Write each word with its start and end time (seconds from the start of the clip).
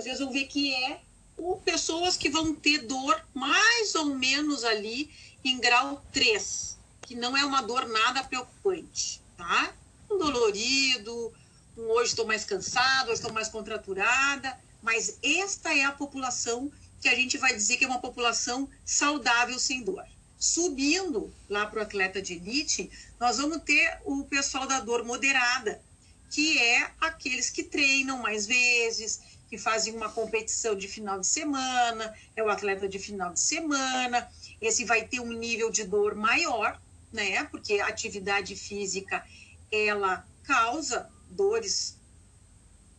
vocês 0.00 0.18
vão 0.18 0.32
ver 0.32 0.46
que 0.46 0.74
é 0.74 1.00
o, 1.36 1.56
pessoas 1.56 2.16
que 2.16 2.28
vão 2.28 2.54
ter 2.54 2.78
dor 2.78 3.22
mais 3.34 3.94
ou 3.94 4.06
menos 4.06 4.64
ali 4.64 5.10
em 5.44 5.58
grau 5.58 6.04
3, 6.12 6.76
que 7.02 7.14
não 7.14 7.36
é 7.36 7.44
uma 7.44 7.62
dor 7.62 7.88
nada 7.88 8.24
preocupante, 8.24 9.20
tá? 9.36 9.74
Um 10.10 10.18
dolorido, 10.18 11.32
um 11.76 11.82
hoje 11.82 12.10
estou 12.10 12.26
mais 12.26 12.44
cansado, 12.44 13.06
hoje 13.06 13.14
estou 13.20 13.32
mais 13.32 13.48
contraturada, 13.48 14.58
mas 14.82 15.18
esta 15.22 15.74
é 15.74 15.84
a 15.84 15.92
população 15.92 16.70
que 17.00 17.08
a 17.08 17.14
gente 17.14 17.38
vai 17.38 17.54
dizer 17.54 17.76
que 17.76 17.84
é 17.84 17.88
uma 17.88 18.00
população 18.00 18.68
saudável 18.84 19.58
sem 19.58 19.82
dor. 19.82 20.04
Subindo 20.38 21.32
lá 21.48 21.66
para 21.66 21.80
o 21.80 21.82
atleta 21.82 22.20
de 22.20 22.34
elite, 22.34 22.90
nós 23.18 23.38
vamos 23.38 23.62
ter 23.62 24.00
o 24.04 24.24
pessoal 24.24 24.66
da 24.66 24.80
dor 24.80 25.04
moderada, 25.04 25.82
que 26.30 26.58
é 26.58 26.90
aqueles 27.00 27.50
que 27.50 27.62
treinam 27.62 28.18
mais 28.18 28.46
vezes, 28.46 29.20
que 29.50 29.58
fazem 29.58 29.96
uma 29.96 30.08
competição 30.08 30.76
de 30.76 30.86
final 30.86 31.18
de 31.18 31.26
semana, 31.26 32.16
é 32.36 32.42
o 32.42 32.48
atleta 32.48 32.88
de 32.88 33.00
final 33.00 33.32
de 33.32 33.40
semana. 33.40 34.30
Esse 34.60 34.84
vai 34.84 35.04
ter 35.08 35.18
um 35.18 35.32
nível 35.32 35.72
de 35.72 35.82
dor 35.82 36.14
maior, 36.14 36.80
né? 37.12 37.42
Porque 37.46 37.80
a 37.80 37.88
atividade 37.88 38.54
física 38.54 39.26
ela 39.72 40.24
causa 40.44 41.10
dores 41.28 41.98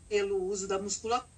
pelo 0.09 0.43
uso 0.43 0.67
da 0.67 0.77
musculatura. 0.77 1.31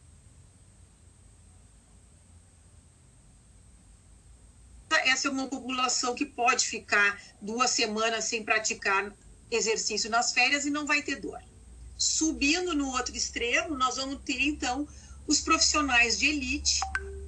Essa 5.06 5.28
é 5.28 5.32
uma 5.32 5.48
população 5.48 6.16
que 6.16 6.26
pode 6.26 6.66
ficar 6.66 7.22
duas 7.40 7.70
semanas 7.72 8.26
sem 8.26 8.44
praticar 8.44 9.14
exercício 9.52 10.10
nas 10.10 10.32
férias 10.32 10.66
e 10.66 10.72
não 10.72 10.88
vai 10.88 11.04
ter 11.04 11.18
dor. 11.18 11.40
Subindo 11.98 12.74
no 12.74 12.90
outro 12.90 13.16
extremo, 13.16 13.78
nós 13.78 13.98
vamos 13.98 14.22
ter 14.24 14.42
então 14.42 14.88
os 15.28 15.40
profissionais 15.40 16.18
de 16.18 16.28
elite, 16.28 16.80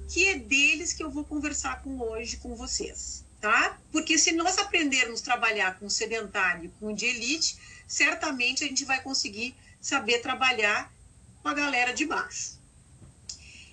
que 0.08 0.26
é 0.28 0.38
deles 0.38 0.92
que 0.92 1.02
eu 1.02 1.10
vou 1.10 1.24
conversar 1.24 1.82
com 1.82 2.00
hoje 2.00 2.36
com 2.36 2.54
vocês, 2.54 3.24
tá? 3.40 3.78
Porque 3.90 4.18
se 4.18 4.32
nós 4.32 4.58
aprendermos 4.58 5.20
a 5.20 5.24
trabalhar 5.24 5.78
com 5.78 5.88
sedentário, 5.88 6.72
com 6.78 6.94
de 6.94 7.06
elite, 7.06 7.56
certamente 7.86 8.64
a 8.64 8.66
gente 8.66 8.84
vai 8.84 9.02
conseguir 9.02 9.54
saber 9.80 10.20
trabalhar 10.20 10.92
com 11.42 11.48
a 11.48 11.54
galera 11.54 11.92
de 11.92 12.04
baixo. 12.06 12.58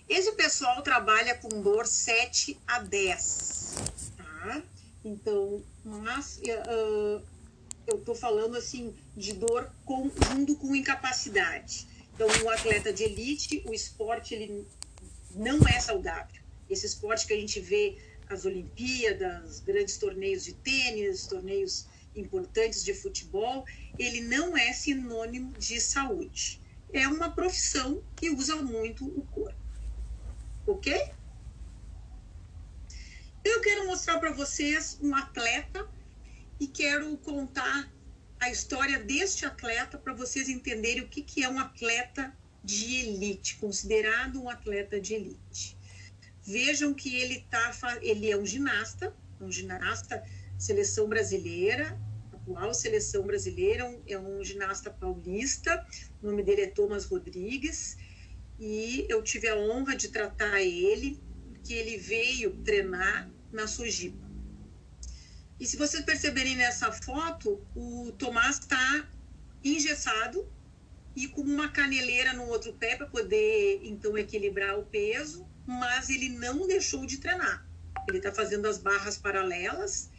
Esse 0.08 0.32
pessoal 0.34 0.82
trabalha 0.82 1.36
com 1.36 1.62
dor 1.62 1.88
7 1.88 2.60
a 2.68 2.80
10, 2.80 3.74
tá? 4.18 4.62
Então, 5.04 5.64
mas 5.84 6.38
uh, 6.38 7.22
eu 7.88 7.98
estou 7.98 8.16
falando 8.16 8.56
assim 8.56 8.96
de 9.16 9.34
dor 9.34 9.70
com, 9.86 10.12
junto 10.30 10.56
com 10.56 10.76
incapacidade. 10.76 11.88
Então, 12.14 12.28
o 12.44 12.50
atleta 12.50 12.94
de 12.94 13.04
elite, 13.04 13.64
o 13.66 13.74
esporte 13.74 14.34
ele 14.34 14.68
não 15.32 15.60
é 15.68 15.80
saudável. 15.80 16.42
Esse 16.70 16.86
esporte 16.86 17.26
que 17.26 17.34
a 17.34 17.40
gente 17.40 17.60
vê 17.60 17.98
as 18.30 18.46
Olimpíadas, 18.46 19.60
grandes 19.60 19.98
torneios 19.98 20.44
de 20.44 20.54
tênis, 20.54 21.26
torneios 21.26 21.88
importantes 22.16 22.84
de 22.84 22.94
futebol, 22.94 23.66
ele 23.98 24.22
não 24.22 24.56
é 24.56 24.72
sinônimo 24.74 25.52
de 25.54 25.80
saúde. 25.82 26.62
É 26.92 27.08
uma 27.08 27.32
profissão 27.32 28.04
que 28.16 28.30
usa 28.30 28.56
muito 28.58 29.06
o 29.06 29.26
corpo. 29.26 29.58
Ok? 30.68 30.94
Eu 33.44 33.60
quero 33.62 33.88
mostrar 33.88 34.20
para 34.20 34.32
vocês 34.32 34.98
um 35.02 35.14
atleta 35.16 35.88
e 36.60 36.68
quero 36.68 37.18
contar 37.18 37.92
a 38.44 38.50
história 38.50 39.00
deste 39.00 39.46
atleta 39.46 39.98
para 39.98 40.14
vocês 40.14 40.50
entenderem 40.50 41.02
o 41.02 41.08
que, 41.08 41.22
que 41.22 41.44
é 41.44 41.50
um 41.50 41.60
atleta 41.60 42.36
de 42.62 42.96
elite, 42.96 43.56
considerado 43.56 44.42
um 44.42 44.50
atleta 44.50 45.00
de 45.00 45.14
elite. 45.14 45.78
Vejam 46.46 46.94
que 46.94 47.16
ele 47.16 47.46
tá, 47.50 47.72
ele 48.02 48.30
é 48.30 48.38
um 48.38 48.46
ginasta, 48.46 49.16
um 49.40 49.50
ginasta 49.50 50.22
seleção 50.58 51.08
brasileira, 51.08 51.98
atual 52.34 52.74
seleção 52.74 53.24
brasileira, 53.24 53.98
é 54.06 54.20
um 54.20 54.44
ginasta 54.44 54.92
paulista, 54.92 55.86
o 56.22 56.28
nome 56.28 56.44
dele 56.44 56.64
é 56.64 56.68
Thomas 56.68 57.06
Rodrigues, 57.06 57.98
e 58.60 59.06
eu 59.08 59.24
tive 59.24 59.48
a 59.48 59.56
honra 59.56 59.96
de 59.96 60.10
tratar 60.10 60.62
ele, 60.62 61.18
que 61.64 61.74
ele 61.74 61.98
veio 61.98 62.52
treinar 62.58 63.32
na 63.54 63.68
Sojipa. 63.68 64.23
E 65.64 65.66
se 65.66 65.78
vocês 65.78 66.04
perceberem 66.04 66.58
nessa 66.58 66.92
foto, 66.92 67.66
o 67.74 68.12
Tomás 68.18 68.60
está 68.60 69.08
engessado 69.64 70.46
e 71.16 71.26
com 71.30 71.40
uma 71.40 71.70
caneleira 71.70 72.34
no 72.34 72.50
outro 72.50 72.74
pé 72.74 72.98
para 72.98 73.08
poder 73.08 73.80
então 73.82 74.18
equilibrar 74.18 74.78
o 74.78 74.84
peso, 74.84 75.48
mas 75.66 76.10
ele 76.10 76.28
não 76.28 76.68
deixou 76.68 77.06
de 77.06 77.18
treinar. 77.18 77.66
Ele 78.10 78.18
está 78.18 78.34
fazendo 78.34 78.68
as 78.68 78.78
barras 78.78 79.18
paralelas 79.18 80.10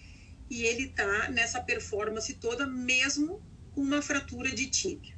e 0.49 0.63
ele 0.63 0.85
está 0.85 1.29
nessa 1.29 1.61
performance 1.61 2.33
toda, 2.33 2.67
mesmo 2.67 3.43
com 3.75 3.83
uma 3.83 4.01
fratura 4.01 4.51
de 4.51 4.67
tíbia. 4.69 5.15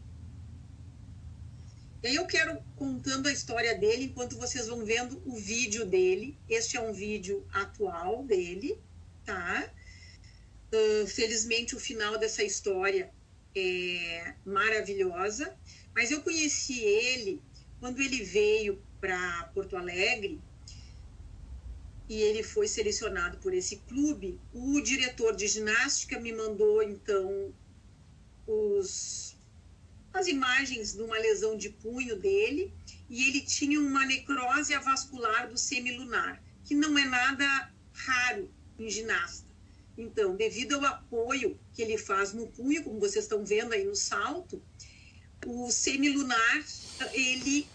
E 2.02 2.08
aí 2.08 2.16
eu 2.16 2.26
quero 2.26 2.60
contando 2.74 3.28
a 3.28 3.32
história 3.32 3.78
dele 3.78 4.06
enquanto 4.06 4.36
vocês 4.36 4.66
vão 4.66 4.84
vendo 4.84 5.22
o 5.24 5.36
vídeo 5.36 5.86
dele. 5.86 6.36
Este 6.48 6.76
é 6.76 6.80
um 6.80 6.92
vídeo 6.92 7.46
atual 7.52 8.24
dele, 8.24 8.76
tá? 9.24 9.72
Uh, 10.76 11.06
felizmente, 11.06 11.74
o 11.74 11.80
final 11.80 12.18
dessa 12.18 12.42
história 12.42 13.10
é 13.54 14.34
maravilhosa, 14.44 15.56
mas 15.94 16.10
eu 16.10 16.20
conheci 16.20 16.80
ele 16.80 17.40
quando 17.80 18.00
ele 18.00 18.22
veio 18.22 18.82
para 19.00 19.50
Porto 19.54 19.76
Alegre 19.76 20.40
e 22.08 22.20
ele 22.20 22.42
foi 22.42 22.68
selecionado 22.68 23.38
por 23.38 23.54
esse 23.54 23.76
clube. 23.88 24.38
O 24.52 24.80
diretor 24.80 25.34
de 25.34 25.46
ginástica 25.48 26.20
me 26.20 26.32
mandou 26.32 26.82
então 26.82 27.54
os, 28.46 29.36
as 30.12 30.26
imagens 30.26 30.94
de 30.94 31.02
uma 31.02 31.18
lesão 31.18 31.56
de 31.56 31.70
punho 31.70 32.16
dele 32.16 32.72
e 33.08 33.28
ele 33.28 33.40
tinha 33.40 33.80
uma 33.80 34.04
necrose 34.04 34.74
avascular 34.74 35.48
do 35.48 35.56
semilunar, 35.56 36.42
que 36.64 36.74
não 36.74 36.98
é 36.98 37.04
nada 37.04 37.72
raro 37.92 38.50
em 38.78 38.90
ginasta. 38.90 39.45
Então, 39.96 40.36
devido 40.36 40.74
ao 40.74 40.84
apoio 40.84 41.58
que 41.72 41.82
ele 41.82 41.96
faz 41.96 42.32
no 42.32 42.46
punho, 42.48 42.84
como 42.84 43.00
vocês 43.00 43.24
estão 43.24 43.44
vendo 43.44 43.72
aí 43.72 43.84
no 43.84 43.94
salto, 43.94 44.62
o 45.46 45.70
semilunar, 45.70 46.64
ele 47.12 47.66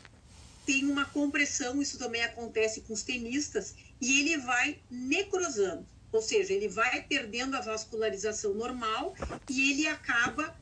tem 0.65 0.85
uma 0.85 1.05
compressão, 1.05 1.81
isso 1.81 1.97
também 1.97 2.23
acontece 2.23 2.81
com 2.81 2.93
os 2.93 3.01
tenistas, 3.01 3.75
e 3.99 4.19
ele 4.19 4.37
vai 4.37 4.79
necrosando, 4.89 5.85
ou 6.11 6.21
seja, 6.21 6.53
ele 6.53 6.67
vai 6.67 7.03
perdendo 7.03 7.55
a 7.55 7.61
vascularização 7.61 8.53
normal 8.53 9.15
e 9.49 9.71
ele 9.71 9.87
acaba 9.87 10.55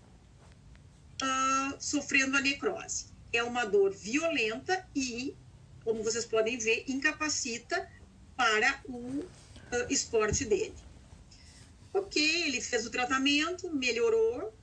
uh, 1.22 1.76
sofrendo 1.80 2.38
a 2.38 2.42
necrose. 2.42 3.08
É 3.32 3.44
uma 3.44 3.66
dor 3.66 3.92
violenta 3.92 4.88
e, 4.96 5.36
como 5.84 6.04
vocês 6.04 6.26
podem 6.26 6.58
ver, 6.58 6.86
incapacita 6.88 7.90
para 8.36 8.82
o 8.86 8.96
uh, 8.98 9.28
esporte 9.90 10.46
dele. 10.46 10.76
Ok, 11.94 12.22
ele 12.46 12.62
fez 12.62 12.86
o 12.86 12.92
tratamento, 12.92 13.74
melhorou, 13.74 14.54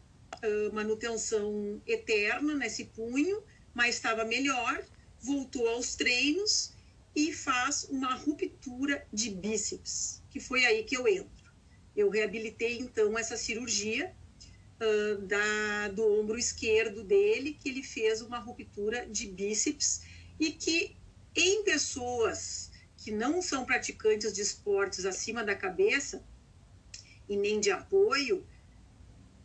uh, 0.45 0.75
manutenção 0.75 1.83
eterna 1.87 2.55
nesse 2.55 2.85
punho, 2.85 3.43
mas 3.75 3.97
estava 3.97 4.25
melhor, 4.25 4.85
voltou 5.21 5.69
aos 5.69 5.97
treinos 5.97 6.73
e 7.15 7.33
faz 7.33 7.85
uma 7.85 8.15
ruptura 8.15 9.07
de 9.13 9.31
bíceps, 9.31 10.23
que 10.31 10.39
foi 10.39 10.65
aí 10.67 10.85
que 10.85 10.97
eu 10.97 11.09
entro. 11.09 11.53
Eu 11.97 12.11
reabilitei 12.11 12.79
então 12.79 13.19
essa 13.19 13.37
cirurgia 13.37 14.15
uh, 14.81 15.23
da, 15.23 15.89
do 15.89 16.21
ombro 16.21 16.39
esquerdo 16.39 17.03
dele, 17.03 17.59
que 17.61 17.69
ele 17.69 17.83
fez 17.83 18.21
uma 18.21 18.39
ruptura 18.39 19.07
de 19.07 19.27
bíceps 19.27 20.03
e 20.39 20.53
que 20.53 20.97
em 21.35 21.65
pessoas 21.65 22.71
que 22.97 23.11
não 23.11 23.43
são 23.43 23.65
praticantes 23.65 24.33
de 24.33 24.43
esportes 24.43 25.05
acima 25.05 25.43
da 25.43 25.55
cabeça, 25.55 26.25
e 27.29 27.37
nem 27.37 27.61
de 27.61 27.71
apoio, 27.71 28.47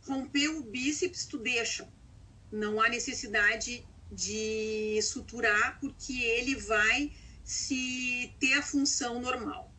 rompeu 0.07 0.59
o 0.59 0.63
bíceps, 0.63 1.25
tu 1.25 1.37
deixa. 1.37 1.87
Não 2.51 2.81
há 2.81 2.89
necessidade 2.89 3.85
de 4.11 4.99
suturar, 5.01 5.79
porque 5.79 6.21
ele 6.21 6.55
vai 6.55 7.11
se 7.43 8.33
ter 8.39 8.53
a 8.53 8.61
função 8.61 9.21
normal. 9.21 9.71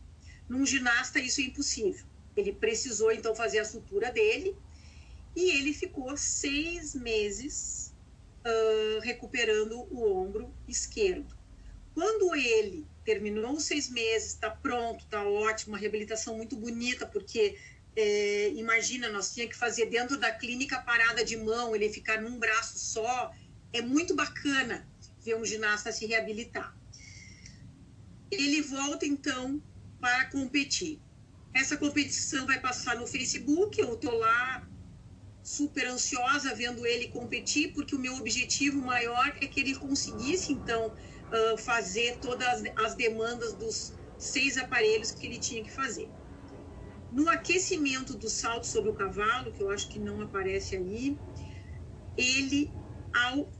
Num 0.48 0.64
ginasta, 0.64 1.20
isso 1.20 1.40
é 1.40 1.44
impossível. 1.44 2.06
Ele 2.36 2.52
precisou, 2.52 3.12
então, 3.12 3.34
fazer 3.34 3.58
a 3.58 3.64
sutura 3.64 4.10
dele 4.10 4.56
e 5.34 5.50
ele 5.50 5.72
ficou 5.72 6.16
seis 6.16 6.94
meses 6.94 7.94
uh, 8.44 9.00
recuperando 9.00 9.86
o 9.90 10.10
ombro 10.10 10.52
esquerdo. 10.68 11.34
Quando 11.94 12.34
ele 12.34 12.86
terminou 13.04 13.52
os 13.54 13.64
seis 13.64 13.90
meses, 13.90 14.30
está 14.30 14.50
pronto, 14.50 15.04
está 15.04 15.26
ótimo, 15.26 15.72
uma 15.72 15.78
reabilitação 15.78 16.36
muito 16.36 16.56
bonita, 16.56 17.06
porque 17.06 17.58
é, 17.94 18.50
imagina, 18.54 19.08
nós 19.08 19.32
tinha 19.34 19.48
que 19.48 19.56
fazer 19.56 19.86
dentro 19.86 20.16
da 20.18 20.30
clínica 20.32 20.80
parada 20.80 21.24
de 21.24 21.36
mão, 21.36 21.74
ele 21.74 21.92
ficar 21.92 22.20
num 22.20 22.38
braço 22.38 22.78
só. 22.78 23.32
É 23.72 23.82
muito 23.82 24.14
bacana 24.14 24.88
ver 25.24 25.36
um 25.36 25.44
ginasta 25.44 25.92
se 25.92 26.06
reabilitar. 26.06 26.74
ele 28.30 28.62
volta 28.62 29.06
então 29.06 29.62
para 30.00 30.26
competir. 30.26 31.00
Essa 31.54 31.76
competição 31.76 32.46
vai 32.46 32.58
passar 32.58 32.96
no 32.96 33.06
Facebook, 33.06 33.78
eu 33.78 33.94
estou 33.94 34.14
lá 34.18 34.66
super 35.42 35.86
ansiosa 35.86 36.54
vendo 36.54 36.86
ele 36.86 37.08
competir, 37.08 37.72
porque 37.74 37.94
o 37.94 37.98
meu 37.98 38.14
objetivo 38.16 38.80
maior 38.80 39.36
é 39.40 39.46
que 39.46 39.60
ele 39.60 39.74
conseguisse, 39.74 40.52
então, 40.52 40.94
fazer 41.58 42.18
todas 42.18 42.62
as 42.76 42.94
demandas 42.94 43.52
dos 43.54 43.92
seis 44.18 44.56
aparelhos 44.56 45.10
que 45.10 45.26
ele 45.26 45.38
tinha 45.38 45.62
que 45.62 45.70
fazer. 45.70 46.08
No 47.12 47.28
aquecimento 47.28 48.14
do 48.14 48.30
salto 48.30 48.66
sobre 48.66 48.90
o 48.90 48.94
cavalo, 48.94 49.52
que 49.52 49.62
eu 49.62 49.70
acho 49.70 49.86
que 49.90 49.98
não 49.98 50.22
aparece 50.22 50.76
aí, 50.76 51.18
ele, 52.16 52.72
ao 53.12 53.52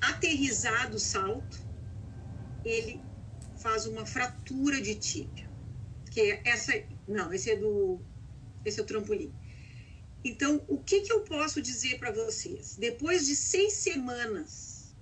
aterrizar 0.00 0.88
do 0.88 0.98
salto, 0.98 1.58
ele 2.64 3.04
faz 3.56 3.84
uma 3.86 4.06
fratura 4.06 4.80
de 4.80 4.94
tíbia. 4.94 5.50
Que 6.12 6.20
é 6.20 6.42
essa, 6.44 6.72
não, 7.08 7.32
esse 7.32 7.50
é 7.50 7.56
do, 7.56 8.00
esse 8.64 8.78
é 8.78 8.82
o 8.84 8.86
trampolim. 8.86 9.34
Então, 10.22 10.64
o 10.68 10.78
que, 10.78 11.00
que 11.00 11.12
eu 11.12 11.22
posso 11.22 11.60
dizer 11.60 11.98
para 11.98 12.12
vocês? 12.12 12.76
Depois 12.76 13.26
de 13.26 13.34
seis 13.34 13.72
semanas, 13.72 14.94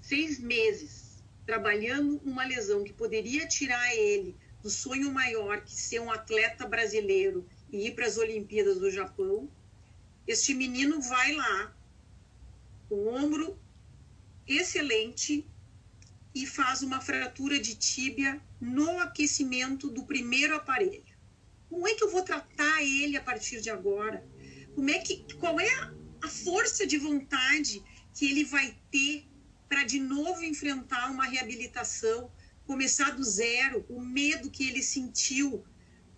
seis 0.00 0.38
meses, 0.38 1.24
trabalhando 1.44 2.20
uma 2.24 2.44
lesão 2.44 2.84
que 2.84 2.92
poderia 2.92 3.48
tirar 3.48 3.92
ele 3.96 4.38
do 4.64 4.70
sonho 4.70 5.12
maior, 5.12 5.60
que 5.60 5.74
ser 5.74 6.00
um 6.00 6.10
atleta 6.10 6.66
brasileiro 6.66 7.46
e 7.70 7.86
ir 7.88 7.94
para 7.94 8.06
as 8.06 8.16
Olimpíadas 8.16 8.78
do 8.78 8.90
Japão, 8.90 9.46
este 10.26 10.54
menino 10.54 11.02
vai 11.02 11.34
lá, 11.34 11.76
com 12.88 12.94
o 12.94 13.14
ombro 13.14 13.58
excelente, 14.48 15.46
e 16.34 16.46
faz 16.46 16.82
uma 16.82 16.98
fratura 17.00 17.60
de 17.60 17.76
tíbia 17.76 18.40
no 18.58 18.98
aquecimento 19.00 19.90
do 19.90 20.04
primeiro 20.04 20.56
aparelho. 20.56 21.14
Como 21.68 21.86
é 21.86 21.94
que 21.94 22.02
eu 22.02 22.10
vou 22.10 22.22
tratar 22.22 22.82
ele 22.82 23.18
a 23.18 23.22
partir 23.22 23.60
de 23.60 23.68
agora? 23.68 24.26
Como 24.74 24.88
é 24.88 24.98
que, 24.98 25.26
qual 25.34 25.60
é 25.60 25.70
a 26.22 26.28
força 26.28 26.86
de 26.86 26.96
vontade 26.96 27.84
que 28.14 28.24
ele 28.30 28.44
vai 28.44 28.74
ter 28.90 29.26
para 29.68 29.84
de 29.84 30.00
novo 30.00 30.42
enfrentar 30.42 31.10
uma 31.10 31.26
reabilitação, 31.26 32.32
começar 32.66 33.10
do 33.10 33.22
zero, 33.22 33.84
o 33.88 34.00
medo 34.00 34.50
que 34.50 34.66
ele 34.68 34.82
sentiu 34.82 35.64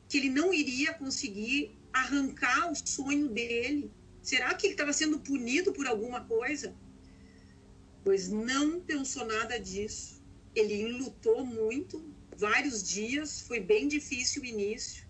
que 0.09 0.19
ele 0.19 0.31
não 0.31 0.55
iria 0.55 0.95
conseguir 0.95 1.77
arrancar 1.93 2.71
o 2.71 2.75
sonho 2.75 3.29
dele? 3.29 3.91
Será 4.23 4.55
que 4.55 4.67
ele 4.67 4.75
estava 4.75 4.93
sendo 4.93 5.19
punido 5.21 5.73
por 5.73 5.87
alguma 5.87 6.25
coisa? 6.25 6.75
Pois 8.05 8.29
não 8.29 8.81
pensou 8.81 9.25
nada 9.25 9.59
disso. 9.59 10.23
Ele 10.55 10.93
lutou 10.93 11.45
muito, 11.45 12.05
vários 12.37 12.83
dias, 12.83 13.41
foi 13.41 13.61
bem 13.61 13.89
difícil 13.89 14.43
o 14.43 14.47
início 14.47 15.07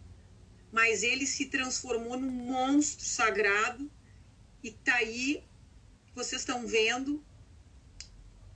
mas 0.76 1.02
ele 1.02 1.26
se 1.26 1.46
transformou 1.46 2.18
num 2.18 2.30
monstro 2.30 3.02
sagrado 3.02 3.90
e 4.62 4.70
tá 4.70 4.96
aí, 4.96 5.42
vocês 6.14 6.42
estão 6.42 6.66
vendo 6.66 7.24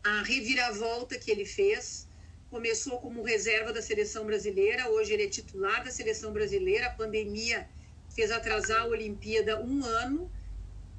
a 0.04 0.22
reviravolta 0.22 1.18
que 1.18 1.30
ele 1.30 1.46
fez. 1.46 2.06
Começou 2.50 3.00
como 3.00 3.22
reserva 3.22 3.72
da 3.72 3.80
seleção 3.80 4.26
brasileira, 4.26 4.90
hoje 4.90 5.12
ele 5.12 5.24
é 5.24 5.28
titular 5.28 5.84
da 5.84 5.90
seleção 5.90 6.32
brasileira. 6.32 6.86
A 6.86 6.90
pandemia 6.90 7.68
fez 8.14 8.30
atrasar 8.30 8.82
a 8.82 8.86
Olimpíada 8.86 9.62
um 9.62 9.84
ano. 9.84 10.30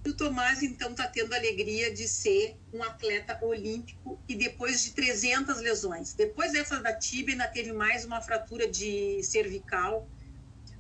E 0.04 0.10
o 0.10 0.14
Tomás, 0.16 0.64
então, 0.64 0.92
está 0.92 1.08
tendo 1.08 1.34
a 1.34 1.38
alegria 1.38 1.94
de 1.94 2.08
ser 2.08 2.56
um 2.74 2.82
atleta 2.82 3.38
olímpico 3.44 4.20
e 4.28 4.34
depois 4.34 4.84
de 4.84 4.94
300 4.94 5.60
lesões. 5.60 6.14
Depois 6.14 6.54
dessa 6.54 6.80
da 6.80 6.94
tíbia, 6.94 7.36
ainda 7.36 7.48
teve 7.48 7.72
mais 7.72 8.04
uma 8.06 8.22
fratura 8.22 8.68
de 8.68 9.22
cervical 9.22 10.10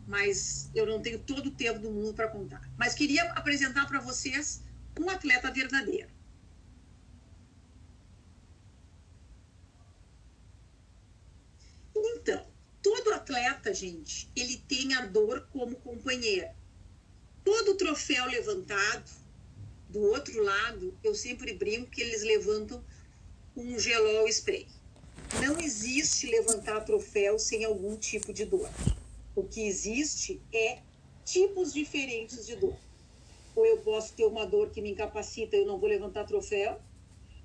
mas 0.08 0.70
eu 0.76 0.86
não 0.86 1.02
tenho 1.02 1.20
todo 1.20 1.48
o 1.48 1.52
tempo 1.52 1.80
do 1.80 1.90
mundo 1.90 2.14
para 2.14 2.28
contar. 2.28 2.62
Mas 2.78 2.94
queria 2.94 3.24
apresentar 3.32 3.88
para 3.88 4.00
vocês 4.00 4.62
um 5.00 5.10
atleta 5.10 5.50
verdadeiro. 5.52 6.10
Então, 12.04 12.44
todo 12.82 13.14
atleta, 13.14 13.74
gente, 13.74 14.28
ele 14.36 14.58
tem 14.68 14.94
a 14.96 15.06
dor 15.06 15.48
como 15.52 15.76
companheira. 15.76 16.56
Todo 17.44 17.76
troféu 17.76 18.26
levantado, 18.26 19.10
do 19.88 20.02
outro 20.02 20.42
lado, 20.42 20.98
eu 21.04 21.14
sempre 21.14 21.54
brinco 21.54 21.92
que 21.92 22.02
eles 22.02 22.24
levantam 22.24 22.84
um 23.56 23.78
gelol 23.78 24.28
spray. 24.28 24.68
Não 25.40 25.60
existe 25.60 26.28
levantar 26.28 26.82
troféu 26.82 27.38
sem 27.38 27.64
algum 27.64 27.96
tipo 27.96 28.34
de 28.34 28.46
dor. 28.46 28.70
O 29.36 29.44
que 29.44 29.62
existe 29.62 30.42
é 30.52 30.80
tipos 31.24 31.72
diferentes 31.74 32.46
de 32.46 32.56
dor. 32.56 32.76
Ou 33.56 33.66
eu 33.66 33.78
posso 33.78 34.14
ter 34.14 34.26
uma 34.26 34.46
dor 34.46 34.72
que 34.72 34.82
me 34.82 34.92
incapacita 34.92 35.56
eu 35.56 35.66
não 35.66 35.78
vou 35.78 35.90
levantar 35.90 36.26
troféu, 36.26 36.80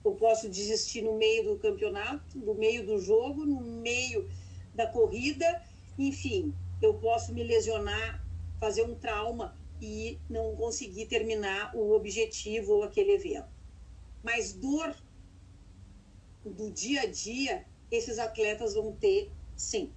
ou 0.03 0.14
posso 0.14 0.49
desistir 0.49 1.03
no 1.03 1.19
meio 1.19 1.44
do 1.44 1.58
campeonato, 1.58 2.38
no 2.38 2.55
meio 2.55 2.87
do 2.87 2.99
jogo, 2.99 3.44
no 3.44 3.61
meio 3.61 4.29
da 4.76 4.87
corrida, 4.87 5.62
enfim, 5.99 6.55
eu 6.81 6.94
posso 6.94 7.32
me 7.32 7.43
lesionar, 7.43 8.23
fazer 8.61 8.82
um 8.82 8.94
trauma 8.94 9.56
e 9.81 10.19
não 10.28 10.55
conseguir 10.55 11.06
terminar 11.06 11.75
o 11.75 11.93
objetivo 11.93 12.75
ou 12.75 12.82
aquele 12.82 13.12
evento. 13.12 13.49
Mas 14.23 14.52
dor 14.52 14.94
do 16.44 16.70
dia 16.70 17.02
a 17.02 17.06
dia, 17.06 17.67
esses 17.90 18.19
atletas 18.19 18.75
vão 18.75 18.93
ter 18.93 19.32
sim. 19.56 19.90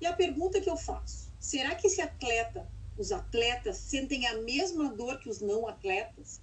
E 0.00 0.06
a 0.06 0.12
pergunta 0.12 0.60
que 0.60 0.68
eu 0.68 0.76
faço: 0.76 1.30
será 1.38 1.74
que 1.74 1.86
esse 1.86 2.00
atleta, 2.00 2.68
os 2.98 3.12
atletas, 3.12 3.76
sentem 3.76 4.26
a 4.26 4.40
mesma 4.42 4.92
dor 4.92 5.18
que 5.20 5.28
os 5.28 5.40
não 5.40 5.68
atletas? 5.68 6.40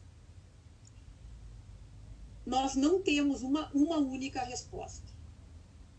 Nós 2.45 2.75
não 2.75 3.01
temos 3.01 3.41
uma, 3.41 3.69
uma 3.73 3.97
única 3.97 4.41
resposta. 4.43 5.16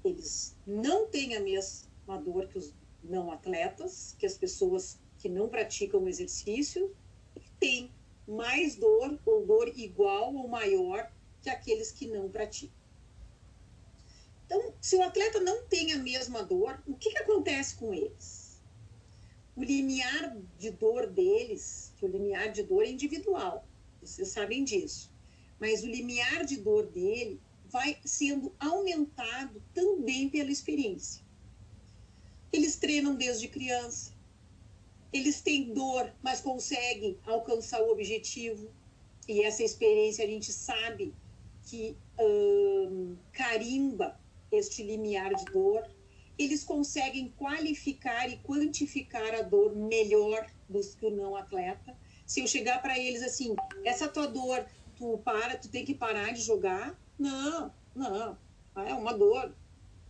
Eles 0.08 0.56
não 0.66 1.06
têm 1.06 1.36
a 1.36 1.40
mesma 1.40 2.18
dor 2.18 2.48
que 2.48 2.58
os 2.58 2.74
não 3.02 3.30
atletas, 3.30 4.16
que 4.18 4.26
as 4.26 4.36
pessoas 4.36 4.98
que 5.18 5.28
não 5.28 5.48
praticam 5.48 6.02
o 6.02 6.08
exercício, 6.08 6.94
têm 7.60 7.92
mais 8.26 8.76
dor 8.76 9.18
ou 9.24 9.46
dor 9.46 9.68
igual 9.76 10.34
ou 10.34 10.48
maior 10.48 11.10
que 11.42 11.50
aqueles 11.50 11.90
que 11.92 12.06
não 12.06 12.28
praticam. 12.28 12.76
Então, 14.46 14.74
se 14.80 14.96
o 14.96 15.02
atleta 15.02 15.40
não 15.40 15.66
tem 15.66 15.92
a 15.92 15.98
mesma 15.98 16.42
dor, 16.42 16.82
o 16.86 16.94
que, 16.94 17.10
que 17.10 17.18
acontece 17.18 17.76
com 17.76 17.92
eles? 17.92 18.62
O 19.54 19.62
limiar 19.62 20.36
de 20.58 20.70
dor 20.70 21.06
deles, 21.06 21.92
que 21.98 22.06
o 22.06 22.08
limiar 22.08 22.50
de 22.50 22.62
dor 22.62 22.84
é 22.84 22.90
individual, 22.90 23.66
vocês 24.00 24.28
sabem 24.28 24.64
disso, 24.64 25.12
mas 25.60 25.82
o 25.82 25.86
limiar 25.86 26.44
de 26.44 26.56
dor 26.56 26.86
dele 26.86 27.40
vai 27.70 27.98
sendo 28.04 28.54
aumentado 28.58 29.62
também 29.74 30.28
pela 30.28 30.50
experiência. 30.50 31.22
Eles 32.52 32.76
treinam 32.76 33.14
desde 33.14 33.48
criança, 33.48 34.12
eles 35.12 35.40
têm 35.40 35.72
dor, 35.72 36.12
mas 36.22 36.40
conseguem 36.40 37.18
alcançar 37.24 37.82
o 37.82 37.90
objetivo, 37.90 38.70
e 39.28 39.42
essa 39.42 39.62
experiência 39.62 40.24
a 40.24 40.28
gente 40.28 40.52
sabe 40.52 41.14
que 41.62 41.96
hum, 42.18 43.16
carimba 43.32 44.18
este 44.50 44.82
limiar 44.82 45.34
de 45.34 45.44
dor, 45.46 45.86
eles 46.38 46.64
conseguem 46.64 47.32
qualificar 47.36 48.30
e 48.30 48.38
quantificar 48.38 49.34
a 49.34 49.42
dor 49.42 49.74
melhor 49.74 50.46
do 50.68 50.80
que 50.80 51.04
o 51.04 51.10
não 51.10 51.36
atleta. 51.36 51.96
Se 52.24 52.40
eu 52.40 52.46
chegar 52.46 52.80
para 52.80 52.98
eles 52.98 53.22
assim, 53.22 53.54
essa 53.84 54.08
tua 54.08 54.26
dor, 54.26 54.64
tu 54.98 55.18
para, 55.18 55.56
tu 55.56 55.68
tem 55.68 55.84
que 55.84 55.94
parar 55.94 56.32
de 56.32 56.42
jogar. 56.42 56.98
Não, 57.18 57.72
não. 57.94 58.36
Ah, 58.74 58.88
é 58.88 58.94
uma 58.94 59.12
dor, 59.12 59.54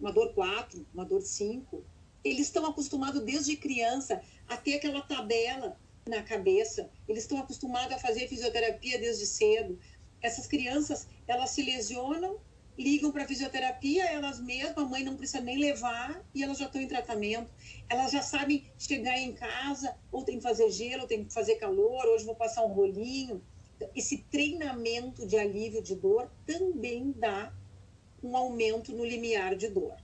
uma 0.00 0.12
dor 0.12 0.33
4, 0.33 0.87
uma 0.92 1.04
dor 1.04 1.21
5. 1.21 1.85
Eles 2.25 2.47
estão 2.47 2.66
acostumados 2.66 3.23
desde 3.23 3.57
criança 3.57 4.21
a 4.49 4.57
ter 4.57 4.75
aquela 4.75 5.02
tabela 5.02 5.78
na 6.09 6.23
cabeça. 6.23 6.90
Eles 7.07 7.25
estão 7.25 7.38
acostumados 7.38 7.95
a 7.95 7.99
fazer 7.99 8.26
fisioterapia 8.28 8.99
desde 8.99 9.26
cedo. 9.26 9.78
Essas 10.21 10.47
crianças, 10.47 11.07
elas 11.26 11.50
se 11.50 11.62
lesionam 11.62 12.40
ligam 12.78 13.11
para 13.11 13.26
fisioterapia 13.26 14.04
elas 14.07 14.40
mesmas, 14.40 14.78
a 14.78 14.85
mãe 14.85 15.02
não 15.02 15.16
precisa 15.16 15.40
nem 15.40 15.59
levar 15.59 16.25
e 16.33 16.45
elas 16.45 16.59
já 16.59 16.66
estão 16.66 16.80
em 16.80 16.87
tratamento. 16.87 17.50
Elas 17.88 18.12
já 18.12 18.23
sabem 18.23 18.64
chegar 18.78 19.18
em 19.18 19.33
casa, 19.33 19.97
ou 20.12 20.23
tem 20.23 20.37
que 20.37 20.42
fazer 20.42 20.71
gelo, 20.71 21.02
ou 21.02 21.09
tem 21.09 21.25
que 21.25 21.33
fazer 21.35 21.57
calor, 21.57 22.07
hoje 22.07 22.25
vou 22.25 22.37
passar 22.37 22.64
um 22.64 22.73
rolinho. 22.73 23.42
Esse 23.94 24.18
treinamento 24.30 25.26
de 25.26 25.37
alívio 25.37 25.82
de 25.82 25.94
dor 25.94 26.30
também 26.47 27.12
dá 27.12 27.52
um 28.23 28.37
aumento 28.37 28.92
no 28.92 29.04
limiar 29.04 29.54
de 29.54 29.68
dor. 29.68 29.97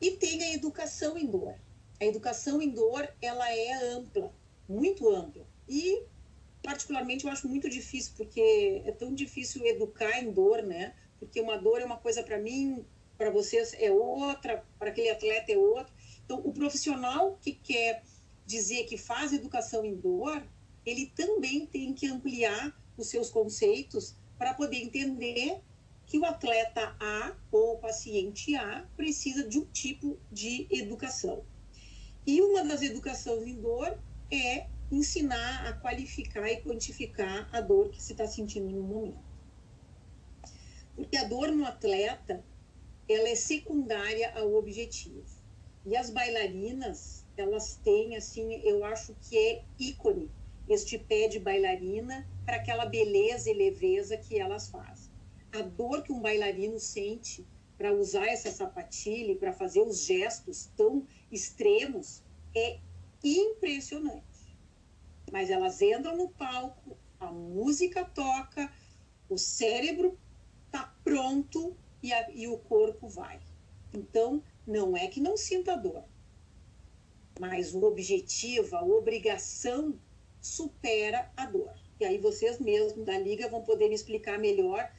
E 0.00 0.12
tem 0.12 0.42
a 0.42 0.52
educação 0.52 1.18
em 1.18 1.26
dor. 1.26 1.54
A 2.00 2.04
educação 2.04 2.60
em 2.60 2.70
dor, 2.70 3.08
ela 3.20 3.50
é 3.50 3.72
ampla, 3.94 4.32
muito 4.68 5.08
ampla. 5.08 5.46
E 5.68 6.02
particularmente 6.62 7.24
eu 7.24 7.30
acho 7.30 7.48
muito 7.48 7.68
difícil, 7.68 8.12
porque 8.16 8.82
é 8.84 8.92
tão 8.92 9.14
difícil 9.14 9.64
educar 9.66 10.22
em 10.22 10.30
dor, 10.30 10.62
né? 10.62 10.94
porque 11.24 11.40
uma 11.40 11.56
dor 11.56 11.80
é 11.80 11.84
uma 11.84 11.96
coisa 11.96 12.22
para 12.22 12.38
mim 12.38 12.84
para 13.16 13.30
vocês 13.30 13.74
é 13.78 13.90
outra, 13.90 14.64
para 14.78 14.90
aquele 14.90 15.08
atleta 15.08 15.52
é 15.52 15.56
outra. 15.56 15.92
Então, 16.24 16.40
o 16.44 16.52
profissional 16.52 17.38
que 17.40 17.52
quer 17.52 18.02
dizer 18.44 18.84
que 18.84 18.98
faz 18.98 19.32
educação 19.32 19.84
em 19.84 19.94
dor, 19.94 20.42
ele 20.84 21.06
também 21.14 21.66
tem 21.66 21.94
que 21.94 22.06
ampliar 22.06 22.76
os 22.96 23.08
seus 23.08 23.30
conceitos 23.30 24.14
para 24.38 24.54
poder 24.54 24.76
entender 24.76 25.60
que 26.06 26.18
o 26.18 26.24
atleta 26.24 26.94
A 27.00 27.34
ou 27.50 27.74
o 27.74 27.78
paciente 27.78 28.54
A 28.54 28.86
precisa 28.96 29.48
de 29.48 29.58
um 29.58 29.64
tipo 29.66 30.18
de 30.30 30.66
educação. 30.70 31.44
E 32.26 32.42
uma 32.42 32.64
das 32.64 32.82
educações 32.82 33.46
em 33.46 33.60
dor 33.60 33.98
é 34.30 34.66
ensinar 34.90 35.66
a 35.66 35.72
qualificar 35.74 36.48
e 36.48 36.60
quantificar 36.60 37.48
a 37.52 37.60
dor 37.60 37.88
que 37.90 38.02
se 38.02 38.12
está 38.12 38.26
sentindo 38.26 38.70
no 38.70 38.82
momento. 38.82 39.34
Porque 40.94 41.16
a 41.16 41.24
dor 41.24 41.50
no 41.50 41.64
atleta, 41.64 42.44
ela 43.08 43.28
é 43.28 43.34
secundária 43.34 44.32
ao 44.34 44.54
objetivo. 44.54 45.24
E 45.86 45.96
as 45.96 46.10
bailarinas, 46.10 47.26
elas 47.36 47.76
têm, 47.82 48.16
assim, 48.16 48.54
eu 48.62 48.84
acho 48.84 49.14
que 49.20 49.36
é 49.36 49.64
ícone 49.78 50.30
este 50.68 50.98
pé 50.98 51.28
de 51.28 51.38
bailarina 51.38 52.26
para 52.44 52.56
aquela 52.56 52.86
beleza 52.86 53.50
e 53.50 53.54
leveza 53.54 54.16
que 54.16 54.38
elas 54.38 54.68
fazem. 54.68 55.12
A 55.52 55.62
dor 55.62 56.02
que 56.02 56.12
um 56.12 56.20
bailarino 56.20 56.80
sente 56.80 57.46
para 57.76 57.92
usar 57.92 58.26
essa 58.26 58.50
sapatilha 58.50 59.36
para 59.36 59.52
fazer 59.52 59.80
os 59.80 60.04
gestos 60.04 60.70
tão 60.76 61.06
extremos 61.30 62.22
é 62.54 62.78
impressionante. 63.22 64.24
Mas 65.30 65.50
elas 65.50 65.80
entram 65.82 66.16
no 66.16 66.28
palco, 66.28 66.96
a 67.18 67.30
música 67.32 68.04
toca, 68.04 68.72
o 69.28 69.38
cérebro 69.38 70.18
está 70.66 70.94
pronto 71.02 71.76
e, 72.02 72.12
a, 72.12 72.30
e 72.30 72.46
o 72.46 72.58
corpo 72.58 73.08
vai. 73.08 73.40
Então, 73.92 74.42
não 74.66 74.96
é 74.96 75.06
que 75.08 75.20
não 75.20 75.36
sinta 75.36 75.76
dor, 75.76 76.04
mas 77.38 77.74
o 77.74 77.82
objetivo, 77.84 78.76
a 78.76 78.84
obrigação 78.84 79.98
supera 80.46 81.30
a 81.36 81.46
dor. 81.46 81.72
E 81.98 82.04
aí 82.04 82.18
vocês 82.18 82.58
mesmos 82.58 83.06
da 83.06 83.18
liga 83.18 83.48
vão 83.48 83.62
poder 83.62 83.88
me 83.88 83.94
explicar 83.94 84.38
melhor 84.38 84.90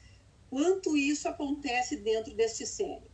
quanto 0.50 0.96
isso 0.96 1.28
acontece 1.28 1.96
dentro 1.96 2.34
deste 2.34 2.66
cérebro. 2.66 3.10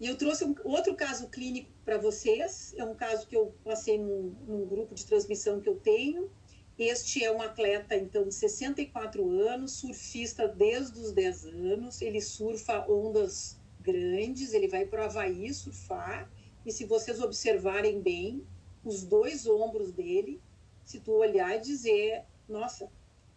E 0.00 0.06
eu 0.06 0.16
trouxe 0.16 0.44
um, 0.44 0.54
outro 0.64 0.94
caso 0.94 1.28
clínico 1.28 1.70
para 1.84 1.98
vocês, 1.98 2.72
é 2.78 2.84
um 2.84 2.94
caso 2.94 3.26
que 3.26 3.36
eu 3.36 3.52
passei 3.64 3.98
num, 3.98 4.34
num, 4.46 4.64
grupo 4.64 4.94
de 4.94 5.04
transmissão 5.04 5.60
que 5.60 5.68
eu 5.68 5.76
tenho. 5.76 6.30
Este 6.78 7.24
é 7.24 7.32
um 7.32 7.42
atleta, 7.42 7.96
então, 7.96 8.28
de 8.28 8.34
64 8.34 9.28
anos, 9.40 9.72
surfista 9.72 10.46
desde 10.46 10.98
os 11.00 11.10
10 11.12 11.46
anos, 11.46 12.00
ele 12.00 12.20
surfa 12.20 12.88
ondas 12.88 13.58
grandes, 13.80 14.54
ele 14.54 14.68
vai 14.68 14.86
para 14.86 15.02
o 15.02 15.04
Havaí 15.04 15.52
surfar, 15.52 16.30
e 16.64 16.70
se 16.70 16.84
vocês 16.84 17.20
observarem 17.20 18.00
bem, 18.00 18.46
os 18.84 19.04
dois 19.04 19.46
ombros 19.46 19.92
dele, 19.92 20.40
se 20.84 21.00
tu 21.00 21.12
olhar 21.12 21.56
e 21.56 21.60
dizer, 21.60 22.24
nossa, 22.48 22.90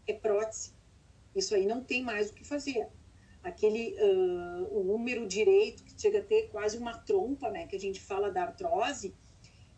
é 0.07 0.13
prótese, 0.13 0.74
isso 1.36 1.55
aí 1.55 1.65
não 1.65 1.83
tem 1.83 2.03
mais 2.03 2.29
o 2.29 2.33
que 2.33 2.43
fazer. 2.43 2.88
Aquele, 3.43 3.95
uh, 4.00 4.67
o 4.71 4.93
húmero 4.93 5.27
direito, 5.27 5.83
que 5.83 6.00
chega 6.00 6.19
a 6.19 6.24
ter 6.24 6.50
quase 6.50 6.77
uma 6.77 6.98
trompa, 6.98 7.50
né, 7.50 7.67
que 7.67 7.75
a 7.75 7.79
gente 7.79 8.00
fala 8.00 8.29
da 8.31 8.43
artrose, 8.43 9.13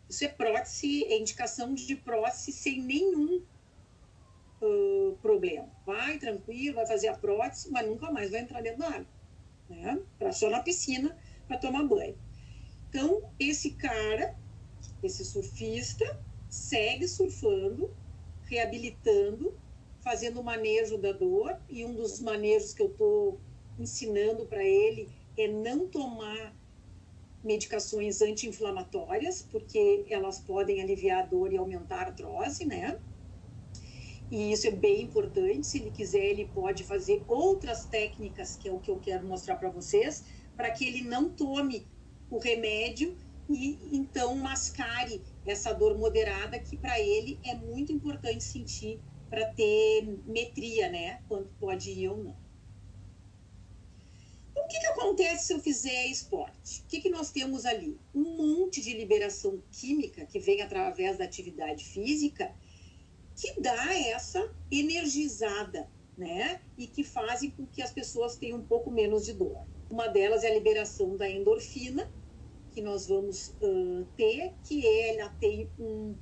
isso 0.08 0.24
é 0.24 0.28
prótese, 0.28 1.04
é 1.04 1.18
indicação 1.18 1.74
de 1.74 1.96
prótese 1.96 2.52
sem 2.52 2.80
nenhum 2.82 3.42
uh, 4.60 5.18
problema. 5.22 5.68
Vai 5.86 6.18
tranquilo, 6.18 6.76
vai 6.76 6.86
fazer 6.86 7.08
a 7.08 7.16
prótese, 7.16 7.70
mas 7.70 7.86
nunca 7.86 8.10
mais 8.10 8.30
vai 8.30 8.40
entrar 8.40 8.60
dentro 8.60 8.80
da 8.80 8.88
água. 8.88 9.06
Né? 9.68 10.02
Pra, 10.18 10.30
só 10.32 10.50
na 10.50 10.60
piscina 10.60 11.16
para 11.48 11.58
tomar 11.58 11.84
banho. 11.84 12.18
Então, 12.88 13.22
esse 13.40 13.72
cara, 13.72 14.36
esse 15.06 15.24
surfista, 15.24 16.20
segue 16.48 17.06
surfando, 17.08 17.90
reabilitando, 18.42 19.54
fazendo 20.00 20.40
o 20.40 20.44
manejo 20.44 20.98
da 20.98 21.12
dor, 21.12 21.56
e 21.68 21.84
um 21.84 21.94
dos 21.94 22.20
manejos 22.20 22.72
que 22.72 22.82
eu 22.82 22.88
estou 22.88 23.40
ensinando 23.78 24.46
para 24.46 24.62
ele 24.62 25.08
é 25.36 25.48
não 25.48 25.88
tomar 25.88 26.54
medicações 27.42 28.22
anti-inflamatórias, 28.22 29.42
porque 29.50 30.04
elas 30.08 30.40
podem 30.40 30.80
aliviar 30.80 31.24
a 31.24 31.26
dor 31.26 31.52
e 31.52 31.56
aumentar 31.56 31.96
a 31.96 32.06
artrose, 32.06 32.64
né? 32.64 32.98
E 34.30 34.52
isso 34.52 34.66
é 34.66 34.70
bem 34.70 35.02
importante. 35.02 35.66
Se 35.66 35.78
ele 35.78 35.90
quiser, 35.90 36.24
ele 36.24 36.46
pode 36.46 36.82
fazer 36.84 37.22
outras 37.28 37.84
técnicas, 37.84 38.56
que 38.56 38.68
é 38.68 38.72
o 38.72 38.80
que 38.80 38.90
eu 38.90 38.98
quero 38.98 39.26
mostrar 39.26 39.56
para 39.56 39.70
vocês, 39.70 40.24
para 40.56 40.70
que 40.70 40.86
ele 40.86 41.02
não 41.02 41.28
tome 41.28 41.86
o 42.30 42.38
remédio 42.38 43.16
e 43.48 43.78
então 43.92 44.34
mascare 44.36 45.22
essa 45.46 45.72
dor 45.72 45.96
moderada 45.98 46.58
que 46.58 46.76
para 46.76 46.98
ele 46.98 47.38
é 47.44 47.54
muito 47.54 47.92
importante 47.92 48.42
sentir 48.42 49.00
para 49.28 49.46
ter 49.52 50.02
metria, 50.26 50.88
né? 50.88 51.22
Quanto 51.28 51.50
pode 51.58 51.90
ir 51.90 52.08
ou 52.08 52.16
não. 52.18 52.36
Então, 54.52 54.64
o 54.64 54.68
que, 54.68 54.78
que 54.78 54.86
acontece 54.86 55.46
se 55.46 55.52
eu 55.52 55.60
fizer 55.60 56.06
esporte? 56.06 56.82
O 56.82 56.86
que, 56.86 57.00
que 57.00 57.10
nós 57.10 57.30
temos 57.30 57.66
ali? 57.66 57.98
Um 58.14 58.36
monte 58.36 58.80
de 58.80 58.96
liberação 58.96 59.60
química 59.72 60.24
que 60.24 60.38
vem 60.38 60.62
através 60.62 61.18
da 61.18 61.24
atividade 61.24 61.84
física 61.84 62.54
que 63.36 63.60
dá 63.60 63.92
essa 63.92 64.48
energizada, 64.70 65.90
né? 66.16 66.60
E 66.78 66.86
que 66.86 67.02
fazem 67.02 67.50
com 67.50 67.66
que 67.66 67.82
as 67.82 67.90
pessoas 67.90 68.36
tenham 68.36 68.58
um 68.58 68.64
pouco 68.64 68.90
menos 68.90 69.24
de 69.24 69.32
dor. 69.32 69.66
Uma 69.90 70.06
delas 70.06 70.44
é 70.44 70.48
a 70.48 70.54
liberação 70.54 71.16
da 71.16 71.28
endorfina, 71.28 72.10
que 72.74 72.82
nós 72.82 73.06
vamos 73.06 73.54
uh, 73.62 74.04
ter, 74.16 74.52
que 74.64 74.86
ela 74.86 75.28
tem 75.40 75.70
um 75.78 76.14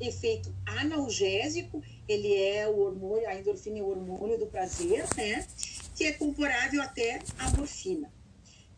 efeito 0.00 0.52
analgésico, 0.66 1.82
ele 2.08 2.34
é 2.34 2.66
o 2.66 2.78
hormônio, 2.80 3.28
a 3.28 3.34
endorfina 3.34 3.78
é 3.78 3.82
o 3.82 3.88
hormônio 3.88 4.38
do 4.38 4.46
prazer, 4.46 5.04
né? 5.16 5.46
Que 5.94 6.04
é 6.04 6.12
comparável 6.12 6.80
até 6.82 7.20
à 7.38 7.50
morfina. 7.50 8.10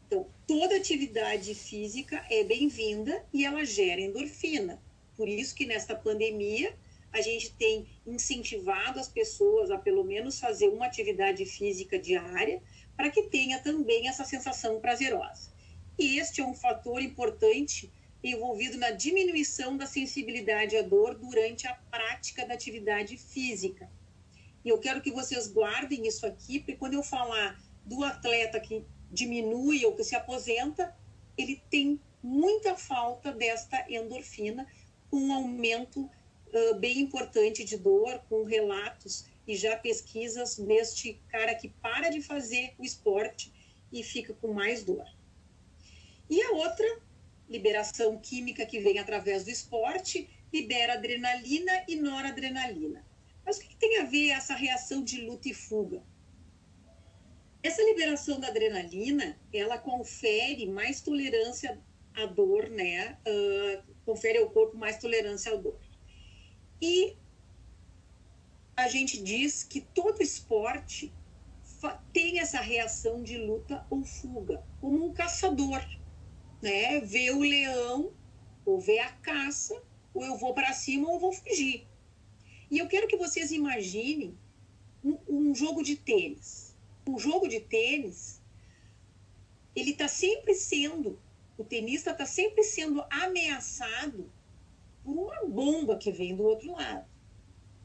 Então, 0.06 0.26
toda 0.46 0.76
atividade 0.76 1.54
física 1.54 2.24
é 2.28 2.42
bem-vinda 2.44 3.24
e 3.32 3.44
ela 3.44 3.64
gera 3.64 4.00
endorfina. 4.00 4.82
Por 5.16 5.28
isso 5.28 5.54
que 5.54 5.64
nesta 5.64 5.94
pandemia 5.94 6.76
a 7.12 7.20
gente 7.20 7.52
tem 7.54 7.86
incentivado 8.04 8.98
as 8.98 9.08
pessoas 9.08 9.70
a 9.70 9.78
pelo 9.78 10.02
menos 10.02 10.40
fazer 10.40 10.68
uma 10.68 10.86
atividade 10.86 11.46
física 11.46 11.96
diária 11.96 12.60
para 12.96 13.08
que 13.08 13.22
tenha 13.22 13.60
também 13.60 14.08
essa 14.08 14.24
sensação 14.24 14.80
prazerosa. 14.80 15.53
E 15.98 16.18
este 16.18 16.40
é 16.40 16.44
um 16.44 16.54
fator 16.54 17.00
importante 17.00 17.92
envolvido 18.22 18.78
na 18.78 18.90
diminuição 18.90 19.76
da 19.76 19.86
sensibilidade 19.86 20.76
à 20.76 20.82
dor 20.82 21.14
durante 21.14 21.66
a 21.66 21.74
prática 21.74 22.46
da 22.46 22.54
atividade 22.54 23.16
física. 23.16 23.90
E 24.64 24.70
eu 24.70 24.78
quero 24.78 25.02
que 25.02 25.12
vocês 25.12 25.46
guardem 25.46 26.06
isso 26.06 26.26
aqui, 26.26 26.58
porque 26.58 26.76
quando 26.76 26.94
eu 26.94 27.02
falar 27.02 27.60
do 27.84 28.02
atleta 28.02 28.58
que 28.58 28.82
diminui 29.10 29.84
ou 29.84 29.94
que 29.94 30.02
se 30.02 30.16
aposenta, 30.16 30.96
ele 31.36 31.62
tem 31.70 32.00
muita 32.22 32.74
falta 32.74 33.30
desta 33.30 33.84
endorfina, 33.90 34.66
com 35.10 35.18
um 35.18 35.32
aumento 35.32 36.00
uh, 36.00 36.74
bem 36.76 37.00
importante 37.00 37.62
de 37.62 37.76
dor, 37.76 38.18
com 38.28 38.42
relatos 38.44 39.26
e 39.46 39.54
já 39.54 39.76
pesquisas 39.76 40.56
neste 40.56 41.20
cara 41.28 41.54
que 41.54 41.68
para 41.68 42.08
de 42.08 42.22
fazer 42.22 42.74
o 42.78 42.84
esporte 42.84 43.52
e 43.92 44.02
fica 44.02 44.32
com 44.32 44.54
mais 44.54 44.82
dor. 44.82 45.04
E 46.28 46.42
a 46.42 46.50
outra, 46.52 47.00
liberação 47.48 48.18
química 48.18 48.64
que 48.64 48.80
vem 48.80 48.98
através 48.98 49.44
do 49.44 49.50
esporte, 49.50 50.28
libera 50.52 50.94
adrenalina 50.94 51.84
e 51.88 51.96
noradrenalina. 51.96 53.04
Mas 53.44 53.58
o 53.58 53.60
que 53.60 53.76
tem 53.76 53.98
a 53.98 54.04
ver 54.04 54.30
essa 54.30 54.54
reação 54.54 55.02
de 55.02 55.20
luta 55.20 55.48
e 55.48 55.54
fuga? 55.54 56.02
Essa 57.62 57.82
liberação 57.82 58.38
da 58.38 58.48
adrenalina, 58.48 59.38
ela 59.52 59.78
confere 59.78 60.66
mais 60.66 61.00
tolerância 61.00 61.80
à 62.14 62.26
dor, 62.26 62.68
né? 62.68 63.18
Uh, 63.26 63.94
confere 64.04 64.38
ao 64.38 64.50
corpo 64.50 64.76
mais 64.76 64.98
tolerância 64.98 65.52
à 65.52 65.56
dor. 65.56 65.78
E 66.80 67.16
a 68.76 68.88
gente 68.88 69.22
diz 69.22 69.62
que 69.62 69.80
todo 69.80 70.22
esporte 70.22 71.12
tem 72.12 72.38
essa 72.38 72.60
reação 72.60 73.22
de 73.22 73.36
luta 73.36 73.86
ou 73.90 74.02
fuga, 74.04 74.62
como 74.80 75.04
um 75.04 75.12
caçador 75.12 75.84
né? 76.64 76.98
Ver 77.00 77.30
o 77.32 77.40
leão, 77.40 78.10
ou 78.64 78.80
ver 78.80 79.00
a 79.00 79.12
caça, 79.12 79.80
ou 80.14 80.24
eu 80.24 80.36
vou 80.38 80.54
para 80.54 80.72
cima 80.72 81.10
ou 81.10 81.20
vou 81.20 81.32
fugir. 81.32 81.86
E 82.70 82.78
eu 82.78 82.88
quero 82.88 83.06
que 83.06 83.18
vocês 83.18 83.52
imaginem 83.52 84.34
um, 85.04 85.18
um 85.28 85.54
jogo 85.54 85.82
de 85.82 85.96
tênis. 85.96 86.74
Um 87.06 87.18
jogo 87.18 87.46
de 87.46 87.60
tênis, 87.60 88.40
ele 89.76 89.90
está 89.90 90.08
sempre 90.08 90.54
sendo, 90.54 91.20
o 91.58 91.64
tenista 91.64 92.12
está 92.12 92.24
sempre 92.24 92.62
sendo 92.64 93.04
ameaçado 93.10 94.32
por 95.04 95.12
uma 95.12 95.44
bomba 95.44 95.98
que 95.98 96.10
vem 96.10 96.34
do 96.34 96.44
outro 96.44 96.72
lado. 96.72 97.06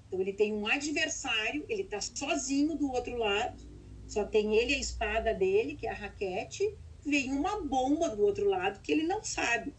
Então 0.07 0.21
ele 0.21 0.31
tem 0.31 0.53
um 0.53 0.65
adversário, 0.65 1.65
ele 1.67 1.81
está 1.81 1.99
sozinho 1.99 2.75
do 2.75 2.89
outro 2.91 3.17
lado, 3.17 3.67
Só 4.07 4.23
tem 4.23 4.55
ele 4.55 4.73
a 4.73 4.79
espada 4.79 5.35
dele, 5.35 5.75
que 5.75 5.85
é 5.85 5.91
a 5.91 5.93
raquete, 5.93 6.75
vem 7.09 7.31
uma 7.31 7.61
bomba 7.61 8.09
do 8.09 8.23
outro 8.23 8.47
lado 8.47 8.81
que 8.81 8.91
ele 8.91 9.03
não 9.03 9.23
sabe. 9.23 9.73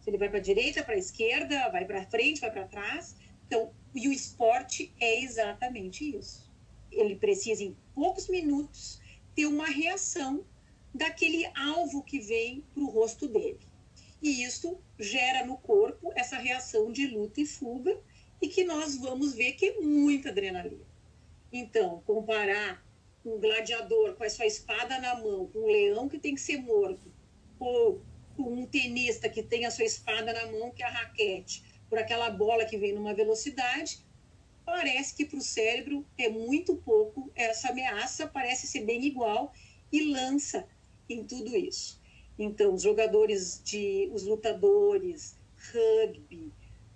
Se 0.00 0.10
ele 0.10 0.18
vai 0.18 0.28
para 0.28 0.38
a 0.38 0.42
direita, 0.42 0.82
para 0.82 0.94
a 0.94 0.98
esquerda, 0.98 1.68
vai 1.70 1.84
para 1.84 2.06
frente, 2.06 2.40
vai 2.40 2.50
para 2.50 2.66
trás. 2.66 3.16
Então, 3.46 3.72
e 3.94 4.08
o 4.08 4.12
esporte 4.12 4.92
é 5.00 5.22
exatamente 5.22 6.16
isso. 6.16 6.50
Ele 6.90 7.16
precisa, 7.16 7.62
em 7.62 7.76
poucos 7.94 8.28
minutos, 8.28 9.00
ter 9.34 9.46
uma 9.46 9.66
reação 9.66 10.44
daquele 10.94 11.44
alvo 11.56 12.02
que 12.02 12.20
vem 12.20 12.64
para 12.72 12.82
o 12.82 12.90
rosto 12.90 13.28
dele. 13.28 13.60
E 14.22 14.44
isso 14.44 14.78
gera 14.98 15.44
no 15.44 15.58
corpo 15.58 16.12
essa 16.14 16.36
reação 16.36 16.90
de 16.90 17.06
luta 17.06 17.40
e 17.40 17.46
fuga, 17.46 18.00
e 18.40 18.48
que 18.48 18.64
nós 18.64 18.96
vamos 18.96 19.34
ver 19.34 19.52
que 19.52 19.66
é 19.66 19.80
muita 19.80 20.28
adrenalina. 20.28 20.84
Então, 21.52 22.02
comparar 22.06 22.85
um 23.30 23.40
gladiador 23.40 24.14
com 24.14 24.24
a 24.24 24.30
sua 24.30 24.46
espada 24.46 24.98
na 24.98 25.16
mão, 25.16 25.48
com 25.48 25.58
um 25.58 25.66
leão 25.66 26.08
que 26.08 26.18
tem 26.18 26.34
que 26.34 26.40
ser 26.40 26.58
morto, 26.58 27.12
ou 27.58 28.00
com 28.36 28.42
um 28.42 28.66
tenista 28.66 29.28
que 29.28 29.42
tem 29.42 29.64
a 29.66 29.70
sua 29.70 29.84
espada 29.84 30.32
na 30.32 30.46
mão, 30.52 30.70
que 30.70 30.82
é 30.82 30.86
a 30.86 30.90
raquete, 30.90 31.64
por 31.88 31.98
aquela 31.98 32.30
bola 32.30 32.64
que 32.64 32.78
vem 32.78 32.92
numa 32.92 33.14
velocidade, 33.14 34.04
parece 34.64 35.14
que 35.14 35.24
para 35.24 35.38
o 35.38 35.42
cérebro 35.42 36.04
é 36.18 36.28
muito 36.28 36.76
pouco 36.76 37.30
essa 37.34 37.70
ameaça, 37.70 38.26
parece 38.26 38.66
ser 38.66 38.84
bem 38.84 39.04
igual 39.04 39.52
e 39.92 40.12
lança 40.12 40.66
em 41.08 41.24
tudo 41.24 41.56
isso. 41.56 42.00
Então, 42.38 42.74
os 42.74 42.82
jogadores 42.82 43.62
de, 43.64 44.10
os 44.12 44.24
lutadores, 44.24 45.38
rugby, 45.72 46.52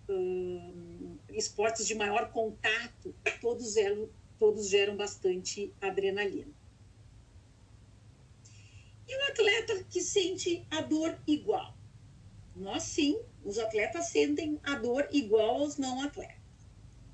hum, 0.09 1.17
esportes 1.31 1.87
de 1.87 1.95
maior 1.95 2.31
contato, 2.31 3.15
todos 3.41 3.77
eram, 3.77 4.09
todos 4.41 4.69
geram 4.69 4.97
bastante 4.97 5.73
adrenalina. 5.81 6.53
E 9.07 9.15
o 9.15 9.31
atleta 9.31 9.85
que 9.85 10.01
sente 10.01 10.67
a 10.71 10.81
dor 10.81 11.17
igual? 11.27 11.77
Nós 12.57 12.85
sim, 12.85 13.21
os 13.45 13.59
atletas 13.59 14.07
sentem 14.07 14.59
a 14.63 14.77
dor 14.77 15.07
igual 15.13 15.63
aos 15.63 15.77
não 15.77 16.01
atletas. 16.01 16.37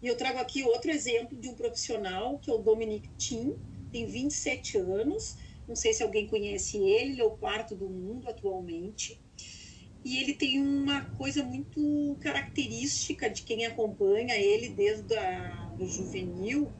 E 0.00 0.06
eu 0.06 0.16
trago 0.16 0.38
aqui 0.38 0.62
outro 0.62 0.90
exemplo 0.90 1.36
de 1.36 1.48
um 1.48 1.54
profissional, 1.54 2.38
que 2.38 2.50
é 2.50 2.54
o 2.54 2.58
Dominic 2.58 3.08
Thiem, 3.18 3.56
tem 3.90 4.06
27 4.06 4.78
anos, 4.78 5.36
não 5.66 5.74
sei 5.74 5.92
se 5.92 6.02
alguém 6.02 6.28
conhece 6.28 6.76
ele, 6.76 7.12
ele 7.12 7.20
é 7.20 7.24
o 7.24 7.30
quarto 7.30 7.74
do 7.74 7.88
mundo 7.88 8.28
atualmente. 8.28 9.20
E 10.04 10.18
ele 10.18 10.34
tem 10.34 10.60
uma 10.60 11.00
coisa 11.00 11.42
muito 11.42 12.16
característica 12.20 13.28
de 13.28 13.42
quem 13.42 13.66
acompanha 13.66 14.36
ele 14.36 14.68
desde 14.68 15.16
do 15.76 15.86
juvenil. 15.88 16.70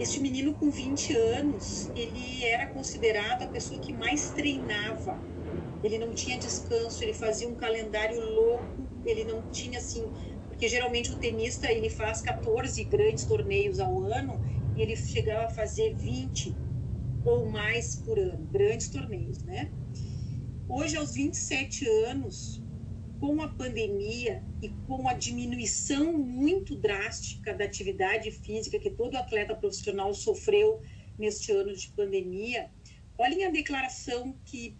Este 0.00 0.18
menino 0.18 0.54
com 0.54 0.70
20 0.70 1.14
anos, 1.14 1.90
ele 1.94 2.42
era 2.44 2.66
considerado 2.68 3.42
a 3.42 3.46
pessoa 3.48 3.78
que 3.78 3.92
mais 3.92 4.30
treinava. 4.30 5.22
Ele 5.84 5.98
não 5.98 6.14
tinha 6.14 6.38
descanso, 6.38 7.04
ele 7.04 7.12
fazia 7.12 7.46
um 7.46 7.54
calendário 7.54 8.18
louco, 8.18 8.88
ele 9.04 9.24
não 9.24 9.42
tinha 9.50 9.78
assim, 9.78 10.10
porque 10.48 10.68
geralmente 10.68 11.12
o 11.12 11.18
tenista 11.18 11.70
ele 11.70 11.90
faz 11.90 12.22
14 12.22 12.82
grandes 12.84 13.26
torneios 13.26 13.78
ao 13.78 14.02
ano 14.04 14.40
e 14.74 14.80
ele 14.80 14.96
chegava 14.96 15.44
a 15.44 15.50
fazer 15.50 15.94
20 15.94 16.56
ou 17.22 17.50
mais 17.50 17.96
por 17.96 18.18
ano, 18.18 18.46
grandes 18.46 18.88
torneios, 18.88 19.42
né? 19.42 19.70
Hoje, 20.66 20.96
aos 20.96 21.12
27 21.12 21.86
anos, 22.06 22.62
com 23.20 23.42
a 23.42 23.48
pandemia 23.48 24.42
e 24.62 24.70
com 24.86 25.06
a 25.06 25.12
diminuição 25.12 26.10
muito 26.14 26.74
drástica 26.74 27.52
da 27.52 27.66
atividade 27.66 28.30
física 28.30 28.78
que 28.78 28.90
todo 28.90 29.14
atleta 29.16 29.54
profissional 29.54 30.14
sofreu 30.14 30.80
neste 31.18 31.52
ano 31.52 31.76
de 31.76 31.88
pandemia, 31.88 32.70
olhem 33.18 33.44
a 33.44 33.50
declaração 33.50 34.34
que, 34.46 34.74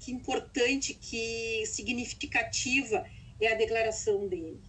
que 0.00 0.10
importante, 0.10 0.94
que 0.94 1.64
significativa 1.66 3.06
é 3.40 3.52
a 3.52 3.54
declaração 3.54 4.26
dele. 4.26 4.60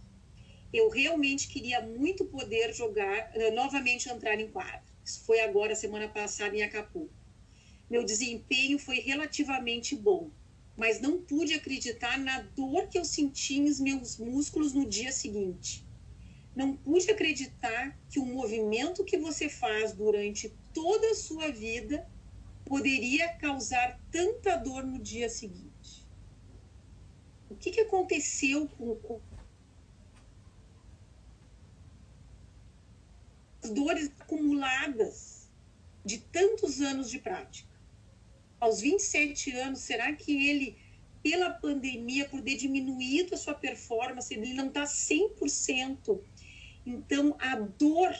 Eu 0.72 0.88
realmente 0.88 1.48
queria 1.48 1.80
muito 1.80 2.24
poder 2.26 2.72
jogar, 2.72 3.32
eh, 3.34 3.50
novamente 3.50 4.08
entrar 4.08 4.38
em 4.38 4.48
quadra. 4.48 4.84
Isso 5.04 5.24
foi 5.24 5.40
agora, 5.40 5.74
semana 5.74 6.08
passada, 6.08 6.56
em 6.56 6.62
Acapulco. 6.62 7.14
Meu 7.90 8.04
desempenho 8.04 8.78
foi 8.78 9.00
relativamente 9.00 9.96
bom, 9.96 10.30
mas 10.76 11.00
não 11.00 11.22
pude 11.22 11.54
acreditar 11.54 12.18
na 12.18 12.40
dor 12.40 12.88
que 12.88 12.98
eu 12.98 13.04
senti 13.04 13.60
nos 13.60 13.80
meus 13.80 14.18
músculos 14.18 14.72
no 14.72 14.86
dia 14.86 15.10
seguinte. 15.10 15.86
Não 16.54 16.76
pude 16.76 17.10
acreditar 17.10 17.98
que 18.08 18.18
o 18.18 18.26
movimento 18.26 19.04
que 19.04 19.16
você 19.16 19.48
faz 19.48 19.92
durante 19.92 20.50
toda 20.72 21.10
a 21.10 21.14
sua 21.14 21.50
vida 21.50 22.06
poderia 22.64 23.32
causar 23.34 23.98
tanta 24.10 24.56
dor 24.56 24.84
no 24.84 24.98
dia 24.98 25.28
seguinte. 25.28 26.06
O 27.48 27.54
que, 27.54 27.70
que 27.70 27.80
aconteceu 27.80 28.68
com, 28.68 29.20
as 33.62 33.70
dores 33.70 34.10
acumuladas 34.18 35.48
de 36.04 36.18
tantos 36.18 36.80
anos 36.80 37.10
de 37.10 37.18
prática? 37.18 37.65
Aos 38.60 38.80
27 38.80 39.52
anos, 39.52 39.80
será 39.80 40.12
que 40.12 40.48
ele, 40.48 40.76
pela 41.22 41.50
pandemia, 41.50 42.28
por 42.28 42.40
ter 42.40 42.56
diminuído 42.56 43.34
a 43.34 43.38
sua 43.38 43.54
performance, 43.54 44.32
ele 44.32 44.54
não 44.54 44.68
está 44.68 44.84
100%? 44.84 46.20
Então, 46.84 47.36
a 47.38 47.56
dor 47.56 48.14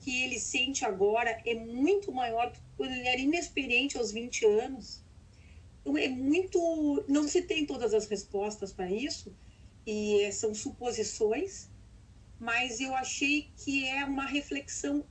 que 0.00 0.22
ele 0.22 0.38
sente 0.38 0.84
agora 0.84 1.40
é 1.46 1.54
muito 1.54 2.12
maior 2.12 2.50
do 2.50 2.58
que 2.58 2.64
quando 2.76 2.92
ele 2.92 3.06
era 3.06 3.20
inexperiente 3.20 3.96
aos 3.96 4.10
20 4.12 4.44
anos. 4.46 5.04
Então, 5.80 5.96
é 5.96 6.08
muito. 6.08 7.04
Não 7.08 7.26
se 7.26 7.42
tem 7.42 7.64
todas 7.64 7.94
as 7.94 8.06
respostas 8.06 8.72
para 8.72 8.90
isso, 8.90 9.34
e 9.86 10.30
são 10.32 10.54
suposições, 10.54 11.70
mas 12.38 12.80
eu 12.80 12.94
achei 12.94 13.50
que 13.56 13.86
é 13.86 14.04
uma 14.04 14.26
reflexão 14.26 15.04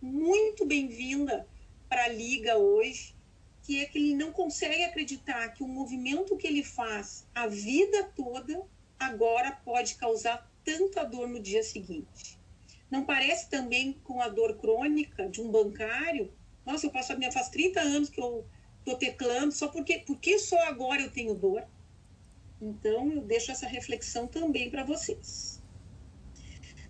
muito 0.00 0.66
bem-vinda 0.66 1.46
para 1.88 2.04
a 2.04 2.08
Liga 2.08 2.56
hoje 2.56 3.13
que 3.64 3.80
é 3.80 3.86
que 3.86 3.98
ele 3.98 4.14
não 4.14 4.30
consegue 4.30 4.84
acreditar 4.84 5.48
que 5.48 5.64
o 5.64 5.68
movimento 5.68 6.36
que 6.36 6.46
ele 6.46 6.62
faz 6.62 7.26
a 7.34 7.46
vida 7.46 8.04
toda 8.14 8.62
agora 8.98 9.52
pode 9.64 9.94
causar 9.94 10.52
tanta 10.62 11.02
dor 11.02 11.26
no 11.26 11.40
dia 11.40 11.62
seguinte. 11.62 12.38
Não 12.90 13.06
parece 13.06 13.48
também 13.48 13.94
com 14.04 14.20
a 14.20 14.28
dor 14.28 14.58
crônica 14.58 15.28
de 15.30 15.40
um 15.40 15.50
bancário? 15.50 16.30
Nossa, 16.64 16.86
eu 16.86 16.90
passo 16.90 17.14
a 17.14 17.16
minha 17.16 17.32
faz 17.32 17.48
30 17.48 17.80
anos 17.80 18.10
que 18.10 18.20
eu 18.20 18.46
estou 18.80 18.96
teclando, 18.98 19.50
só 19.50 19.68
porque, 19.68 20.00
porque 20.00 20.38
só 20.38 20.58
agora 20.64 21.00
eu 21.00 21.10
tenho 21.10 21.34
dor? 21.34 21.66
Então, 22.60 23.10
eu 23.12 23.22
deixo 23.22 23.50
essa 23.50 23.66
reflexão 23.66 24.26
também 24.26 24.70
para 24.70 24.84
vocês. 24.84 25.62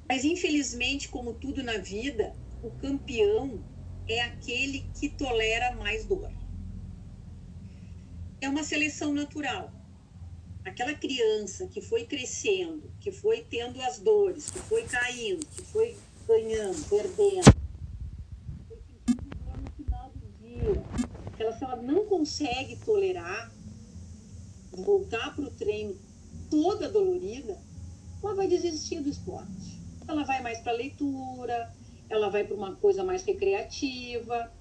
Mas, 0.09 0.25
infelizmente, 0.25 1.09
como 1.09 1.35
tudo 1.35 1.63
na 1.63 1.79
vida, 1.79 2.37
o 2.61 2.71
campeão 2.73 3.65
é 4.09 4.21
aquele 4.23 4.91
que 4.99 5.09
tolera 5.09 5.73
mais 5.73 6.05
dor 6.05 6.31
é 8.45 8.49
uma 8.49 8.63
seleção 8.63 9.13
natural. 9.13 9.73
Aquela 10.65 10.95
criança 10.95 11.67
que 11.67 11.81
foi 11.81 12.05
crescendo, 12.05 12.91
que 13.01 13.11
foi 13.11 13.43
tendo 13.43 13.81
as 13.83 13.99
dores, 13.99 14.51
que 14.51 14.59
foi 14.61 14.85
caindo, 14.85 15.45
que 15.47 15.63
foi 15.63 15.97
ganhando, 16.27 16.89
perdendo, 16.89 17.55
no 19.63 19.71
final 19.85 20.11
do 20.11 20.27
dia, 20.39 20.83
que 21.37 21.43
ela, 21.43 21.57
se 21.57 21.65
ela 21.65 21.77
não 21.77 22.07
consegue 22.07 22.77
tolerar, 22.77 23.53
voltar 24.73 25.35
para 25.35 25.45
o 25.45 25.51
treino 25.51 25.97
toda 26.51 26.89
dolorida, 26.89 27.59
ela 28.23 28.35
vai 28.35 28.47
desistir 28.47 29.01
do 29.01 29.09
esporte. 29.09 29.81
Ela 30.07 30.25
vai 30.25 30.43
mais 30.43 30.61
para 30.61 30.73
leitura, 30.73 31.75
ela 32.09 32.31
vai 32.31 32.45
para 32.45 32.57
uma 32.57 32.75
coisa 32.77 33.05
mais 33.05 33.23
recreativa. 33.23 34.53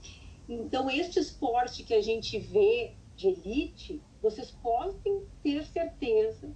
Então, 0.47 0.89
este 0.89 1.19
esporte 1.19 1.83
que 1.83 1.93
a 1.93 2.01
gente 2.01 2.37
vê 2.37 2.93
de 3.15 3.27
elite, 3.27 4.01
vocês 4.21 4.51
podem 4.51 5.25
ter 5.41 5.65
certeza 5.65 6.51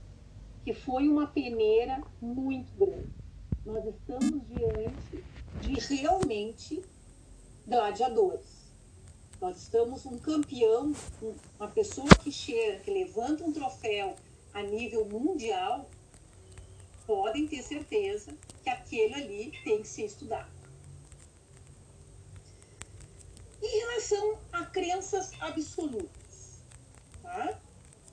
que 0.63 0.73
foi 0.73 1.07
uma 1.07 1.27
peneira 1.27 2.03
muito 2.21 2.71
grande. 2.77 3.09
Nós 3.65 3.85
estamos 3.85 4.41
diante 4.47 5.23
de 5.61 5.95
realmente 5.95 6.83
gladiadores. 7.65 8.57
Nós 9.39 9.57
estamos 9.57 10.05
um 10.05 10.17
campeão, 10.17 10.93
uma 11.59 11.67
pessoa 11.67 12.09
que 12.23 12.31
chega, 12.31 12.79
que 12.79 12.89
levanta 12.89 13.43
um 13.43 13.51
troféu 13.51 14.15
a 14.53 14.63
nível 14.63 15.05
mundial, 15.05 15.87
podem 17.05 17.47
ter 17.47 17.61
certeza 17.61 18.35
que 18.63 18.69
aquele 18.69 19.13
ali 19.13 19.51
tem 19.63 19.81
que 19.81 19.87
ser 19.87 20.05
estudado. 20.05 20.51
Em 23.61 23.79
relação 23.79 24.37
a 24.51 24.65
crenças 24.65 25.31
absolutas, 25.39 26.16
Tá? 27.27 27.59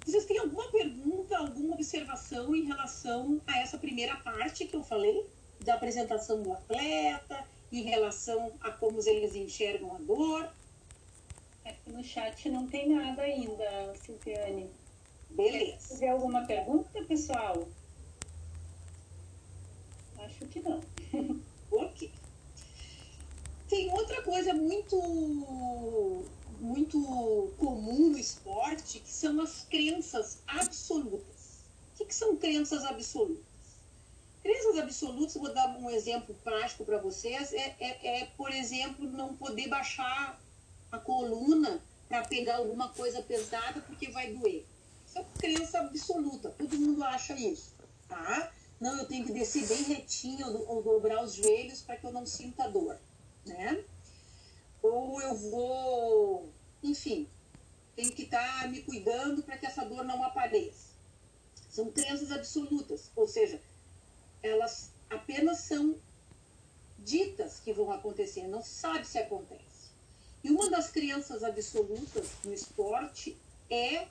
Vocês 0.05 0.24
têm 0.24 0.38
alguma 0.38 0.68
pergunta, 0.72 1.38
alguma 1.38 1.74
observação 1.74 2.53
em 2.53 2.64
relação 2.64 3.40
a 3.46 3.61
essa 3.61 3.79
primeira 3.79 4.16
parte 4.16 4.66
que 4.66 4.74
eu 4.74 4.83
falei, 4.83 5.24
da 5.61 5.74
apresentação 5.74 6.42
do 6.42 6.53
atleta, 6.53 7.44
em 7.70 7.83
relação 7.83 8.53
a 8.61 8.72
como 8.72 8.98
eles 9.07 9.37
enxergam 9.37 9.94
a 9.94 9.98
dor? 9.98 10.50
Aqui 11.64 11.90
no 11.90 12.03
chat 12.03 12.48
não 12.50 12.66
tem 12.66 12.88
nada 12.88 13.22
ainda, 13.22 13.94
Silviane. 14.05 14.68
Beleza. 15.31 15.96
Tem 15.96 16.11
alguma 16.11 16.44
pergunta, 16.44 17.05
pessoal? 17.05 17.68
Acho 20.18 20.44
que 20.46 20.59
não. 20.61 20.81
ok. 21.70 22.11
Tem 23.68 23.90
outra 23.92 24.22
coisa 24.22 24.53
muito 24.53 26.24
muito 26.64 27.53
comum 27.59 28.11
no 28.11 28.18
esporte, 28.18 29.00
que 29.00 29.12
são 29.12 29.40
as 29.40 29.66
crenças 29.68 30.38
absolutas. 30.46 31.64
O 31.92 31.98
que, 31.98 32.07
que 32.07 32.14
são 32.14 32.37
crenças 32.37 32.85
absolutas? 32.85 33.44
Crenças 34.42 34.79
absolutas, 34.79 35.35
vou 35.35 35.53
dar 35.53 35.68
um 35.79 35.90
exemplo 35.90 36.35
prático 36.42 36.85
para 36.85 36.98
vocês, 36.98 37.53
é, 37.53 37.77
é, 37.79 38.20
é, 38.20 38.24
por 38.37 38.50
exemplo, 38.50 39.07
não 39.11 39.35
poder 39.37 39.68
baixar 39.68 40.40
a 40.90 40.98
coluna 40.98 41.81
para 42.09 42.22
pegar 42.27 42.57
alguma 42.57 42.88
coisa 42.90 43.22
pesada 43.22 43.81
porque 43.83 44.11
vai 44.11 44.33
doer. 44.33 44.64
Isso 45.07 45.18
é 45.18 45.24
crença 45.38 45.79
absoluta, 45.81 46.50
todo 46.50 46.79
mundo 46.79 47.03
acha 47.05 47.35
isso, 47.35 47.72
tá? 48.09 48.53
Não, 48.81 48.98
eu 48.98 49.07
tenho 49.07 49.24
que 49.24 49.33
descer 49.33 49.66
bem 49.66 49.83
retinho 49.83 50.46
ou, 50.68 50.83
dobrar 50.83 51.22
os 51.22 51.35
joelhos 51.35 51.81
para 51.83 51.96
que 51.96 52.07
eu 52.07 52.12
não 52.12 52.27
sinta 52.27 52.68
dor, 52.68 52.98
né? 53.46 53.85
Ou 54.83 55.22
eu 55.22 55.35
vou, 55.35 56.54
enfim, 56.85 57.27
tenho 57.97 58.12
que 58.12 58.23
estar 58.23 58.62
tá 58.62 58.68
me 58.68 58.83
cuidando 58.83 59.42
para 59.42 59.57
que 59.57 59.66
essa 59.66 59.85
dor 59.85 60.05
não 60.05 60.23
apareça. 60.23 60.92
São 61.68 61.90
crenças 61.90 62.31
absolutas, 62.31 63.11
ou 63.16 63.27
seja, 63.27 63.61
elas 64.42 64.92
apenas 65.11 65.61
são 65.61 65.97
ditas 66.99 67.59
que 67.59 67.73
vão 67.73 67.90
acontecer, 67.90 68.47
não 68.47 68.62
sabe 68.62 69.07
se 69.07 69.18
acontece. 69.18 69.64
E 70.42 70.51
uma 70.51 70.68
das 70.68 70.90
crenças 70.90 71.42
absolutas 71.42 72.29
no 72.44 72.53
esporte 72.53 73.37
é 73.70 74.07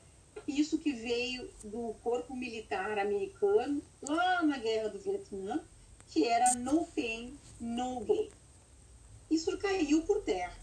isso 0.47 0.79
que 0.79 0.91
veio 0.91 1.49
do 1.63 1.93
corpo 2.03 2.35
militar 2.35 2.97
americano 2.97 3.81
lá 4.01 4.41
na 4.41 4.57
guerra 4.57 4.89
do 4.89 4.99
Vietnã, 4.99 5.63
que 6.09 6.27
era 6.27 6.55
no 6.55 6.85
pain, 6.87 7.37
no 7.59 8.01
gain. 8.01 8.29
Isso 9.29 9.55
caiu 9.57 10.01
por 10.03 10.23
terra. 10.23 10.62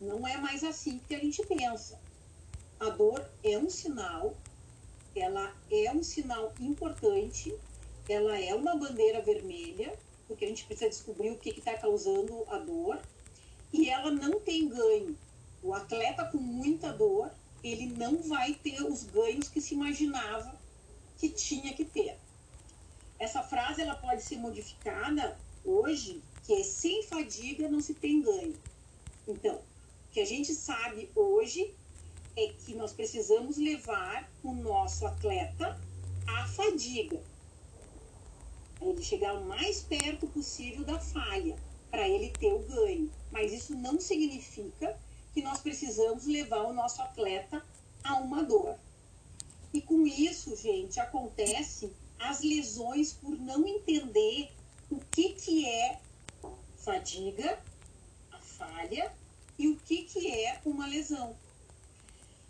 Não 0.00 0.26
é 0.26 0.36
mais 0.36 0.62
assim 0.62 1.00
que 1.06 1.14
a 1.14 1.18
gente 1.18 1.44
pensa. 1.46 2.00
A 2.78 2.90
dor 2.90 3.28
é 3.42 3.58
um 3.58 3.68
sinal, 3.68 4.36
ela 5.14 5.52
é 5.70 5.90
um 5.90 6.02
sinal 6.02 6.52
importante, 6.60 7.52
ela 8.08 8.38
é 8.38 8.54
uma 8.54 8.76
bandeira 8.76 9.20
vermelha, 9.20 9.98
porque 10.28 10.44
a 10.44 10.48
gente 10.48 10.64
precisa 10.64 10.88
descobrir 10.88 11.30
o 11.30 11.38
que 11.38 11.50
está 11.50 11.76
causando 11.76 12.44
a 12.48 12.58
dor, 12.58 13.00
e 13.72 13.88
ela 13.88 14.10
não 14.10 14.38
tem 14.40 14.68
ganho. 14.68 15.18
O 15.62 15.74
atleta 15.74 16.24
com 16.26 16.38
muita 16.38 16.92
dor, 16.92 17.32
ele 17.64 17.86
não 17.86 18.22
vai 18.22 18.54
ter 18.54 18.80
os 18.82 19.02
ganhos 19.02 19.48
que 19.48 19.60
se 19.60 19.74
imaginava 19.74 20.56
que 21.18 21.28
tinha 21.28 21.74
que 21.74 21.84
ter. 21.84 22.16
Essa 23.18 23.42
frase 23.42 23.82
ela 23.82 23.96
pode 23.96 24.22
ser 24.22 24.36
modificada 24.36 25.36
hoje, 25.64 26.22
que 26.44 26.54
é 26.54 26.62
sem 26.62 27.02
fadiga 27.02 27.68
não 27.68 27.80
se 27.80 27.92
tem 27.94 28.22
ganho. 28.22 28.54
Então, 29.26 29.60
o 30.08 30.10
que 30.10 30.20
a 30.20 30.24
gente 30.24 30.54
sabe 30.54 31.10
hoje 31.14 31.74
é 32.34 32.48
que 32.48 32.74
nós 32.74 32.92
precisamos 32.92 33.58
levar 33.58 34.30
o 34.42 34.52
nosso 34.54 35.06
atleta 35.06 35.78
à 36.26 36.46
fadiga. 36.46 37.20
Ele 38.80 39.02
chegar 39.02 39.34
o 39.34 39.44
mais 39.44 39.82
perto 39.82 40.26
possível 40.28 40.84
da 40.84 40.98
falha, 40.98 41.56
para 41.90 42.08
ele 42.08 42.30
ter 42.30 42.52
o 42.52 42.60
ganho. 42.60 43.12
Mas 43.30 43.52
isso 43.52 43.74
não 43.76 44.00
significa 44.00 44.98
que 45.34 45.42
nós 45.42 45.60
precisamos 45.60 46.26
levar 46.26 46.62
o 46.62 46.72
nosso 46.72 47.02
atleta 47.02 47.62
a 48.02 48.16
uma 48.16 48.42
dor. 48.42 48.78
E 49.74 49.82
com 49.82 50.06
isso, 50.06 50.56
gente, 50.56 50.98
acontece 50.98 51.92
as 52.18 52.40
lesões 52.40 53.12
por 53.12 53.38
não 53.38 53.66
entender 53.66 54.50
o 54.90 54.98
que, 55.10 55.34
que 55.34 55.68
é 55.68 56.00
fadiga, 56.76 57.62
a 58.32 58.38
falha, 58.38 59.12
e 59.58 59.68
o 59.68 59.76
que, 59.76 60.04
que 60.04 60.30
é 60.30 60.60
uma 60.64 60.86
lesão. 60.86 61.34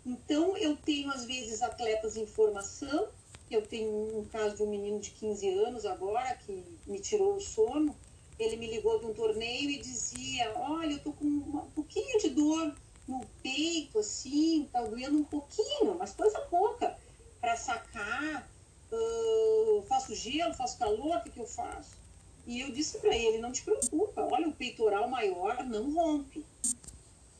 Então, 0.05 0.55
eu 0.57 0.77
tenho, 0.77 1.11
às 1.11 1.25
vezes, 1.25 1.61
atletas 1.61 2.15
em 2.15 2.25
formação. 2.25 3.09
Eu 3.49 3.65
tenho 3.65 4.19
um 4.19 4.25
caso 4.25 4.55
de 4.55 4.63
um 4.63 4.69
menino 4.69 4.99
de 4.99 5.09
15 5.11 5.49
anos 5.49 5.85
agora, 5.85 6.35
que 6.35 6.63
me 6.85 6.99
tirou 6.99 7.35
o 7.35 7.41
sono. 7.41 7.95
Ele 8.37 8.55
me 8.55 8.67
ligou 8.67 8.99
de 8.99 9.07
um 9.07 9.13
torneio 9.13 9.69
e 9.69 9.79
dizia: 9.79 10.53
Olha, 10.55 10.93
eu 10.93 10.99
tô 10.99 11.11
com 11.11 11.25
um 11.25 11.71
pouquinho 11.75 12.19
de 12.19 12.29
dor 12.29 12.73
no 13.07 13.25
peito, 13.41 13.99
assim, 13.99 14.69
tá 14.71 14.81
doendo 14.83 15.17
um 15.17 15.23
pouquinho, 15.23 15.95
mas 15.97 16.11
coisa 16.13 16.39
pouca. 16.41 16.95
Para 17.41 17.55
sacar, 17.55 18.49
uh, 18.91 19.81
faço 19.87 20.13
gelo, 20.13 20.53
faço 20.53 20.77
calor, 20.77 21.17
o 21.17 21.23
que, 21.23 21.31
que 21.31 21.39
eu 21.39 21.47
faço? 21.47 21.97
E 22.45 22.61
eu 22.61 22.71
disse 22.71 22.99
para 22.99 23.15
ele: 23.15 23.39
Não 23.39 23.51
te 23.51 23.63
preocupa, 23.63 24.27
olha, 24.31 24.47
o 24.47 24.53
peitoral 24.53 25.07
maior 25.09 25.63
não 25.65 25.93
rompe. 25.93 26.45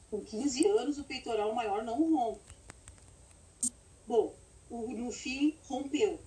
Com 0.10 0.22
15 0.22 0.68
anos, 0.68 0.98
o 0.98 1.04
peitoral 1.04 1.54
maior 1.54 1.84
não 1.84 2.12
rompe. 2.12 2.42
Bom, 4.08 4.34
no 4.72 5.12
fim, 5.12 5.56
rompeu. 5.68 6.20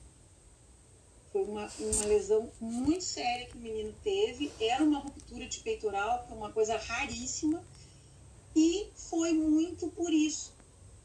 Foi 1.32 1.42
uma, 1.42 1.68
uma 1.80 2.04
lesão 2.04 2.50
muito 2.60 3.02
séria 3.02 3.46
que 3.46 3.56
o 3.56 3.60
menino 3.60 3.92
teve. 4.04 4.52
Era 4.60 4.84
uma 4.84 5.00
ruptura 5.00 5.46
de 5.48 5.58
peitoral, 5.60 6.24
que 6.24 6.32
é 6.32 6.36
uma 6.36 6.52
coisa 6.52 6.76
raríssima. 6.76 7.64
E 8.54 8.86
foi 8.94 9.32
muito 9.32 9.88
por 9.88 10.12
isso. 10.12 10.52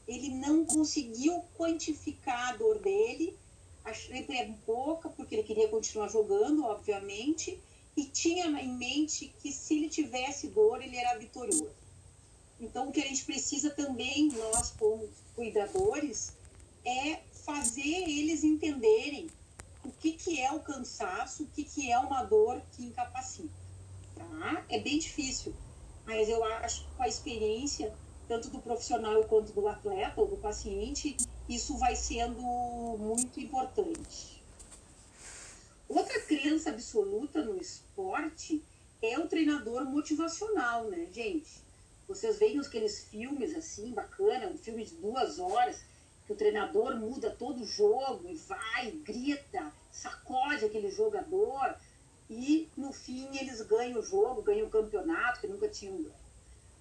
Ele 0.08 0.30
não 0.30 0.66
conseguiu 0.66 1.44
quantificar 1.58 2.50
a 2.50 2.58
dor 2.58 2.78
dele. 2.80 3.36
Achei 3.84 4.24
pouca, 4.66 5.10
porque 5.10 5.34
ele 5.34 5.44
queria 5.44 5.70
continuar 5.70 6.10
jogando, 6.10 6.64
obviamente. 6.66 7.60
E 7.96 8.06
tinha 8.06 8.46
em 8.46 8.78
mente 8.78 9.34
que 9.42 9.52
se 9.52 9.76
ele 9.76 9.90
tivesse 9.90 10.50
dor, 10.50 10.82
ele 10.84 10.96
era 10.96 11.18
vitorioso. 11.18 11.72
Então, 12.60 12.90
o 12.90 12.92
que 12.92 13.02
a 13.02 13.08
gente 13.08 13.24
precisa 13.26 13.70
também, 13.70 14.30
nós 14.30 14.72
como 14.72 15.08
cuidadores, 15.36 16.34
é 16.84 17.22
fazer 17.46 17.82
eles 17.82 18.44
entenderem 18.44 19.30
o 19.84 19.92
que, 19.92 20.14
que 20.14 20.42
é 20.42 20.52
o 20.52 20.60
cansaço, 20.60 21.44
o 21.44 21.48
que, 21.48 21.64
que 21.64 21.92
é 21.92 21.98
uma 22.00 22.24
dor 22.24 22.62
que 22.74 22.84
incapacita. 22.84 23.54
Tá? 24.16 24.66
É 24.70 24.80
bem 24.80 24.98
difícil, 24.98 25.54
mas 26.06 26.28
eu 26.28 26.44
acho 26.44 26.84
que 26.84 26.96
com 26.96 27.04
a 27.04 27.08
experiência, 27.08 27.94
tanto 28.28 28.50
do 28.50 28.60
profissional 28.60 29.24
quanto 29.26 29.54
do 29.54 29.68
atleta 29.68 30.20
ou 30.20 30.28
do 30.28 30.38
paciente, 30.38 31.16
isso 31.48 31.78
vai 31.78 31.96
sendo 31.96 32.42
muito 32.98 33.40
importante. 33.40 34.44
Outra 35.88 36.20
crença 36.22 36.72
absoluta 36.72 37.44
no 37.46 37.58
esporte 37.58 38.62
é 39.02 39.18
o 39.18 39.28
treinador 39.28 39.86
motivacional, 39.86 40.86
né, 40.86 41.08
gente? 41.14 41.67
Vocês 42.08 42.40
veem 42.40 42.60
aqueles 42.60 43.04
filmes 43.06 43.56
assim, 43.56 43.92
bacana, 43.92 44.48
um 44.48 44.58
filme 44.58 44.86
de 44.86 44.96
duas 44.96 45.40
horas, 45.40 45.84
que 46.26 46.34
o 46.34 46.36
treinador 46.36 46.96
muda 46.96 47.30
todo 47.30 47.62
o 47.62 47.66
jogo 47.66 48.28
e 48.30 48.36
vai, 48.36 48.92
grita, 48.92 49.72
sacode 49.92 50.66
aquele 50.66 50.90
jogador 50.90 51.76
e 52.30 52.70
no 52.76 52.92
fim 52.92 53.38
eles 53.38 53.62
ganham 53.62 54.00
o 54.00 54.04
jogo, 54.04 54.42
ganham 54.42 54.68
o 54.68 54.70
campeonato 54.70 55.42
que 55.42 55.48
nunca 55.48 55.68
tinham 55.68 55.98
ganho. 55.98 56.28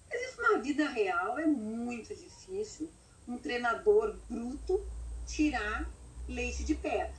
Mas 0.09 0.21
isso 0.21 0.41
na 0.41 0.57
vida 0.59 0.87
real 0.87 1.37
é 1.39 1.45
muito 1.45 2.13
difícil 2.15 2.89
um 3.27 3.37
treinador 3.37 4.17
bruto 4.29 4.81
tirar 5.25 5.89
leite 6.27 6.63
de 6.63 6.75
pedra. 6.75 7.13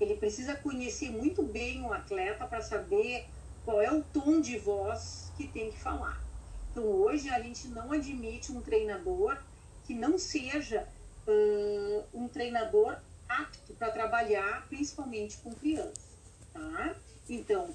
Ele 0.00 0.16
precisa 0.16 0.54
conhecer 0.54 1.10
muito 1.10 1.42
bem 1.42 1.84
o 1.84 1.92
atleta 1.92 2.46
para 2.46 2.62
saber 2.62 3.26
qual 3.64 3.82
é 3.82 3.92
o 3.92 4.02
tom 4.02 4.40
de 4.40 4.56
voz 4.58 5.32
que 5.36 5.48
tem 5.48 5.70
que 5.70 5.78
falar. 5.78 6.27
Então, 6.70 6.84
hoje, 6.84 7.28
a 7.28 7.40
gente 7.40 7.68
não 7.68 7.92
admite 7.92 8.52
um 8.52 8.60
treinador 8.60 9.38
que 9.84 9.94
não 9.94 10.18
seja 10.18 10.86
uh, 11.26 12.04
um 12.12 12.28
treinador 12.28 12.98
apto 13.28 13.74
para 13.74 13.90
trabalhar, 13.90 14.66
principalmente 14.68 15.38
com 15.38 15.52
crianças. 15.52 16.04
Tá? 16.52 16.96
Então, 17.28 17.74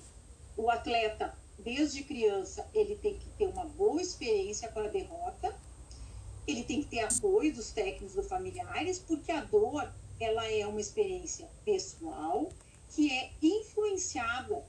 o 0.57 0.69
atleta, 0.69 1.35
desde 1.59 2.03
criança, 2.03 2.67
ele 2.73 2.95
tem 2.95 3.17
que 3.17 3.29
ter 3.37 3.47
uma 3.47 3.65
boa 3.65 4.01
experiência 4.01 4.69
com 4.69 4.79
a 4.79 4.87
derrota, 4.87 5.55
ele 6.45 6.63
tem 6.63 6.83
que 6.83 6.89
ter 6.89 7.01
apoio 7.01 7.53
dos 7.53 7.71
técnicos 7.71 8.15
dos 8.15 8.27
familiares, 8.27 8.99
porque 8.99 9.31
a 9.31 9.41
dor 9.41 9.89
ela 10.19 10.45
é 10.49 10.65
uma 10.67 10.81
experiência 10.81 11.49
pessoal 11.65 12.49
que 12.89 13.11
é 13.11 13.31
influenciada 13.41 14.63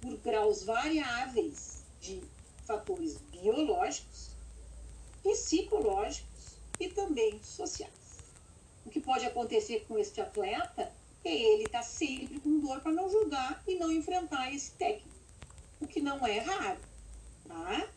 por 0.00 0.16
graus 0.18 0.62
variáveis 0.62 1.82
de 2.00 2.22
fatores 2.68 3.16
biológicos, 3.32 4.30
psicológicos 5.22 6.58
e 6.78 6.88
também 6.90 7.42
sociais. 7.42 7.90
O 8.84 8.90
que 8.90 9.00
pode 9.00 9.24
acontecer 9.24 9.86
com 9.88 9.98
este 9.98 10.20
atleta 10.20 10.92
é 11.24 11.34
ele 11.34 11.64
estar 11.64 11.80
tá 11.80 11.84
sempre 11.84 12.38
com 12.40 12.60
dor 12.60 12.80
para 12.80 12.92
não 12.92 13.10
jogar 13.10 13.62
e 13.66 13.74
não 13.76 13.90
enfrentar 13.90 14.54
esse 14.54 14.72
técnico, 14.72 15.08
o 15.80 15.86
que 15.86 16.00
não 16.00 16.24
é 16.26 16.38
raro. 16.40 16.80
Tá? 17.46 17.88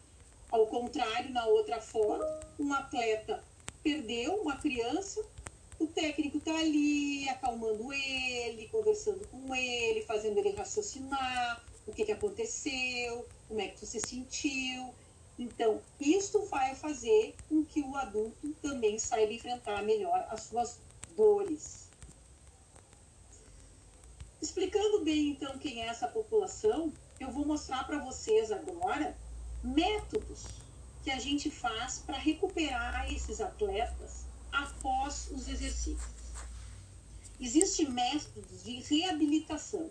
Ao 0.49 0.65
contrário, 0.67 1.31
na 1.31 1.45
outra 1.45 1.81
foto, 1.81 2.25
um 2.57 2.73
atleta 2.73 3.43
perdeu 3.83 4.35
uma 4.35 4.55
criança, 4.55 5.21
o 5.79 5.87
técnico 5.87 6.37
está 6.37 6.57
ali 6.57 7.27
acalmando 7.27 7.91
ele, 7.91 8.69
conversando 8.69 9.27
com 9.27 9.53
ele, 9.53 10.01
fazendo 10.03 10.37
ele 10.37 10.51
raciocinar 10.51 11.63
o 11.85 11.91
que, 11.91 12.05
que 12.05 12.11
aconteceu, 12.11 13.27
como 13.51 13.59
é 13.59 13.67
que 13.67 13.79
tu 13.79 13.85
se 13.85 13.99
sentiu. 13.99 14.93
Então, 15.37 15.81
isso 15.99 16.45
vai 16.45 16.73
fazer 16.73 17.35
com 17.49 17.65
que 17.65 17.81
o 17.81 17.97
adulto 17.97 18.53
também 18.61 18.97
saiba 18.97 19.33
enfrentar 19.33 19.83
melhor 19.83 20.25
as 20.29 20.43
suas 20.43 20.79
dores. 21.17 21.89
Explicando 24.41 25.03
bem, 25.03 25.31
então, 25.31 25.57
quem 25.57 25.81
é 25.81 25.87
essa 25.87 26.07
população, 26.07 26.93
eu 27.19 27.29
vou 27.29 27.45
mostrar 27.45 27.85
para 27.85 27.99
vocês 27.99 28.51
agora 28.53 29.17
métodos 29.61 30.45
que 31.03 31.11
a 31.11 31.19
gente 31.19 31.51
faz 31.51 31.99
para 31.99 32.17
recuperar 32.17 33.11
esses 33.13 33.41
atletas 33.41 34.25
após 34.51 35.29
os 35.31 35.49
exercícios. 35.49 36.21
Existem 37.39 37.89
métodos 37.89 38.63
de 38.63 38.79
reabilitação, 38.79 39.89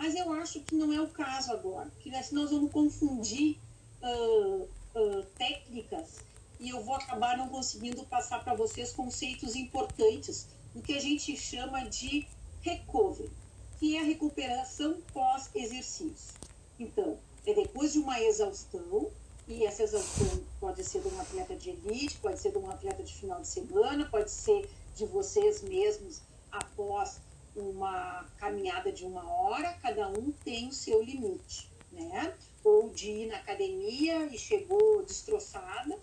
mas 0.00 0.14
eu 0.16 0.32
acho 0.32 0.60
que 0.60 0.74
não 0.74 0.90
é 0.90 0.98
o 0.98 1.08
caso 1.08 1.52
agora, 1.52 1.90
porque 1.90 2.10
nós 2.32 2.50
vamos 2.50 2.72
confundir 2.72 3.58
uh, 4.02 4.62
uh, 4.94 5.22
técnicas 5.36 6.20
e 6.58 6.70
eu 6.70 6.82
vou 6.82 6.94
acabar 6.94 7.36
não 7.36 7.50
conseguindo 7.50 8.02
passar 8.06 8.42
para 8.42 8.54
vocês 8.54 8.92
conceitos 8.92 9.54
importantes 9.54 10.46
do 10.74 10.80
que 10.80 10.94
a 10.94 10.98
gente 10.98 11.36
chama 11.36 11.82
de 11.82 12.26
recovery, 12.62 13.30
que 13.78 13.94
é 13.94 14.00
a 14.00 14.04
recuperação 14.04 15.02
pós-exercício. 15.12 16.32
Então, 16.78 17.18
é 17.44 17.52
depois 17.52 17.92
de 17.92 17.98
uma 17.98 18.18
exaustão, 18.22 19.10
e 19.46 19.66
essa 19.66 19.82
exaustão 19.82 20.42
pode 20.58 20.82
ser 20.82 21.02
de 21.02 21.08
um 21.08 21.20
atleta 21.20 21.54
de 21.54 21.70
elite, 21.70 22.16
pode 22.22 22.40
ser 22.40 22.52
de 22.52 22.58
um 22.58 22.70
atleta 22.70 23.02
de 23.02 23.12
final 23.12 23.42
de 23.42 23.48
semana, 23.48 24.06
pode 24.06 24.30
ser 24.30 24.66
de 24.96 25.04
vocês 25.04 25.60
mesmos 25.60 26.22
após 26.50 27.20
uma 27.60 28.26
caminhada 28.38 28.90
de 28.90 29.04
uma 29.04 29.24
hora, 29.30 29.72
cada 29.74 30.08
um 30.08 30.32
tem 30.44 30.68
o 30.68 30.72
seu 30.72 31.02
limite, 31.02 31.70
né? 31.92 32.34
Ou 32.64 32.90
de 32.90 33.10
ir 33.10 33.26
na 33.26 33.36
academia 33.36 34.26
e 34.26 34.38
chegou 34.38 35.02
destroçada. 35.04 35.98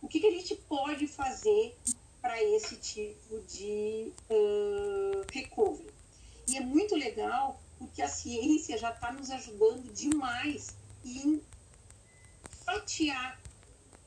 O 0.00 0.08
que, 0.08 0.20
que 0.20 0.26
a 0.26 0.30
gente 0.30 0.54
pode 0.54 1.06
fazer 1.06 1.76
para 2.20 2.42
esse 2.42 2.76
tipo 2.76 3.40
de 3.40 4.12
uh, 4.30 5.24
recovery? 5.32 5.90
E 6.46 6.56
é 6.56 6.60
muito 6.60 6.94
legal 6.94 7.60
porque 7.78 8.02
a 8.02 8.08
ciência 8.08 8.76
já 8.76 8.90
está 8.90 9.12
nos 9.12 9.30
ajudando 9.30 9.92
demais 9.92 10.76
em 11.04 11.40
fatiar 12.64 13.40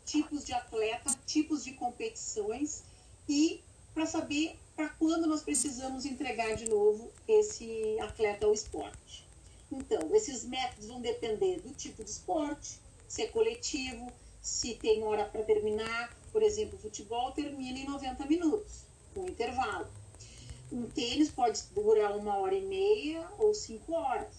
tipos 0.05 0.45
de 0.45 0.53
atleta, 0.53 1.09
tipos 1.25 1.63
de 1.63 1.73
competições 1.73 2.83
e 3.27 3.63
para 3.93 4.05
saber 4.05 4.57
para 4.81 4.89
quando 4.97 5.27
nós 5.27 5.43
precisamos 5.43 6.07
entregar 6.07 6.55
de 6.55 6.67
novo 6.67 7.11
esse 7.27 7.99
atleta 7.99 8.47
ao 8.47 8.53
esporte. 8.53 9.23
Então, 9.71 10.09
esses 10.15 10.43
métodos 10.43 10.87
vão 10.87 10.99
depender 10.99 11.59
do 11.59 11.71
tipo 11.71 12.03
de 12.03 12.09
esporte, 12.09 12.79
se 13.07 13.21
é 13.21 13.27
coletivo, 13.27 14.11
se 14.41 14.73
tem 14.73 15.03
hora 15.03 15.23
para 15.25 15.43
terminar. 15.43 16.17
Por 16.31 16.41
exemplo, 16.41 16.79
o 16.79 16.81
futebol 16.81 17.31
termina 17.31 17.77
em 17.77 17.85
90 17.85 18.25
minutos, 18.25 18.85
com 19.13 19.27
intervalo. 19.27 19.87
Um 20.71 20.89
tênis 20.89 21.29
pode 21.29 21.61
durar 21.75 22.17
uma 22.17 22.39
hora 22.39 22.55
e 22.55 22.65
meia 22.65 23.29
ou 23.37 23.53
cinco 23.53 23.93
horas. 23.93 24.33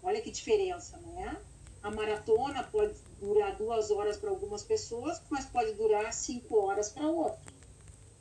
Olha 0.00 0.20
que 0.20 0.30
diferença, 0.30 0.96
né? 0.98 1.36
A 1.82 1.90
maratona 1.90 2.62
pode 2.62 2.94
durar 3.20 3.56
duas 3.56 3.90
horas 3.90 4.16
para 4.16 4.30
algumas 4.30 4.62
pessoas, 4.62 5.20
mas 5.28 5.44
pode 5.46 5.72
durar 5.72 6.12
cinco 6.12 6.56
horas 6.56 6.90
para 6.90 7.08
outras. 7.08 7.59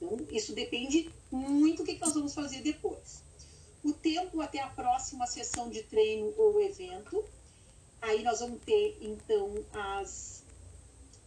Então, 0.01 0.17
isso 0.31 0.53
depende 0.53 1.12
muito 1.29 1.83
do 1.83 1.85
que 1.85 1.99
nós 1.99 2.13
vamos 2.13 2.33
fazer 2.33 2.62
depois. 2.62 3.21
O 3.83 3.93
tempo 3.93 4.41
até 4.41 4.62
a 4.62 4.67
próxima 4.67 5.27
sessão 5.27 5.69
de 5.69 5.83
treino 5.83 6.33
ou 6.38 6.62
evento. 6.62 7.23
Aí 8.01 8.23
nós 8.23 8.39
vamos 8.39 8.62
ter, 8.63 8.97
então, 9.01 9.53
as 9.73 10.41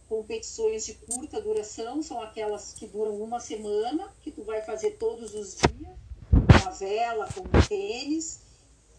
competições 0.09 0.85
de 0.85 0.95
curta 0.95 1.39
duração, 1.41 2.01
são 2.01 2.21
aquelas 2.21 2.73
que 2.73 2.87
duram 2.87 3.15
uma 3.17 3.39
semana, 3.39 4.11
que 4.23 4.31
tu 4.31 4.43
vai 4.43 4.61
fazer 4.61 4.91
todos 4.91 5.33
os 5.33 5.55
dias, 5.55 5.97
com 6.31 6.67
a 6.67 6.71
vela, 6.71 7.29
com 7.33 7.41
o 7.41 7.67
tênis. 7.67 8.39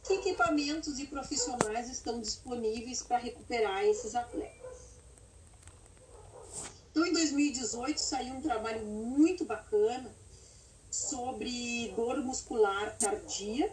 Que 0.05 0.15
equipamentos 0.15 0.99
e 0.99 1.07
profissionais 1.07 1.89
estão 1.89 2.21
disponíveis 2.21 3.03
para 3.03 3.17
recuperar 3.19 3.85
esses 3.85 4.15
atletas? 4.15 4.64
Então, 6.95 7.05
em 7.05 7.13
2018, 7.13 7.99
saiu 7.99 8.35
um 8.35 8.41
trabalho 8.41 8.87
muito 8.87 9.45
bacana 9.45 10.15
sobre 10.89 11.93
dor 11.97 12.23
muscular 12.23 12.97
tardia, 12.97 13.69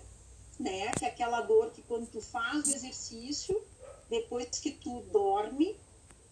né? 0.59 0.91
Que 0.97 1.05
é 1.05 1.09
aquela 1.09 1.41
dor 1.41 1.69
que 1.69 1.83
quando 1.83 2.07
tu 2.07 2.19
faz 2.19 2.67
o 2.67 2.75
exercício, 2.75 3.61
depois 4.09 4.47
que 4.57 4.71
tu 4.71 5.01
dorme, 5.11 5.77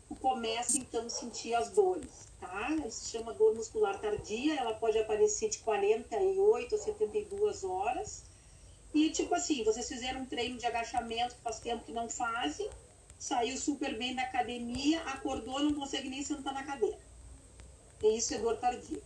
tu 0.07 0.15
começa 0.15 0.79
então 0.79 1.05
a 1.05 1.09
sentir 1.09 1.53
as 1.53 1.69
dores, 1.69 2.27
tá? 2.39 2.71
Isso 2.87 3.01
se 3.01 3.11
chama 3.11 3.35
dor 3.35 3.53
muscular 3.53 4.01
tardia, 4.01 4.55
ela 4.55 4.73
pode 4.73 4.97
aparecer 4.97 5.49
de 5.49 5.59
48 5.59 6.73
a 6.73 6.77
72 6.79 7.63
horas. 7.63 8.23
E 8.95 9.11
tipo 9.11 9.35
assim, 9.35 9.63
vocês 9.63 9.87
fizeram 9.87 10.21
um 10.21 10.25
treino 10.25 10.57
de 10.57 10.65
agachamento, 10.65 11.35
faz 11.43 11.59
tempo 11.59 11.83
que 11.83 11.91
não 11.91 12.09
fazem, 12.09 12.67
saiu 13.19 13.57
super 13.57 13.97
bem 13.97 14.15
da 14.15 14.23
academia, 14.23 15.01
acordou, 15.01 15.59
não 15.59 15.73
consegue 15.73 16.09
nem 16.09 16.23
sentar 16.23 16.53
na 16.53 16.63
cadeira. 16.63 16.97
E 18.01 18.17
isso 18.17 18.33
é 18.33 18.37
dor 18.39 18.57
tardia. 18.57 19.01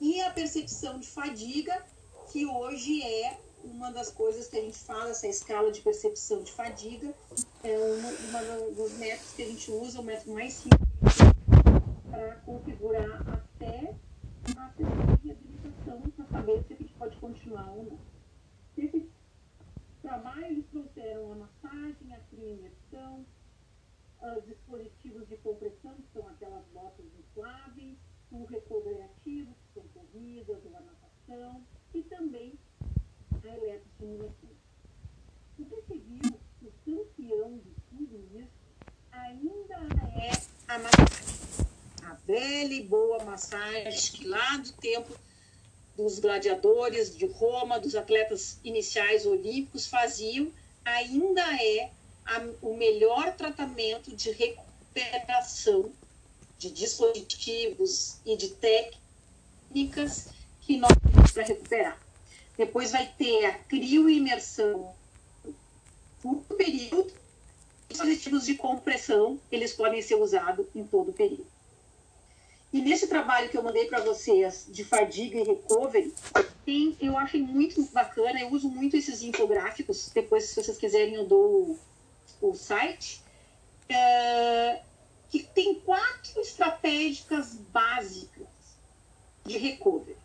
E 0.00 0.20
a 0.22 0.30
percepção 0.30 0.98
de 0.98 1.06
fadiga, 1.06 1.84
que 2.32 2.46
hoje 2.46 3.02
é 3.02 3.38
uma 3.62 3.92
das 3.92 4.10
coisas 4.10 4.46
que 4.48 4.56
a 4.56 4.62
gente 4.62 4.78
fala, 4.78 5.10
essa 5.10 5.26
escala 5.26 5.70
de 5.70 5.82
percepção 5.82 6.42
de 6.42 6.50
fadiga, 6.50 7.14
é 7.62 7.78
uma 7.78 8.72
dos 8.72 8.92
métodos 8.92 9.32
que 9.34 9.42
a 9.42 9.46
gente 9.46 9.70
usa, 9.70 10.00
o 10.00 10.02
método 10.02 10.32
mais 10.32 10.54
simples 10.54 10.80
para 12.10 12.36
configurar 12.46 13.28
até 13.28 13.94
a 14.56 14.70
sessão 14.70 15.16
de 15.16 15.28
reabilitação 15.28 16.00
para 16.16 16.26
saber 16.26 16.64
se 16.66 16.72
a 16.72 16.76
gente 16.76 16.92
pode 16.94 17.16
continuar 17.18 17.70
ou 17.70 17.84
não. 17.84 17.98
Esses 18.78 19.02
trabalhos 20.00 20.64
trouxeram 20.70 21.32
a 21.32 21.36
a 21.70 22.20
crioimersão, 22.30 23.24
uh, 24.20 24.40
dispositivos 24.42 25.28
de 25.28 25.36
compressão, 25.36 25.94
que 25.94 26.12
são 26.12 26.26
aquelas 26.28 26.64
botas 26.72 27.06
infláveis, 27.18 27.96
o 28.30 28.44
recovery 28.44 29.02
ativo, 29.02 29.54
que 29.54 29.74
são 29.74 29.88
corridas 29.88 30.58
ou 30.64 30.76
a 30.76 30.80
natação, 30.80 31.64
e 31.94 32.02
também 32.02 32.58
a 32.80 33.46
eletroestimulação. 33.46 34.50
Viu 35.58 35.66
que 35.88 36.66
o 36.66 36.72
campeão 36.84 37.58
de 37.58 37.70
tudo 37.88 38.38
isso 38.38 38.48
ainda 39.12 39.74
é 39.74 40.30
a 40.68 40.78
massagem. 40.78 41.66
A 42.04 42.14
velha 42.14 42.74
e 42.74 42.82
boa 42.82 43.24
massagem 43.24 44.12
que 44.12 44.26
lá 44.26 44.56
do 44.56 44.72
tempo 44.72 45.16
dos 45.96 46.18
gladiadores 46.18 47.16
de 47.16 47.26
Roma, 47.26 47.78
dos 47.78 47.94
atletas 47.94 48.58
iniciais 48.64 49.26
olímpicos 49.26 49.86
faziam, 49.86 50.50
ainda 50.90 51.42
é 51.62 51.90
a, 52.24 52.46
o 52.62 52.76
melhor 52.76 53.34
tratamento 53.36 54.14
de 54.14 54.30
recuperação 54.30 55.92
de 56.58 56.70
dispositivos 56.70 58.18
e 58.24 58.36
de 58.36 58.50
técnicas 58.50 60.28
que 60.60 60.76
nós 60.76 60.92
temos 61.12 61.32
para 61.32 61.44
recuperar. 61.44 62.00
Depois 62.56 62.92
vai 62.92 63.06
ter 63.16 63.46
a 63.46 63.54
crioimersão 63.54 64.94
por 66.20 66.42
período. 66.56 67.10
Dispositivos 67.88 68.44
de 68.46 68.54
compressão, 68.54 69.40
eles 69.50 69.72
podem 69.72 70.00
ser 70.00 70.14
usados 70.14 70.66
em 70.74 70.84
todo 70.84 71.10
o 71.10 71.12
período. 71.12 71.46
E 72.72 72.80
nesse 72.80 73.08
trabalho 73.08 73.48
que 73.48 73.58
eu 73.58 73.64
mandei 73.64 73.86
para 73.86 74.00
vocês 74.00 74.66
de 74.68 74.84
fadiga 74.84 75.40
e 75.40 75.42
recovery, 75.42 76.14
tem, 76.64 76.96
eu 77.00 77.18
achei 77.18 77.42
muito 77.42 77.82
bacana, 77.90 78.40
eu 78.40 78.48
uso 78.52 78.68
muito 78.68 78.96
esses 78.96 79.22
infográficos, 79.22 80.08
depois 80.14 80.44
se 80.44 80.54
vocês 80.54 80.78
quiserem 80.78 81.14
eu 81.14 81.26
dou 81.26 81.76
o, 82.40 82.50
o 82.50 82.54
site, 82.54 83.22
é, 83.88 84.82
que 85.28 85.42
tem 85.42 85.80
quatro 85.80 86.40
estratégicas 86.40 87.54
básicas 87.54 88.46
de 89.44 89.58
recovery, 89.58 90.16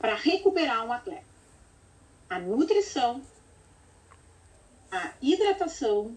para 0.00 0.16
recuperar 0.16 0.84
um 0.84 0.92
atleta. 0.92 1.28
A 2.28 2.40
nutrição, 2.40 3.22
a 4.90 5.12
hidratação, 5.22 6.16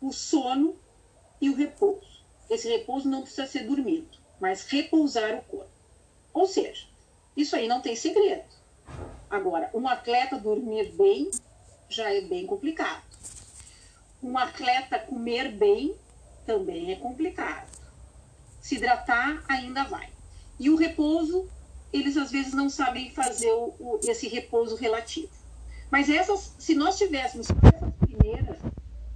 o 0.00 0.12
sono 0.12 0.76
e 1.40 1.50
o 1.50 1.56
repouso. 1.56 2.24
Esse 2.48 2.68
repouso 2.68 3.08
não 3.08 3.22
precisa 3.22 3.48
ser 3.48 3.66
dormido 3.66 4.15
mas 4.40 4.66
repousar 4.66 5.34
o 5.34 5.42
corpo. 5.42 5.70
Ou 6.32 6.46
seja, 6.46 6.86
isso 7.36 7.56
aí 7.56 7.66
não 7.68 7.80
tem 7.80 7.96
segredo. 7.96 8.44
Agora, 9.28 9.70
um 9.74 9.88
atleta 9.88 10.38
dormir 10.38 10.92
bem 10.92 11.30
já 11.88 12.12
é 12.12 12.20
bem 12.20 12.46
complicado. 12.46 13.02
Um 14.22 14.36
atleta 14.38 14.98
comer 14.98 15.52
bem 15.52 15.94
também 16.46 16.92
é 16.92 16.96
complicado. 16.96 17.68
Se 18.60 18.76
hidratar 18.76 19.44
ainda 19.48 19.84
vai. 19.84 20.08
E 20.58 20.70
o 20.70 20.76
repouso, 20.76 21.48
eles 21.92 22.16
às 22.16 22.30
vezes 22.30 22.54
não 22.54 22.70
sabem 22.70 23.10
fazer 23.10 23.52
o, 23.52 23.74
o, 23.78 24.00
esse 24.04 24.28
repouso 24.28 24.74
relativo. 24.76 25.30
Mas 25.90 26.08
essas, 26.08 26.54
se 26.58 26.74
nós 26.74 26.96
tivéssemos 26.96 27.46
essas 27.50 27.94
primeiras, 27.94 28.58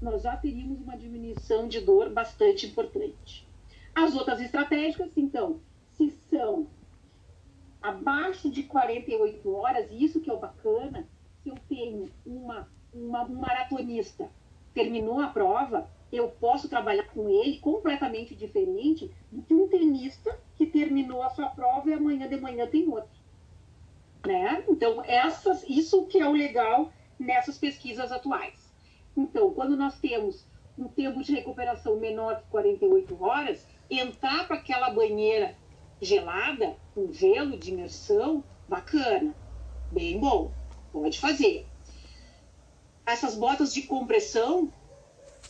nós 0.00 0.22
já 0.22 0.37
teríamos 0.37 0.80
uma 0.80 0.96
diminuição 0.96 1.68
de 1.68 1.80
dor 1.80 2.11
bastante 2.11 2.66
importante. 2.66 3.46
As 3.94 4.14
outras 4.14 4.40
estratégicas, 4.40 5.11
então, 5.16 5.61
se 5.92 6.11
são 6.31 6.66
abaixo 7.83 8.50
de 8.50 8.62
48 8.64 9.55
horas, 9.55 9.90
e 9.90 10.05
isso 10.05 10.20
que 10.20 10.31
é 10.31 10.33
o 10.33 10.38
bacana, 10.38 11.09
se 11.42 11.48
eu 11.48 11.57
tenho 11.68 12.09
uma, 12.24 12.68
uma, 12.92 13.24
um 13.24 13.35
maratonista, 13.35 14.31
terminou 14.74 15.20
a 15.20 15.29
prova, 15.29 15.90
eu 16.12 16.29
posso 16.29 16.68
trabalhar 16.68 17.05
com 17.09 17.29
ele 17.29 17.59
completamente 17.59 18.35
diferente 18.35 19.11
do 19.31 19.42
que 19.42 19.55
um 19.55 19.68
tenista 19.68 20.38
que 20.57 20.66
terminou 20.66 21.22
a 21.22 21.31
sua 21.31 21.48
prova 21.48 21.88
e 21.88 21.92
amanhã 21.92 22.29
de 22.29 22.37
manhã 22.37 22.66
tem 22.66 22.88
outro. 22.88 23.20
Né? 24.26 24.64
Então, 24.68 25.03
essas, 25.05 25.64
isso 25.68 26.07
que 26.07 26.18
é 26.18 26.29
o 26.29 26.33
legal 26.33 26.92
nessas 27.18 27.57
pesquisas 27.59 28.11
atuais. 28.12 28.70
Então, 29.16 29.53
quando 29.55 29.76
nós 29.76 29.98
temos 29.98 30.44
um 30.76 30.88
tempo 30.88 31.22
de 31.22 31.33
recuperação 31.33 31.96
menor 31.96 32.40
que 32.40 32.50
48 32.50 33.22
horas, 33.22 33.66
entrar 33.90 34.46
para 34.46 34.57
aquela 34.57 34.90
banheira 34.90 35.57
gelada, 36.00 36.76
com 36.94 37.12
gelo 37.12 37.59
de 37.59 37.70
imersão, 37.70 38.42
bacana, 38.68 39.35
bem 39.90 40.18
bom, 40.18 40.53
pode 40.92 41.18
fazer. 41.18 41.66
Essas 43.05 43.35
botas 43.35 43.74
de 43.74 43.83
compressão, 43.83 44.72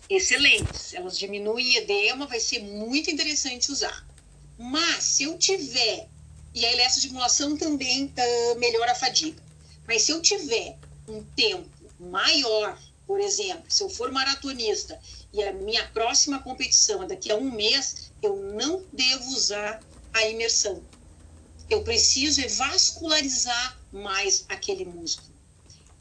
excelentes, 0.09 0.95
elas 0.95 1.19
diminuem 1.19 1.77
edema, 1.77 2.27
vai 2.27 2.41
ser 2.41 2.61
muito 2.61 3.11
interessante 3.11 3.71
usar. 3.71 4.07
Mas 4.59 5.05
se 5.05 5.25
eu 5.25 5.39
tiver, 5.39 6.09
e 6.55 6.65
a 6.65 6.73
eletroestimulação 6.73 7.57
também 7.57 8.07
uh, 8.07 8.59
melhora 8.59 8.93
a 8.93 8.95
fadiga, 8.95 9.43
mas 9.87 10.03
se 10.03 10.13
eu 10.13 10.21
tiver 10.21 10.77
um 11.09 11.23
tempo 11.23 11.69
maior, 11.99 12.79
por 13.07 13.21
exemplo, 13.21 13.65
se 13.69 13.83
eu 13.83 13.91
for 13.91 14.11
maratonista 14.11 14.99
e 15.33 15.43
a 15.43 15.53
minha 15.53 15.87
próxima 15.89 16.43
competição 16.43 17.03
é 17.03 17.07
daqui 17.07 17.31
a 17.31 17.37
um 17.37 17.51
mês, 17.51 18.13
eu 18.23 18.37
não 18.37 18.85
devo 18.93 19.29
usar 19.31 19.81
a 20.13 20.27
imersão. 20.27 20.83
Eu 21.69 21.85
preciso 21.85 22.47
vascularizar 22.49 23.79
mais 23.93 24.45
aquele 24.49 24.85
músculo. 24.85 25.31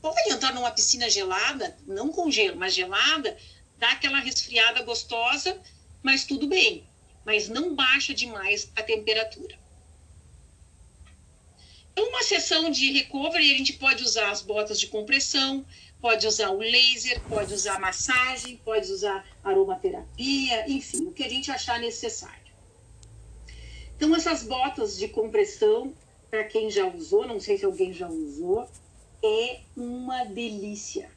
Pode 0.01 0.31
entrar 0.31 0.53
numa 0.53 0.71
piscina 0.71 1.09
gelada, 1.09 1.77
não 1.85 2.09
com 2.09 2.31
gelo, 2.31 2.57
mas 2.57 2.73
gelada, 2.73 3.37
dá 3.77 3.91
aquela 3.91 4.19
resfriada 4.19 4.81
gostosa, 4.83 5.59
mas 6.01 6.23
tudo 6.23 6.47
bem. 6.47 6.87
Mas 7.25 7.49
não 7.49 7.75
baixa 7.75 8.13
demais 8.13 8.71
a 8.75 8.81
temperatura. 8.81 9.59
Uma 12.01 12.23
sessão 12.23 12.69
de 12.69 12.91
recovery, 12.93 13.53
a 13.53 13.57
gente 13.57 13.73
pode 13.73 14.03
usar 14.03 14.31
as 14.31 14.41
botas 14.41 14.79
de 14.79 14.87
compressão, 14.87 15.65
pode 15.99 16.25
usar 16.25 16.49
o 16.49 16.57
laser, 16.57 17.21
pode 17.27 17.53
usar 17.53 17.77
massagem, 17.79 18.55
pode 18.63 18.89
usar 18.89 19.25
aromaterapia, 19.43 20.69
enfim, 20.69 21.07
o 21.07 21.11
que 21.11 21.23
a 21.23 21.29
gente 21.29 21.51
achar 21.51 21.77
necessário. 21.79 22.53
Então, 23.97 24.15
essas 24.15 24.43
botas 24.43 24.97
de 24.97 25.09
compressão, 25.09 25.93
para 26.31 26.45
quem 26.45 26.71
já 26.71 26.87
usou, 26.87 27.27
não 27.27 27.39
sei 27.39 27.57
se 27.57 27.65
alguém 27.65 27.91
já 27.91 28.07
usou, 28.07 28.65
é 29.21 29.59
uma 29.75 30.23
delícia. 30.23 31.11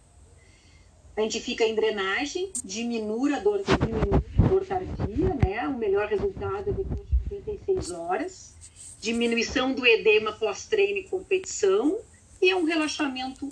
A 1.16 1.20
gente 1.20 1.40
fica 1.40 1.64
em 1.64 1.76
drenagem, 1.76 2.50
diminui 2.64 3.34
a 3.34 3.38
dor, 3.38 3.62
diminui 3.62 4.24
a 4.38 4.48
dor 4.48 4.66
tardia, 4.66 5.34
né? 5.34 5.68
O 5.68 5.78
melhor 5.78 6.08
resultado 6.08 6.70
é 6.70 6.72
depois 6.72 7.08
de 7.08 7.34
96 7.34 7.90
horas. 7.92 8.54
Diminuição 9.02 9.74
do 9.74 9.84
edema 9.84 10.30
pós-treino 10.30 10.98
e 10.98 11.08
competição. 11.08 11.98
E 12.40 12.50
é 12.50 12.54
um 12.54 12.62
relaxamento 12.62 13.48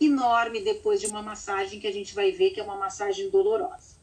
enorme 0.00 0.60
depois 0.60 1.00
de 1.00 1.08
uma 1.08 1.20
massagem 1.20 1.80
que 1.80 1.88
a 1.88 1.92
gente 1.92 2.14
vai 2.14 2.30
ver 2.30 2.50
que 2.50 2.60
é 2.60 2.62
uma 2.62 2.76
massagem 2.76 3.28
dolorosa. 3.28 3.96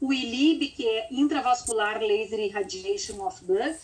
O 0.00 0.14
ILIB, 0.14 0.68
que 0.68 0.88
é 0.88 1.08
Intravascular 1.10 2.00
Laser 2.00 2.40
Irradiation 2.40 3.22
of 3.26 3.44
Blood, 3.44 3.76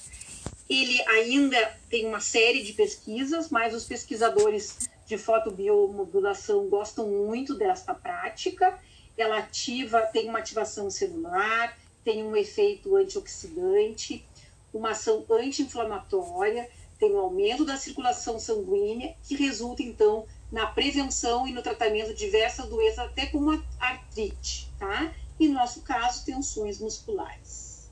ele 0.66 0.98
ainda 1.02 1.78
tem 1.90 2.06
uma 2.06 2.20
série 2.20 2.62
de 2.62 2.72
pesquisas, 2.72 3.50
mas 3.50 3.74
os 3.74 3.84
pesquisadores 3.84 4.88
de 5.04 5.18
fotobiomodulação 5.18 6.68
gostam 6.68 7.06
muito 7.06 7.52
desta 7.54 7.92
prática. 7.92 8.80
Ela 9.14 9.40
ativa, 9.40 10.00
tem 10.06 10.30
uma 10.30 10.38
ativação 10.38 10.90
celular, 10.90 11.76
tem 12.02 12.24
um 12.24 12.34
efeito 12.34 12.96
antioxidante, 12.96 14.24
uma 14.72 14.90
ação 14.90 15.24
anti-inflamatória, 15.30 16.68
tem 16.98 17.12
um 17.12 17.18
aumento 17.18 17.64
da 17.64 17.76
circulação 17.76 18.38
sanguínea, 18.38 19.14
que 19.22 19.36
resulta, 19.36 19.82
então, 19.82 20.26
na 20.50 20.66
prevenção 20.66 21.46
e 21.46 21.52
no 21.52 21.62
tratamento 21.62 22.08
de 22.08 22.24
diversas 22.26 22.68
doenças, 22.68 22.98
até 22.98 23.26
como 23.26 23.52
a 23.52 23.62
artrite, 23.80 24.70
tá? 24.78 25.14
e, 25.38 25.48
no 25.48 25.54
nosso 25.54 25.82
caso, 25.82 26.24
tensões 26.24 26.80
musculares. 26.80 27.88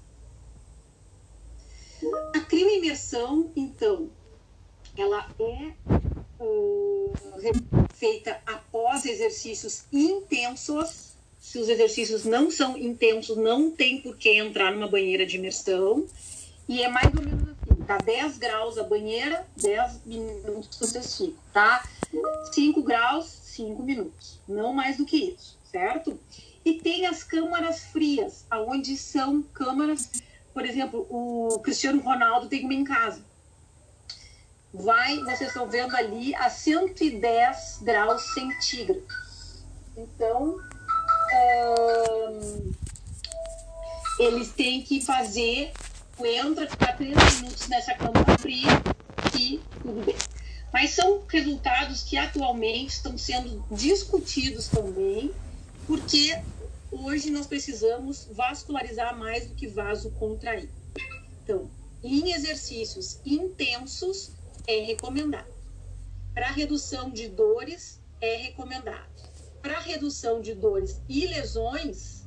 A 2.34 2.40
crioimersão, 2.40 3.50
então, 3.56 4.10
ela 4.96 5.28
é 5.38 5.72
uh, 6.40 7.12
feita 7.94 8.40
após 8.46 9.04
exercícios 9.04 9.84
intensos. 9.92 11.14
Se 11.40 11.58
os 11.58 11.68
exercícios 11.68 12.24
não 12.24 12.50
são 12.50 12.76
intensos, 12.76 13.36
não 13.36 13.70
tem 13.70 14.00
por 14.00 14.16
que 14.16 14.30
entrar 14.30 14.72
numa 14.72 14.88
banheira 14.88 15.24
de 15.24 15.36
imersão. 15.36 16.06
E 16.68 16.82
é 16.82 16.88
mais 16.88 17.14
ou 17.14 17.22
menos 17.22 17.48
assim, 17.50 17.82
tá 17.84 17.98
10 17.98 18.38
graus 18.38 18.76
a 18.76 18.82
banheira, 18.82 19.46
10 19.56 20.04
minutos 20.04 20.78
você 20.78 20.98
estica, 20.98 21.38
tá? 21.52 21.88
5 22.52 22.82
graus, 22.82 23.26
5 23.26 23.82
minutos. 23.82 24.40
Não 24.48 24.72
mais 24.72 24.96
do 24.96 25.06
que 25.06 25.16
isso, 25.16 25.58
certo? 25.70 26.18
E 26.64 26.74
tem 26.74 27.06
as 27.06 27.22
câmaras 27.22 27.84
frias, 27.84 28.44
aonde 28.50 28.96
são 28.96 29.42
câmaras, 29.42 30.10
por 30.52 30.66
exemplo, 30.66 31.06
o 31.08 31.60
Cristiano 31.60 32.02
Ronaldo 32.02 32.48
tem 32.48 32.64
uma 32.64 32.74
em 32.74 32.82
casa. 32.82 33.24
Vai, 34.74 35.20
vocês 35.20 35.48
estão 35.48 35.68
vendo 35.68 35.94
ali, 35.94 36.34
a 36.34 36.50
110 36.50 37.78
graus 37.82 38.34
centígrados. 38.34 39.62
Então, 39.96 40.58
eles 44.18 44.50
têm 44.52 44.82
que 44.82 45.00
fazer, 45.00 45.72
entra, 46.24 46.68
ficar 46.68 46.96
três 46.96 47.14
minutos 47.40 47.68
nessa 47.68 47.94
câmara 47.94 48.38
fria 48.38 48.68
e 49.38 49.60
tudo 49.82 50.04
bem. 50.04 50.16
Mas 50.72 50.90
são 50.90 51.22
resultados 51.28 52.02
que 52.02 52.16
atualmente 52.16 52.90
estão 52.90 53.16
sendo 53.18 53.64
discutidos 53.70 54.68
também, 54.68 55.30
porque 55.86 56.40
hoje 56.90 57.30
nós 57.30 57.46
precisamos 57.46 58.28
vascularizar 58.30 59.16
mais 59.16 59.46
do 59.46 59.54
que 59.54 59.66
vasocontrair. 59.66 60.68
Então, 61.42 61.70
em 62.02 62.32
exercícios 62.32 63.20
intensos 63.24 64.32
é 64.66 64.80
recomendado. 64.80 65.54
Para 66.34 66.50
redução 66.50 67.10
de 67.10 67.28
dores 67.28 68.00
é 68.20 68.36
recomendado. 68.36 69.06
Para 69.62 69.80
redução 69.80 70.40
de 70.40 70.54
dores 70.54 71.00
e 71.08 71.26
lesões, 71.26 72.24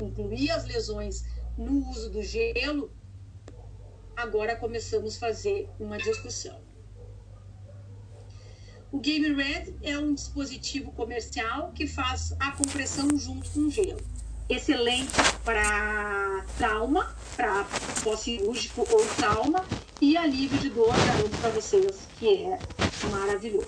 incluir 0.00 0.50
as 0.50 0.64
lesões 0.64 1.24
no 1.58 1.90
uso 1.90 2.08
do 2.08 2.22
gelo, 2.22 2.90
agora 4.16 4.54
começamos 4.54 5.16
a 5.16 5.20
fazer 5.20 5.68
uma 5.80 5.98
discussão. 5.98 6.60
O 8.92 8.98
Game 9.00 9.34
Red 9.34 9.74
é 9.82 9.98
um 9.98 10.14
dispositivo 10.14 10.92
comercial 10.92 11.72
que 11.72 11.86
faz 11.86 12.34
a 12.38 12.52
compressão 12.52 13.18
junto 13.18 13.50
com 13.50 13.60
o 13.60 13.70
gelo. 13.70 14.00
Excelente 14.48 15.12
para 15.44 16.46
trauma, 16.56 17.14
para 17.36 17.64
pós-cirúrgico 18.02 18.86
ou 18.90 19.06
trauma, 19.16 19.62
e 20.00 20.16
alívio 20.16 20.58
de 20.58 20.70
dor, 20.70 20.96
garanto 20.96 21.40
para 21.40 21.50
vocês 21.50 22.08
que 22.18 22.44
é 22.44 22.58
maravilhoso. 23.10 23.66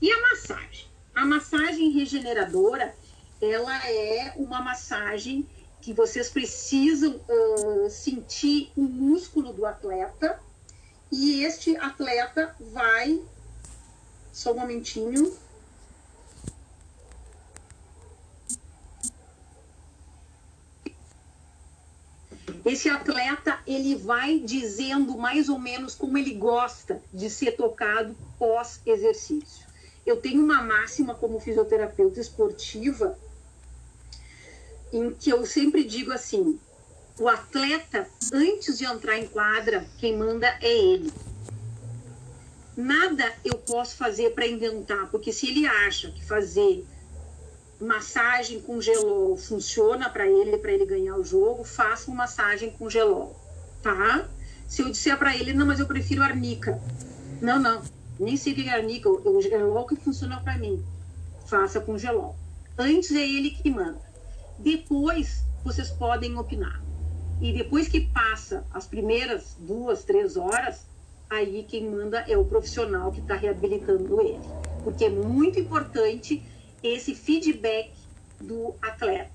E 0.00 0.10
a 0.10 0.20
massagem? 0.20 0.86
A 1.14 1.24
massagem 1.24 1.92
regeneradora, 1.92 2.94
ela 3.42 3.76
é 3.90 4.32
uma 4.36 4.60
massagem 4.60 5.44
que 5.80 5.92
vocês 5.92 6.30
precisam 6.30 7.20
uh, 7.28 7.90
sentir 7.90 8.70
o 8.76 8.82
músculo 8.82 9.52
do 9.52 9.66
atleta 9.66 10.38
e 11.10 11.42
este 11.42 11.76
atleta 11.76 12.54
vai. 12.60 13.20
Só 14.32 14.52
um 14.52 14.60
momentinho. 14.60 15.36
Esse 22.64 22.88
atleta 22.88 23.58
ele 23.66 23.96
vai 23.96 24.38
dizendo 24.38 25.18
mais 25.18 25.48
ou 25.48 25.58
menos 25.58 25.96
como 25.96 26.16
ele 26.16 26.32
gosta 26.34 27.02
de 27.12 27.28
ser 27.28 27.56
tocado 27.56 28.16
pós 28.38 28.80
exercício. 28.86 29.66
Eu 30.06 30.20
tenho 30.20 30.42
uma 30.42 30.62
máxima 30.62 31.12
como 31.12 31.40
fisioterapeuta 31.40 32.20
esportiva 32.20 33.18
em 34.92 35.10
que 35.10 35.30
eu 35.30 35.46
sempre 35.46 35.84
digo 35.84 36.12
assim: 36.12 36.58
o 37.18 37.28
atleta, 37.28 38.06
antes 38.32 38.78
de 38.78 38.84
entrar 38.84 39.18
em 39.18 39.26
quadra, 39.26 39.86
quem 39.98 40.16
manda 40.16 40.46
é 40.60 40.72
ele. 40.72 41.12
Nada 42.76 43.32
eu 43.44 43.58
posso 43.58 43.96
fazer 43.96 44.30
para 44.30 44.46
inventar, 44.46 45.10
porque 45.10 45.32
se 45.32 45.48
ele 45.48 45.66
acha 45.66 46.10
que 46.10 46.24
fazer 46.24 46.86
massagem 47.80 48.60
com 48.60 48.80
gelol 48.80 49.36
funciona 49.36 50.08
para 50.08 50.26
ele, 50.26 50.56
para 50.56 50.72
ele 50.72 50.86
ganhar 50.86 51.16
o 51.16 51.24
jogo, 51.24 51.64
faça 51.64 52.10
uma 52.10 52.18
massagem 52.18 52.70
com 52.70 52.88
gelol, 52.88 53.36
tá? 53.82 54.28
Se 54.66 54.80
eu 54.80 54.90
disser 54.90 55.18
para 55.18 55.36
ele, 55.36 55.52
não, 55.52 55.66
mas 55.66 55.80
eu 55.80 55.86
prefiro 55.86 56.22
arnica. 56.22 56.80
Não, 57.42 57.58
não, 57.58 57.82
nem 58.18 58.36
sei 58.36 58.52
o 58.52 58.56
que 58.56 58.68
é 58.68 58.72
arnica, 58.72 59.10
o 59.10 59.42
gelol 59.42 59.86
que 59.86 59.96
funciona 59.96 60.40
para 60.40 60.56
mim. 60.56 60.82
Faça 61.46 61.80
com 61.80 61.98
gelol. 61.98 62.36
Antes 62.78 63.12
é 63.12 63.28
ele 63.28 63.50
que 63.50 63.70
manda. 63.70 64.00
Depois 64.58 65.44
vocês 65.64 65.90
podem 65.90 66.36
opinar. 66.36 66.82
E 67.40 67.52
depois 67.52 67.88
que 67.88 68.00
passa 68.00 68.64
as 68.72 68.86
primeiras 68.86 69.56
duas, 69.58 70.04
três 70.04 70.36
horas, 70.36 70.86
aí 71.28 71.64
quem 71.68 71.90
manda 71.90 72.20
é 72.28 72.36
o 72.36 72.44
profissional 72.44 73.10
que 73.10 73.20
está 73.20 73.34
reabilitando 73.34 74.20
ele. 74.20 74.40
Porque 74.84 75.06
é 75.06 75.10
muito 75.10 75.58
importante 75.58 76.42
esse 76.82 77.14
feedback 77.14 77.92
do 78.40 78.74
atleta. 78.80 79.30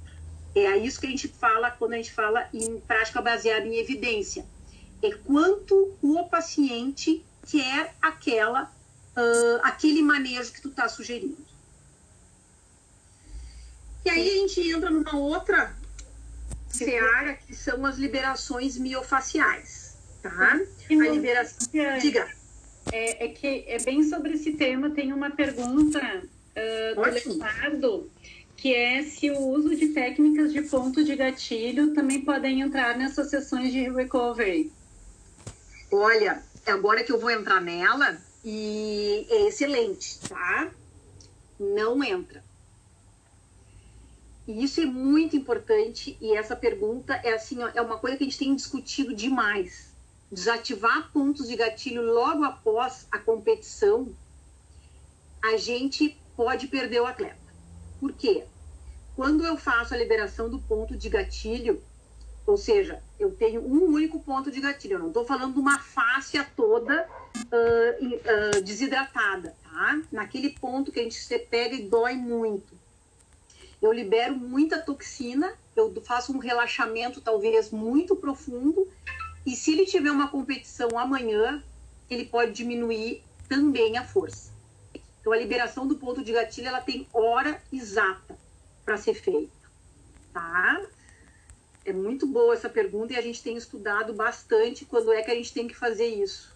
É 0.56 0.78
isso 0.78 1.00
que 1.00 1.08
a 1.08 1.10
gente 1.10 1.28
fala 1.28 1.70
quando 1.70 1.94
a 1.94 1.98
gente 1.98 2.12
fala 2.12 2.48
em 2.54 2.80
prática 2.80 3.22
baseada 3.22 3.66
em 3.68 3.78
evidência 3.78 4.46
é 5.02 5.12
quanto 5.12 5.96
o 6.02 6.24
paciente 6.26 7.24
quer 7.50 7.96
aquela, 8.02 8.64
uh, 9.16 9.60
aquele 9.64 10.02
manejo 10.02 10.52
que 10.52 10.62
tu 10.62 10.70
está 10.70 10.90
sugerindo. 10.90 11.46
E 14.08 14.10
aí 14.10 14.30
a 14.30 14.34
gente 14.36 14.72
entra 14.72 14.90
numa 14.90 15.18
outra 15.18 15.76
seara 16.70 17.34
que 17.34 17.54
são 17.54 17.86
as 17.86 17.98
liberações 17.98 18.78
miofaciais, 18.78 19.98
tá? 20.24 20.62
A 20.90 20.94
liberação, 20.94 21.68
diga. 22.00 22.26
É, 22.94 23.26
é, 23.26 23.28
que 23.28 23.66
é 23.68 23.78
bem 23.84 24.02
sobre 24.04 24.36
esse 24.36 24.54
tema, 24.54 24.92
tem 24.92 25.12
uma 25.12 25.32
pergunta 25.32 26.00
uh, 26.00 26.96
do 26.96 27.02
Leonardo, 27.02 28.10
que 28.56 28.74
é 28.74 29.04
se 29.04 29.30
o 29.30 29.40
uso 29.40 29.76
de 29.76 29.90
técnicas 29.90 30.54
de 30.54 30.62
ponto 30.62 31.04
de 31.04 31.14
gatilho 31.14 31.94
também 31.94 32.22
podem 32.22 32.62
entrar 32.62 32.98
nessas 32.98 33.30
sessões 33.30 33.74
de 33.74 33.90
recovery. 33.90 34.72
Olha, 35.92 36.42
agora 36.66 37.04
que 37.04 37.12
eu 37.12 37.20
vou 37.20 37.30
entrar 37.30 37.60
nela, 37.60 38.18
e 38.46 39.28
é 39.30 39.48
excelente, 39.50 40.18
tá? 40.30 40.72
Não 41.60 42.02
entra. 42.02 42.47
E 44.48 44.64
isso 44.64 44.80
é 44.80 44.86
muito 44.86 45.36
importante, 45.36 46.18
e 46.22 46.34
essa 46.34 46.56
pergunta 46.56 47.14
é 47.16 47.34
assim, 47.34 47.62
ó, 47.62 47.70
é 47.76 47.82
uma 47.82 47.98
coisa 47.98 48.16
que 48.16 48.24
a 48.24 48.28
gente 48.28 48.40
tem 48.40 48.56
discutido 48.56 49.14
demais. 49.14 49.92
Desativar 50.32 51.12
pontos 51.12 51.48
de 51.48 51.56
gatilho 51.56 52.02
logo 52.02 52.44
após 52.46 53.08
a 53.12 53.20
competição, 53.20 54.08
a 55.44 55.58
gente 55.58 56.18
pode 56.36 56.68
perder 56.68 57.02
o 57.02 57.06
atleta. 57.06 57.38
Por 58.00 58.14
quê? 58.14 58.46
Quando 59.16 59.46
eu 59.46 59.58
faço 59.58 59.94
a 59.94 59.98
liberação 59.98 60.50
do 60.50 60.60
ponto 60.60 60.96
de 60.96 61.10
gatilho, 61.10 61.82
ou 62.46 62.56
seja, 62.56 63.04
eu 63.20 63.32
tenho 63.32 63.62
um 63.62 63.92
único 63.92 64.22
ponto 64.22 64.50
de 64.50 64.62
gatilho. 64.62 64.94
Eu 64.94 65.00
não 65.00 65.08
estou 65.08 65.26
falando 65.26 65.54
de 65.54 65.60
uma 65.60 65.80
fáscia 65.80 66.48
toda 66.56 67.06
uh, 67.36 68.06
uh, 68.06 68.62
desidratada, 68.62 69.54
tá? 69.64 70.02
Naquele 70.10 70.52
ponto 70.52 70.92
que 70.92 71.00
a 71.02 71.04
gente 71.04 71.16
se 71.16 71.38
pega 71.38 71.76
e 71.76 71.90
dói 71.90 72.14
muito. 72.14 72.77
Eu 73.82 73.92
libero 73.92 74.36
muita 74.36 74.80
toxina, 74.80 75.54
eu 75.76 75.94
faço 76.02 76.34
um 76.34 76.40
relaxamento 76.40 77.22
talvez 77.22 77.70
muito 77.70 78.16
profundo. 78.16 78.88
E 79.46 79.56
se 79.56 79.72
ele 79.72 79.86
tiver 79.86 80.12
uma 80.12 80.30
competição 80.30 80.98
amanhã, 80.98 81.64
ele 82.10 82.26
pode 82.26 82.54
diminuir 82.54 83.24
também 83.48 83.98
a 83.98 84.04
força. 84.04 84.52
Então 85.22 85.32
a 85.32 85.38
liberação 85.38 85.88
do 85.88 85.98
ponto 85.98 86.24
de 86.24 86.32
gatilho 86.32 86.68
ela 86.68 86.82
tem 86.82 87.08
hora 87.14 87.62
exata 87.72 88.38
para 88.84 88.98
ser 88.98 89.14
feita, 89.14 89.52
tá? 90.34 90.82
É 91.86 91.94
muito 91.94 92.26
boa 92.26 92.54
essa 92.54 92.70
pergunta 92.70 93.14
e 93.14 93.18
a 93.18 93.22
gente 93.22 93.44
tem 93.44 93.56
estudado 93.56 94.14
bastante 94.14 94.86
quando 94.86 95.12
é 95.14 95.22
que 95.22 95.32
a 95.32 95.36
gente 95.36 95.54
tem 95.54 95.68
que 95.68 95.76
fazer 95.76 96.08
isso. 96.08 96.56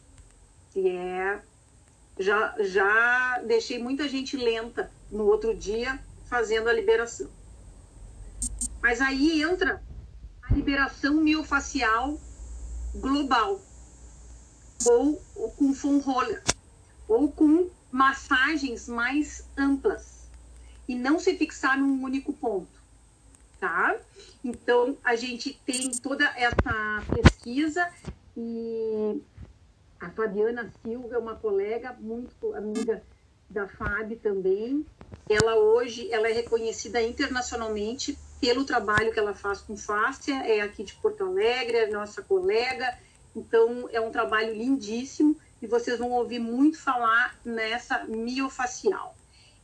E 0.76 0.90
é. 0.90 1.42
Já, 2.20 2.56
já 2.60 3.42
deixei 3.46 3.80
muita 3.80 4.08
gente 4.08 4.36
lenta 4.36 4.92
no 5.10 5.26
outro 5.26 5.56
dia 5.56 6.00
fazendo 6.32 6.70
a 6.70 6.74
liberação. 6.74 7.30
Mas 8.82 9.02
aí 9.02 9.44
entra 9.44 9.84
a 10.42 10.54
liberação 10.54 11.16
miofacial 11.16 12.18
global, 12.96 13.62
ou, 14.86 15.22
ou 15.36 15.52
com 15.52 15.74
foam 15.74 16.00
roller, 16.00 16.42
ou 17.08 17.32
com 17.32 17.70
massagens 17.92 18.88
mais 18.88 19.46
amplas, 19.56 20.28
e 20.88 20.96
não 20.96 21.20
se 21.20 21.38
fixar 21.38 21.78
num 21.78 22.02
único 22.02 22.34
ponto 22.34 22.82
tá? 23.62 23.96
Então, 24.44 24.98
a 25.04 25.16
gente 25.16 25.54
tem 25.66 25.92
toda 25.92 26.26
essa 26.36 27.06
pesquisa 27.14 27.88
e 28.36 29.22
a 30.00 30.10
Fabiana 30.10 30.74
Silva 30.82 31.14
é 31.14 31.18
uma 31.20 31.36
colega 31.36 31.96
muito 32.00 32.56
amiga 32.56 33.04
da 33.52 33.68
FAB 33.68 34.16
também. 34.16 34.86
Ela 35.30 35.56
hoje 35.56 36.12
ela 36.12 36.28
é 36.30 36.34
reconhecida 36.34 37.02
internacionalmente 37.02 38.18
pelo 38.42 38.66
trabalho 38.66 39.14
que 39.14 39.20
ela 39.20 39.36
faz 39.36 39.62
com 39.62 39.78
fáscia, 39.78 40.34
é 40.48 40.62
aqui 40.62 40.84
de 40.84 40.96
Porto 40.96 41.24
Alegre, 41.24 41.78
é 41.78 41.88
nossa 41.88 42.24
colega. 42.24 42.98
Então, 43.36 43.88
é 43.92 44.02
um 44.02 44.12
trabalho 44.12 44.54
lindíssimo 44.54 45.38
e 45.62 45.68
vocês 45.68 46.00
vão 46.00 46.12
ouvir 46.12 46.40
muito 46.40 46.80
falar 46.80 47.40
nessa 47.46 48.04
miofacial. 48.06 49.16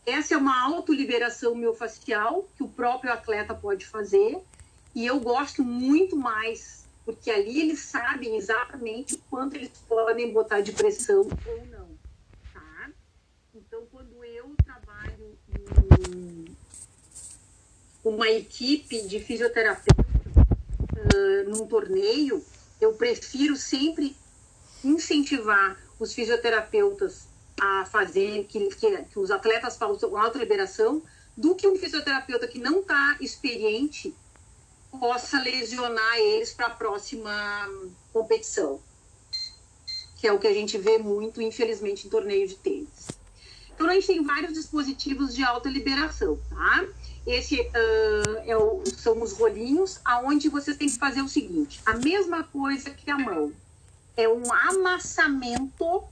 Essa 0.06 0.36
é 0.36 0.38
uma 0.38 0.64
autoliberação 0.64 1.56
miofacial 1.56 2.48
que 2.56 2.64
o 2.64 2.70
próprio 2.70 3.12
atleta 3.12 3.54
pode 3.54 3.86
fazer. 3.86 4.42
E 4.96 5.06
eu 5.06 5.20
gosto 5.20 5.64
muito 5.64 6.16
mais, 6.16 6.88
porque 7.04 7.30
ali 7.30 7.60
eles 7.60 7.80
sabem 7.80 8.38
exatamente 8.38 9.18
quanto 9.30 9.56
eles 9.56 9.72
podem 9.88 10.32
botar 10.32 10.62
de 10.62 10.72
pressão 10.72 11.28
ou 11.46 11.66
não. 11.66 11.90
Tá? 12.54 12.90
Então, 13.54 13.86
quando 13.92 14.24
eu 14.24 14.56
trabalho 14.64 15.38
em 15.50 16.56
uma 18.08 18.30
equipe 18.30 19.02
de 19.02 19.20
fisioterapeuta 19.20 20.02
uh, 20.02 21.50
num 21.50 21.68
torneio, 21.68 22.44
eu 22.80 22.94
prefiro 22.94 23.56
sempre 23.56 24.16
incentivar 24.84 25.78
os 26.00 26.14
fisioterapeutas 26.14 27.28
a 27.60 27.86
fazer, 27.86 28.46
que, 28.46 28.68
que, 28.76 29.04
que 29.04 29.20
os 29.20 29.32
atletas 29.32 29.78
façam 29.78 30.16
autoliberação, 30.18 31.02
do 31.36 31.56
que 31.56 31.68
um 31.68 31.76
fisioterapeuta 31.76 32.48
que 32.48 32.60
não 32.60 32.80
está 32.80 33.18
experiente 33.20 34.14
possa 35.00 35.40
lesionar 35.42 36.18
eles 36.18 36.54
para 36.54 36.68
a 36.68 36.72
próxima 36.72 37.32
competição. 38.14 38.82
Que 40.18 40.28
é 40.28 40.34
o 40.34 40.40
que 40.40 40.48
a 40.48 40.54
gente 40.54 40.78
vê 40.78 40.98
muito, 40.98 41.42
infelizmente, 41.42 42.08
em 42.08 42.10
torneio 42.10 42.48
de 42.48 42.56
tênis. 42.56 43.08
Então, 43.74 43.88
a 43.88 43.94
gente 43.94 44.08
tem 44.08 44.24
vários 44.24 44.54
dispositivos 44.54 45.36
de 45.36 45.44
autoliberação, 45.44 46.40
tá? 46.50 46.88
Esse 47.28 47.60
uh, 47.60 48.38
é 48.46 48.56
o, 48.56 48.82
são 48.86 49.22
os 49.22 49.34
rolinhos, 49.34 50.00
aonde 50.06 50.48
você 50.48 50.74
tem 50.74 50.88
que 50.88 50.98
fazer 50.98 51.22
o 51.22 51.28
seguinte: 51.28 51.82
a 51.86 51.94
mesma 51.94 52.46
coisa 52.46 52.90
que 52.90 53.12
a 53.12 53.18
mão. 53.18 53.52
É 54.16 54.28
um 54.28 54.52
amassamento 54.52 56.04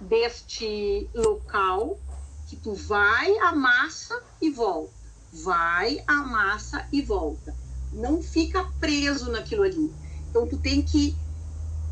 deste 0.00 1.10
local 1.12 1.98
que 2.46 2.54
tu 2.54 2.72
vai, 2.72 3.36
amassa 3.38 4.22
e 4.40 4.48
volta. 4.48 4.92
Vai, 5.32 6.04
amassa 6.06 6.86
e 6.92 7.02
volta. 7.02 7.52
Não 7.92 8.22
fica 8.22 8.64
preso 8.78 9.32
naquilo 9.32 9.64
ali. 9.64 9.92
Então 10.30 10.46
tu 10.46 10.56
tem 10.58 10.82
que 10.82 11.16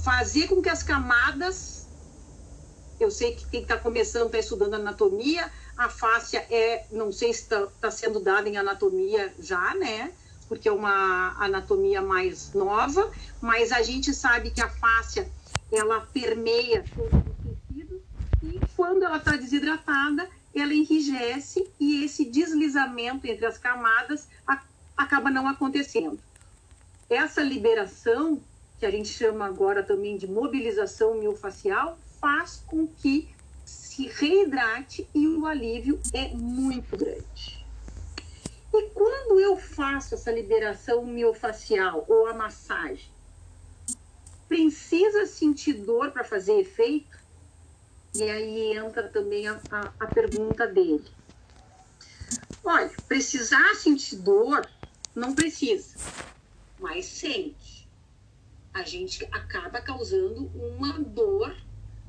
fazer 0.05 0.47
com 0.49 0.63
que 0.63 0.69
as 0.69 0.83
camadas. 0.83 1.89
Eu 3.01 3.11
sei 3.11 3.35
que 3.35 3.49
quem 3.49 3.63
está 3.63 3.77
começando 3.77 4.27
está 4.27 4.39
estudando 4.39 4.75
anatomia, 4.75 5.51
a 5.77 5.89
fáscia 5.89 6.47
é, 6.51 6.85
não 6.91 7.11
sei 7.13 7.33
se 7.33 7.43
está 7.43 7.67
tá 7.81 7.91
sendo 7.91 8.21
dada 8.21 8.49
em 8.49 8.57
anatomia 8.57 9.33
já, 9.39 9.75
né? 9.75 10.13
Porque 10.49 10.69
é 10.69 10.73
uma 10.73 11.35
anatomia 11.39 12.03
mais 12.03 12.53
nova, 12.53 13.11
mas 13.41 13.73
a 13.73 13.83
gente 13.83 14.13
sabe 14.13 14.51
que 14.51 14.61
a 14.61 14.69
fáscia 14.69 15.29
ela 15.73 16.01
permeia 16.13 16.85
todo 16.95 17.35
quando 18.77 19.05
ela 19.05 19.17
está 19.17 19.37
desidratada, 19.37 20.29
ela 20.55 20.75
enrijece 20.75 21.69
e 21.81 22.05
esse 22.05 22.25
deslizamento 22.25 23.27
entre 23.27 23.47
as 23.47 23.59
camadas 23.59 24.29
acaba 24.97 25.31
não 25.31 25.49
acontecendo. 25.49 26.19
Essa 27.09 27.43
liberação, 27.43 28.41
que 28.79 28.87
a 28.87 28.91
gente 28.91 29.09
chama 29.09 29.47
agora 29.47 29.83
também 29.83 30.17
de 30.17 30.27
mobilização 30.27 31.15
miofacial, 31.15 31.99
faz 32.21 32.63
com 32.67 32.87
que 32.87 33.34
se 33.95 34.09
reidrate 34.09 35.09
e 35.15 35.29
o 35.29 35.47
alívio 35.47 36.01
é 36.13 36.29
muito 36.31 36.97
grande. 36.97 37.65
E 38.73 38.91
quando 38.91 39.39
eu 39.39 39.57
faço 39.57 40.17
essa 40.17 40.33
liberação 40.33 41.07
miofacial 41.07 42.05
ou 42.09 42.27
a 42.27 42.35
massagem, 42.35 43.09
precisa 44.49 45.27
sentir 45.27 45.75
dor 45.75 46.11
para 46.11 46.25
fazer 46.25 46.59
efeito? 46.59 47.17
E 48.17 48.25
aí 48.25 48.77
entra 48.77 49.09
também 49.09 49.47
a, 49.47 49.61
a, 49.71 49.93
a 50.01 50.07
pergunta 50.09 50.67
dele. 50.67 51.09
Olha, 52.65 52.91
precisar 53.07 53.77
sentir 53.77 54.17
dor, 54.17 54.69
não 55.15 55.37
precisa, 55.37 55.97
mas 56.81 57.07
sente. 57.07 57.89
A 58.73 58.83
gente 58.83 59.25
acaba 59.27 59.81
causando 59.81 60.47
uma 60.57 60.99
dor, 60.99 61.57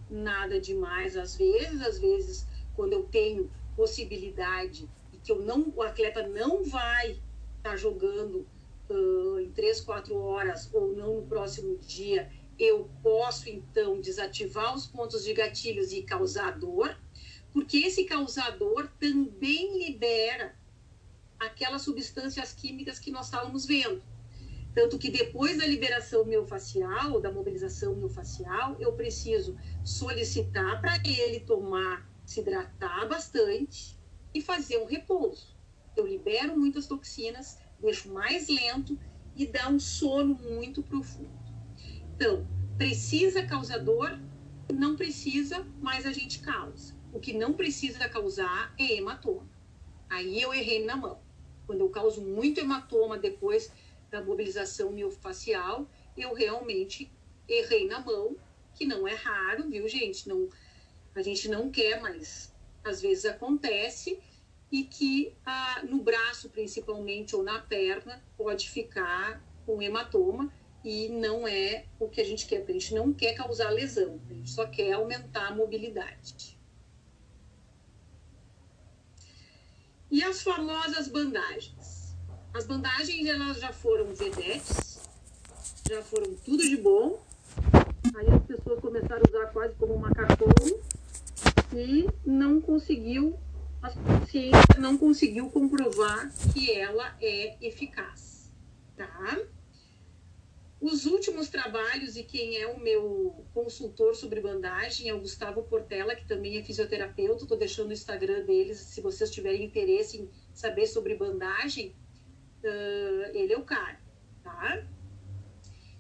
nada 0.10 0.60
demais 0.60 1.18
às 1.18 1.36
vezes, 1.36 1.82
às 1.82 1.99
vezes 1.99 2.47
quando 2.76 2.93
eu 2.93 3.03
tenho 3.03 3.49
possibilidade 3.76 4.89
e 5.14 5.18
que 5.18 5.32
eu 5.32 5.41
não, 5.41 5.74
o 5.76 5.82
atleta 5.82 6.28
não 6.28 6.64
vai 6.64 7.12
estar 7.12 7.72
tá 7.72 7.76
jogando 7.76 8.47
uh, 8.89 9.39
em 9.39 9.49
três, 9.51 9.82
quatro 9.82 10.16
horas 10.18 10.70
ou 10.74 10.95
não 10.95 11.22
no 11.22 11.28
próximo 11.28 11.78
dia, 11.78 12.32
eu 12.58 12.89
posso 13.03 13.49
então 13.49 13.99
desativar 13.99 14.74
os 14.76 14.86
pontos 14.88 15.24
de 15.24 15.34
gatilhos 15.34 15.91
e 15.91 16.03
causar 16.03 16.58
dor, 16.58 16.97
porque 17.51 17.78
esse 17.78 18.06
causador 18.06 18.89
também 18.99 19.78
libera 19.86 20.56
aquelas 21.39 21.82
substâncias 21.82 22.53
químicas 22.53 22.99
que 22.99 23.12
nós 23.12 23.26
estávamos 23.26 23.66
vendo. 23.66 24.01
Tanto 24.76 24.99
que 24.99 25.09
depois 25.09 25.57
da 25.57 25.65
liberação 25.65 26.26
miofascial, 26.26 27.21
da 27.21 27.32
mobilização 27.32 27.95
miofascial, 27.95 28.76
eu 28.78 28.91
preciso 28.91 29.55
solicitar 29.82 30.82
para 30.82 31.01
ele 31.05 31.39
tomar, 31.39 32.05
se 32.26 32.41
hidratar 32.41 33.07
bastante 33.07 33.97
e 34.34 34.41
fazer 34.41 34.78
um 34.80 34.86
repouso. 34.86 35.55
Eu 35.95 36.05
libero 36.05 36.57
muitas 36.59 36.88
toxinas, 36.88 37.57
deixo 37.80 38.11
mais 38.11 38.49
lento 38.49 38.99
e 39.34 39.47
dá 39.47 39.69
um 39.69 39.80
sono 39.80 40.36
muito 40.36 40.84
profundo. 40.84 41.39
Então, 42.15 42.45
precisa 42.78 43.47
causador? 43.47 44.19
Não 44.73 44.97
precisa, 44.97 45.65
mas 45.80 46.05
a 46.05 46.11
gente 46.11 46.41
causa. 46.41 46.93
O 47.13 47.19
que 47.21 47.32
não 47.32 47.53
precisa 47.53 48.09
causar 48.09 48.73
é 48.78 48.95
hematoma. 48.95 49.49
Aí 50.09 50.41
eu 50.41 50.53
errei 50.53 50.84
na 50.84 50.97
mão. 50.97 51.23
Quando 51.65 51.80
eu 51.80 51.89
causo 51.89 52.21
muito 52.21 52.59
hematoma 52.59 53.17
depois 53.17 53.71
da 54.16 54.24
mobilização 54.24 54.91
miofacial, 54.91 55.89
eu 56.16 56.34
realmente 56.34 57.11
errei 57.47 57.86
na 57.86 57.99
mão, 57.99 58.38
que 58.74 58.86
não 58.86 59.05
é 59.05 59.13
raro, 59.13 59.70
viu, 59.70 59.88
gente? 59.89 60.28
Não, 60.30 60.49
a 61.13 61.22
gente 61.22 61.49
não 61.49 61.70
quer, 61.70 62.01
mas 62.01 62.53
às 62.84 63.01
vezes 63.01 63.26
acontece 63.26 64.18
e 64.72 64.84
que 64.84 65.34
ah, 65.45 65.82
no 65.84 66.01
braço, 66.01 66.49
principalmente, 66.49 67.36
ou 67.36 67.43
na 67.43 67.59
perna, 67.59 68.24
pode 68.38 68.70
ficar 68.70 69.43
com 69.66 69.82
hematoma 69.82 70.51
e 70.84 71.09
não 71.09 71.45
é 71.47 71.86
o 71.99 72.07
que 72.07 72.22
a 72.22 72.26
gente 72.26 72.45
quer, 72.45 72.63
a 72.66 72.72
gente 72.72 72.93
não 72.93 73.11
quer 73.11 73.34
causar 73.34 73.70
lesão, 73.70 74.22
a 74.30 74.34
gente 74.34 74.49
só 74.49 74.66
quer 74.66 74.93
aumentar 74.93 75.47
a 75.47 75.55
mobilidade. 75.55 76.57
E 80.09 80.24
as 80.24 80.41
famosas 80.41 81.09
bandagens? 81.09 81.94
As 82.56 82.66
bandagens 82.66 83.28
elas 83.28 83.60
já 83.60 83.74
foram 83.74 84.16
vedetes, 84.16 85.01
já 85.89 86.01
foram 86.01 86.34
tudo 86.36 86.64
de 86.64 86.78
bom. 86.78 87.22
Aí 88.16 88.30
as 88.30 88.45
pessoas 88.45 88.80
começaram 88.80 89.22
a 89.26 89.30
usar 89.30 89.47
quase 89.51 89.76
como 89.76 89.95
um 89.95 89.97
macacão 89.97 90.47
e 91.74 92.08
não 92.26 92.62
conseguiu, 92.62 93.38
a 93.84 93.89
ciência 94.26 94.80
não 94.80 94.97
conseguiu 94.97 95.49
comprovar 95.49 96.32
que 96.53 96.72
ela 96.72 97.18
é 97.22 97.58
eficaz, 97.62 98.49
tá? 98.95 99.38
Os 100.80 101.06
últimos 101.06 101.49
trabalhos, 101.49 102.16
e 102.16 102.24
quem 102.24 102.58
é 102.58 102.68
o 102.68 102.80
meu 102.80 103.45
consultor 103.53 104.16
sobre 104.16 104.39
bandagem 104.39 105.10
é 105.10 105.14
o 105.14 105.20
Gustavo 105.20 105.64
Portela, 105.64 106.16
que 106.16 106.26
também 106.26 106.58
é 106.58 106.64
fisioterapeuta. 106.64 107.43
Estou 107.43 107.58
deixando 107.58 107.89
o 107.89 107.93
Instagram 107.93 108.45
deles, 108.45 108.78
se 108.78 109.01
vocês 109.01 109.30
tiverem 109.30 109.66
interesse 109.66 110.22
em 110.22 110.30
saber 110.53 110.88
sobre 110.88 111.16
bandagem, 111.16 111.93
uh, 112.64 113.32
ele 113.34 113.53
é 113.53 113.58
o 113.58 113.64
cara, 113.64 113.99
tá? 114.43 114.84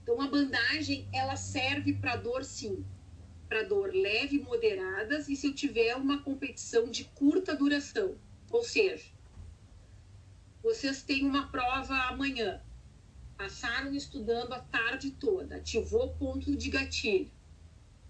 Então, 0.01 0.21
a 0.21 0.27
bandagem, 0.27 1.07
ela 1.11 1.35
serve 1.35 1.93
para 1.93 2.15
dor, 2.15 2.43
sim. 2.43 2.85
Para 3.49 3.63
dor 3.63 3.93
leve 3.93 4.39
moderadas, 4.39 5.27
e 5.27 5.35
se 5.35 5.47
eu 5.47 5.53
tiver 5.53 5.95
uma 5.95 6.21
competição 6.21 6.89
de 6.89 7.05
curta 7.05 7.55
duração. 7.55 8.15
Ou 8.51 8.63
seja, 8.63 9.05
vocês 10.61 11.03
têm 11.03 11.25
uma 11.25 11.47
prova 11.51 11.95
amanhã, 12.07 12.61
passaram 13.37 13.93
estudando 13.93 14.53
a 14.53 14.59
tarde 14.59 15.11
toda, 15.11 15.57
ativou 15.57 16.15
ponto 16.15 16.55
de 16.55 16.69
gatilho. 16.69 17.31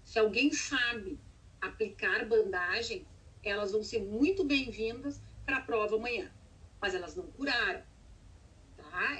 Se 0.04 0.18
alguém 0.18 0.52
sabe 0.52 1.18
aplicar 1.60 2.24
bandagem, 2.26 3.06
elas 3.42 3.72
vão 3.72 3.82
ser 3.82 4.00
muito 4.00 4.44
bem-vindas 4.44 5.20
para 5.44 5.58
a 5.58 5.62
prova 5.62 5.96
amanhã. 5.96 6.30
Mas 6.80 6.94
elas 6.94 7.14
não 7.16 7.26
curaram? 7.26 7.82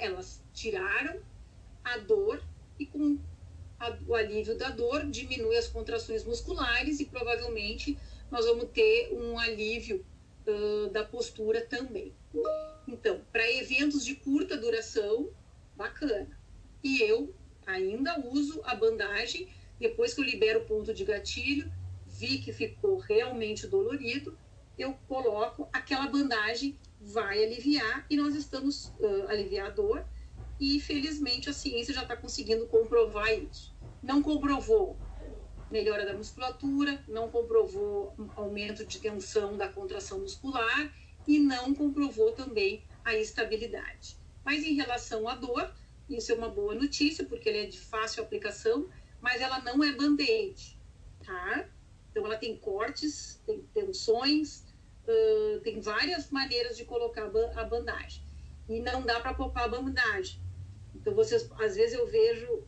Elas 0.07 0.43
tiraram 0.53 1.21
a 1.83 1.97
dor 1.97 2.43
e 2.79 2.85
com 2.85 3.17
a, 3.79 3.97
o 4.07 4.15
alívio 4.15 4.57
da 4.57 4.69
dor 4.69 5.05
diminui 5.05 5.55
as 5.57 5.67
contrações 5.67 6.23
musculares 6.23 6.99
e 6.99 7.05
provavelmente 7.05 7.97
nós 8.31 8.45
vamos 8.45 8.69
ter 8.71 9.13
um 9.13 9.37
alívio 9.37 10.05
uh, 10.47 10.89
da 10.89 11.03
postura 11.03 11.61
também. 11.61 12.13
Então, 12.87 13.21
para 13.31 13.49
eventos 13.51 14.03
de 14.03 14.15
curta 14.15 14.57
duração, 14.57 15.29
bacana. 15.75 16.37
E 16.83 17.01
eu 17.01 17.33
ainda 17.65 18.19
uso 18.19 18.61
a 18.63 18.75
bandagem, 18.75 19.47
depois 19.79 20.13
que 20.13 20.21
eu 20.21 20.25
libero 20.25 20.61
o 20.61 20.65
ponto 20.65 20.93
de 20.93 21.03
gatilho, 21.03 21.71
vi 22.05 22.39
que 22.39 22.51
ficou 22.51 22.97
realmente 22.97 23.67
dolorido, 23.67 24.37
eu 24.77 24.93
coloco 25.07 25.67
aquela 25.73 26.07
bandagem, 26.07 26.77
vai 26.99 27.43
aliviar 27.43 28.05
e 28.09 28.15
nós 28.15 28.35
estamos 28.35 28.93
uh, 28.99 29.27
aliviar 29.29 29.67
a 29.67 29.69
dor 29.69 30.05
e 30.59 30.79
felizmente 30.79 31.49
a 31.49 31.53
ciência 31.53 31.93
já 31.93 32.03
está 32.03 32.15
conseguindo 32.15 32.65
comprovar 32.67 33.31
isso. 33.31 33.75
Não 34.01 34.21
comprovou 34.21 34.97
melhora 35.69 36.05
da 36.05 36.13
musculatura, 36.13 37.03
não 37.07 37.29
comprovou 37.29 38.15
aumento 38.35 38.85
de 38.85 38.99
tensão 38.99 39.57
da 39.57 39.67
contração 39.67 40.19
muscular 40.19 40.93
e 41.27 41.39
não 41.39 41.73
comprovou 41.73 42.31
também 42.31 42.83
a 43.03 43.15
estabilidade. 43.15 44.17
Mas 44.43 44.63
em 44.63 44.75
relação 44.75 45.27
à 45.27 45.35
dor, 45.35 45.73
isso 46.09 46.31
é 46.31 46.35
uma 46.35 46.49
boa 46.49 46.73
notícia, 46.73 47.25
porque 47.25 47.49
ele 47.49 47.59
é 47.59 47.65
de 47.65 47.79
fácil 47.79 48.23
aplicação, 48.23 48.87
mas 49.19 49.41
ela 49.41 49.59
não 49.59 49.83
é 49.83 49.91
band-aid, 49.91 50.79
tá? 51.25 51.69
Então, 52.09 52.25
ela 52.25 52.37
tem 52.37 52.57
cortes, 52.57 53.41
tem 53.45 53.61
tensões, 53.73 54.63
tem 55.63 55.79
várias 55.79 56.29
maneiras 56.29 56.77
de 56.77 56.85
colocar 56.85 57.25
a 57.55 57.63
bandagem. 57.63 58.23
E 58.67 58.79
não 58.81 59.01
dá 59.01 59.19
para 59.19 59.33
poupar 59.33 59.63
a 59.63 59.67
bandagem. 59.67 60.41
Então, 60.95 61.13
vocês, 61.13 61.49
às 61.59 61.75
vezes 61.75 61.97
eu 61.97 62.05
vejo 62.07 62.63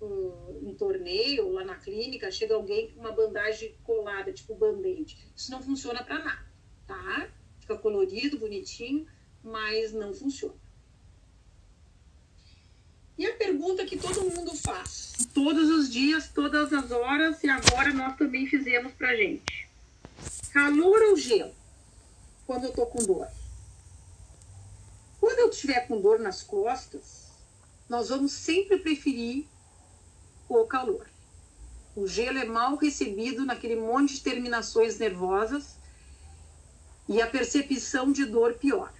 um, 0.00 0.68
um 0.70 0.74
torneio 0.74 1.52
lá 1.52 1.64
na 1.64 1.76
clínica, 1.76 2.30
chega 2.30 2.54
alguém 2.54 2.90
com 2.90 3.00
uma 3.00 3.12
bandagem 3.12 3.74
colada, 3.84 4.32
tipo 4.32 4.54
band-aid. 4.54 5.16
Isso 5.34 5.50
não 5.50 5.62
funciona 5.62 6.02
para 6.02 6.18
nada, 6.18 6.46
tá? 6.86 7.28
Fica 7.60 7.76
colorido, 7.76 8.38
bonitinho, 8.38 9.06
mas 9.42 9.92
não 9.92 10.12
funciona. 10.12 10.54
E 13.18 13.24
a 13.24 13.34
pergunta 13.34 13.86
que 13.86 13.96
todo 13.96 14.28
mundo 14.30 14.54
faz, 14.54 15.26
todos 15.32 15.70
os 15.70 15.90
dias, 15.90 16.28
todas 16.28 16.70
as 16.72 16.90
horas, 16.90 17.42
e 17.42 17.48
agora 17.48 17.92
nós 17.94 18.16
também 18.16 18.46
fizemos 18.46 18.92
pra 18.92 19.16
gente. 19.16 19.65
Calor 20.52 21.02
ou 21.10 21.16
gelo? 21.16 21.54
Quando 22.46 22.64
eu 22.64 22.72
tô 22.72 22.86
com 22.86 23.04
dor. 23.04 23.28
Quando 25.20 25.38
eu 25.38 25.50
estiver 25.50 25.86
com 25.86 26.00
dor 26.00 26.18
nas 26.18 26.42
costas, 26.42 27.26
nós 27.88 28.08
vamos 28.08 28.32
sempre 28.32 28.78
preferir 28.78 29.46
o 30.48 30.64
calor. 30.64 31.06
O 31.94 32.06
gelo 32.06 32.38
é 32.38 32.44
mal 32.44 32.76
recebido 32.76 33.44
naquele 33.44 33.76
monte 33.76 34.14
de 34.14 34.20
terminações 34.20 34.98
nervosas 34.98 35.76
e 37.08 37.22
a 37.22 37.26
percepção 37.26 38.12
de 38.12 38.24
dor 38.24 38.54
pior, 38.54 38.92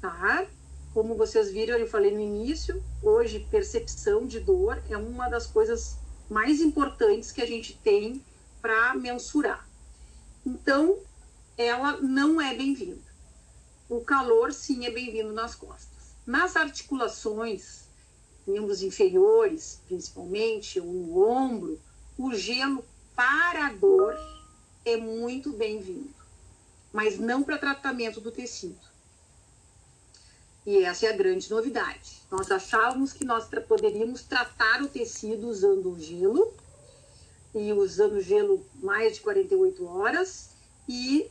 tá? 0.00 0.46
Como 0.92 1.14
vocês 1.14 1.50
viram, 1.50 1.78
eu 1.78 1.88
falei 1.88 2.10
no 2.10 2.20
início, 2.20 2.82
hoje 3.02 3.46
percepção 3.50 4.26
de 4.26 4.40
dor 4.40 4.82
é 4.90 4.96
uma 4.96 5.28
das 5.28 5.46
coisas 5.46 5.96
mais 6.28 6.60
importantes 6.60 7.30
que 7.30 7.40
a 7.40 7.46
gente 7.46 7.76
tem 7.78 8.24
para 8.60 8.94
mensurar. 8.94 9.69
Então, 10.44 10.98
ela 11.56 11.98
não 12.00 12.40
é 12.40 12.54
bem-vinda. 12.54 13.10
O 13.88 14.00
calor, 14.00 14.52
sim, 14.52 14.86
é 14.86 14.90
bem-vindo 14.90 15.32
nas 15.32 15.54
costas. 15.54 16.14
Nas 16.26 16.56
articulações, 16.56 17.84
membros 18.46 18.82
inferiores, 18.82 19.80
principalmente, 19.86 20.80
ou 20.80 20.86
no 20.86 21.22
ombro, 21.26 21.80
o 22.16 22.34
gelo 22.34 22.84
para 23.14 23.66
a 23.66 23.72
dor 23.72 24.16
é 24.84 24.96
muito 24.96 25.52
bem-vindo, 25.52 26.14
mas 26.92 27.18
não 27.18 27.42
para 27.42 27.58
tratamento 27.58 28.20
do 28.20 28.32
tecido. 28.32 28.78
E 30.64 30.84
essa 30.84 31.06
é 31.06 31.10
a 31.10 31.16
grande 31.16 31.50
novidade. 31.50 32.22
Nós 32.30 32.50
achávamos 32.50 33.12
que 33.12 33.24
nós 33.24 33.48
poderíamos 33.66 34.22
tratar 34.22 34.82
o 34.82 34.88
tecido 34.88 35.48
usando 35.48 35.90
o 35.90 36.00
gelo, 36.00 36.54
e 37.54 37.72
usando 37.72 38.20
gelo 38.20 38.64
mais 38.82 39.14
de 39.16 39.20
48 39.20 39.86
horas, 39.86 40.50
e 40.88 41.30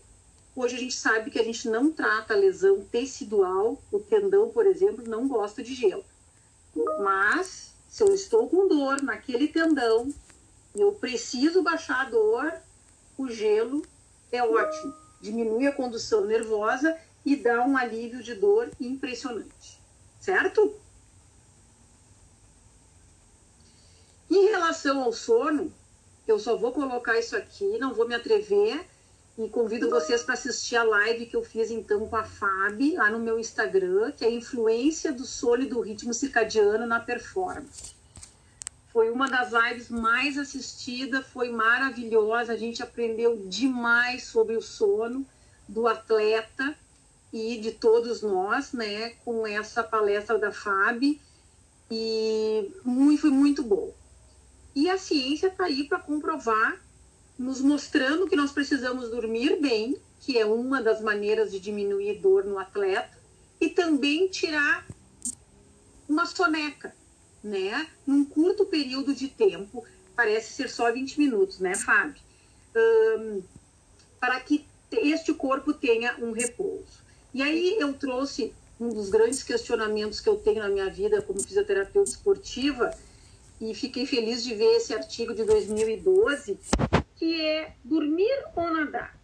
hoje 0.55 0.75
a 0.75 0.79
gente 0.79 0.95
sabe 0.95 1.31
que 1.31 1.39
a 1.39 1.43
gente 1.43 1.67
não 1.69 1.91
trata 1.91 2.35
lesão 2.35 2.81
tecidual, 2.91 3.81
o 3.91 3.99
tendão, 3.99 4.49
por 4.49 4.65
exemplo, 4.65 5.07
não 5.07 5.27
gosta 5.27 5.63
de 5.63 5.73
gelo. 5.73 6.03
Mas, 7.01 7.73
se 7.87 8.03
eu 8.03 8.13
estou 8.13 8.49
com 8.49 8.67
dor 8.67 9.01
naquele 9.01 9.47
tendão, 9.47 10.13
e 10.75 10.81
eu 10.81 10.91
preciso 10.93 11.63
baixar 11.63 12.05
a 12.05 12.09
dor, 12.09 12.53
o 13.17 13.27
gelo 13.29 13.85
é 14.31 14.43
ótimo. 14.43 14.93
Diminui 15.21 15.67
a 15.67 15.71
condução 15.71 16.25
nervosa 16.25 16.97
e 17.25 17.35
dá 17.35 17.65
um 17.65 17.75
alívio 17.75 18.23
de 18.23 18.35
dor 18.35 18.71
impressionante. 18.79 19.79
Certo? 20.19 20.75
Em 24.29 24.45
relação 24.49 25.01
ao 25.01 25.11
sono, 25.11 25.73
eu 26.31 26.39
só 26.39 26.55
vou 26.55 26.71
colocar 26.71 27.17
isso 27.17 27.35
aqui, 27.35 27.77
não 27.79 27.93
vou 27.93 28.07
me 28.07 28.15
atrever 28.15 28.85
e 29.37 29.47
convido 29.47 29.89
vocês 29.89 30.21
para 30.21 30.33
assistir 30.33 30.75
a 30.75 30.83
live 30.83 31.25
que 31.25 31.35
eu 31.35 31.43
fiz 31.43 31.71
então 31.71 32.05
com 32.07 32.15
a 32.15 32.23
Fábio 32.23 32.97
lá 32.97 33.09
no 33.09 33.19
meu 33.19 33.39
Instagram, 33.39 34.11
que 34.11 34.25
é 34.25 34.27
a 34.27 34.31
influência 34.31 35.13
do 35.13 35.25
sono 35.25 35.63
e 35.63 35.67
do 35.67 35.79
ritmo 35.79 36.13
circadiano 36.13 36.85
na 36.85 36.99
performance. 36.99 37.95
Foi 38.91 39.09
uma 39.09 39.29
das 39.29 39.51
lives 39.51 39.89
mais 39.89 40.37
assistidas, 40.37 41.25
foi 41.27 41.49
maravilhosa, 41.51 42.53
a 42.53 42.57
gente 42.57 42.83
aprendeu 42.83 43.45
demais 43.45 44.23
sobre 44.23 44.57
o 44.57 44.61
sono 44.61 45.25
do 45.67 45.87
atleta 45.87 46.75
e 47.31 47.59
de 47.59 47.71
todos 47.71 48.21
nós, 48.21 48.73
né, 48.73 49.11
com 49.23 49.45
essa 49.45 49.83
palestra 49.83 50.37
da 50.37 50.51
FAB, 50.51 51.19
e 51.89 52.71
foi 53.19 53.29
muito 53.29 53.63
bom. 53.63 53.93
E 54.79 54.89
a 54.89 54.97
ciência 54.97 55.47
está 55.47 55.65
aí 55.65 55.83
para 55.83 55.99
comprovar, 55.99 56.81
nos 57.37 57.59
mostrando 57.59 58.25
que 58.29 58.35
nós 58.37 58.53
precisamos 58.53 59.09
dormir 59.09 59.59
bem, 59.59 59.97
que 60.21 60.37
é 60.37 60.45
uma 60.45 60.81
das 60.81 61.01
maneiras 61.01 61.51
de 61.51 61.59
diminuir 61.59 62.21
dor 62.21 62.45
no 62.45 62.57
atleta, 62.57 63.11
e 63.59 63.67
também 63.67 64.29
tirar 64.29 64.87
uma 66.07 66.25
soneca, 66.25 66.95
né? 67.43 67.89
Num 68.07 68.23
curto 68.23 68.65
período 68.65 69.13
de 69.13 69.27
tempo, 69.27 69.85
parece 70.15 70.53
ser 70.53 70.69
só 70.69 70.89
20 70.89 71.19
minutos, 71.19 71.59
né, 71.59 71.75
Fábio? 71.75 72.21
Um, 72.73 73.43
para 74.17 74.39
que 74.39 74.65
este 74.93 75.33
corpo 75.33 75.73
tenha 75.73 76.15
um 76.19 76.31
repouso. 76.31 77.03
E 77.33 77.43
aí 77.43 77.75
eu 77.77 77.91
trouxe 77.95 78.53
um 78.79 78.87
dos 78.87 79.09
grandes 79.09 79.43
questionamentos 79.43 80.21
que 80.21 80.29
eu 80.29 80.37
tenho 80.37 80.59
na 80.59 80.69
minha 80.69 80.89
vida 80.89 81.21
como 81.21 81.43
fisioterapeuta 81.43 82.11
esportiva 82.11 82.97
e 83.59 83.73
fiquei 83.73 84.05
feliz 84.05 84.43
de 84.43 84.55
ver 84.55 84.77
esse 84.77 84.93
artigo 84.93 85.33
de 85.33 85.43
2012, 85.43 86.59
que 87.15 87.41
é 87.41 87.73
dormir 87.83 88.45
ou 88.55 88.71
nadar. 88.71 89.17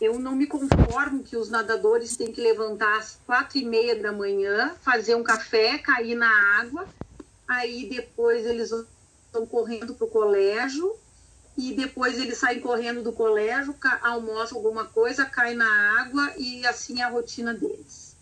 Eu 0.00 0.18
não 0.18 0.34
me 0.34 0.46
conformo 0.46 1.22
que 1.22 1.36
os 1.36 1.50
nadadores 1.50 2.16
têm 2.16 2.32
que 2.32 2.40
levantar 2.40 2.98
às 2.98 3.20
quatro 3.26 3.58
e 3.58 3.64
meia 3.64 4.00
da 4.00 4.12
manhã, 4.12 4.74
fazer 4.80 5.14
um 5.14 5.22
café, 5.22 5.76
cair 5.78 6.14
na 6.14 6.58
água, 6.58 6.88
aí 7.46 7.88
depois 7.88 8.46
eles 8.46 8.70
vão 9.30 9.46
correndo 9.46 9.94
para 9.94 10.06
o 10.06 10.10
colégio, 10.10 10.96
e 11.56 11.74
depois 11.74 12.18
eles 12.18 12.38
saem 12.38 12.60
correndo 12.60 13.02
do 13.02 13.12
colégio, 13.12 13.74
almoçam 14.00 14.56
alguma 14.56 14.86
coisa, 14.86 15.26
caem 15.26 15.56
na 15.56 16.00
água 16.00 16.32
e 16.38 16.66
assim 16.66 17.00
é 17.00 17.04
a 17.04 17.10
rotina 17.10 17.52
deles. 17.52 18.16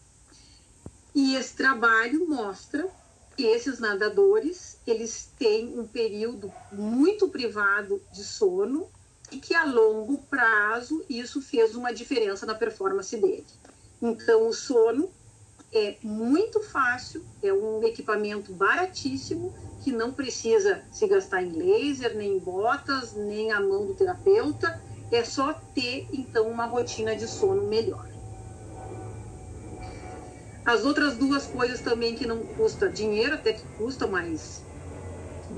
E 1.14 1.36
esse 1.36 1.54
trabalho 1.54 2.26
mostra 2.28 2.88
que 3.36 3.44
esses 3.44 3.78
nadadores, 3.78 4.77
eles 4.90 5.30
têm 5.38 5.78
um 5.78 5.86
período 5.86 6.52
muito 6.72 7.28
privado 7.28 8.02
de 8.12 8.24
sono 8.24 8.88
e 9.30 9.38
que 9.38 9.54
a 9.54 9.64
longo 9.64 10.18
prazo 10.30 11.04
isso 11.08 11.42
fez 11.42 11.74
uma 11.74 11.92
diferença 11.92 12.46
na 12.46 12.54
performance 12.54 13.16
dele. 13.16 13.46
Então 14.00 14.48
o 14.48 14.52
sono 14.52 15.10
é 15.72 15.96
muito 16.02 16.60
fácil, 16.60 17.24
é 17.42 17.52
um 17.52 17.82
equipamento 17.84 18.52
baratíssimo 18.52 19.52
que 19.82 19.92
não 19.92 20.12
precisa 20.12 20.82
se 20.90 21.06
gastar 21.06 21.42
em 21.42 21.52
laser, 21.52 22.16
nem 22.16 22.36
em 22.36 22.38
botas, 22.38 23.12
nem 23.12 23.52
a 23.52 23.60
mão 23.60 23.86
do 23.86 23.94
terapeuta, 23.94 24.80
é 25.12 25.22
só 25.24 25.52
ter 25.74 26.08
então 26.12 26.48
uma 26.48 26.66
rotina 26.66 27.14
de 27.14 27.26
sono 27.26 27.68
melhor. 27.68 28.06
As 30.64 30.84
outras 30.84 31.16
duas 31.16 31.46
coisas 31.46 31.80
também 31.80 32.14
que 32.14 32.26
não 32.26 32.40
custa 32.40 32.90
dinheiro, 32.90 33.34
até 33.34 33.54
que 33.54 33.66
custa, 33.78 34.06
mas 34.06 34.62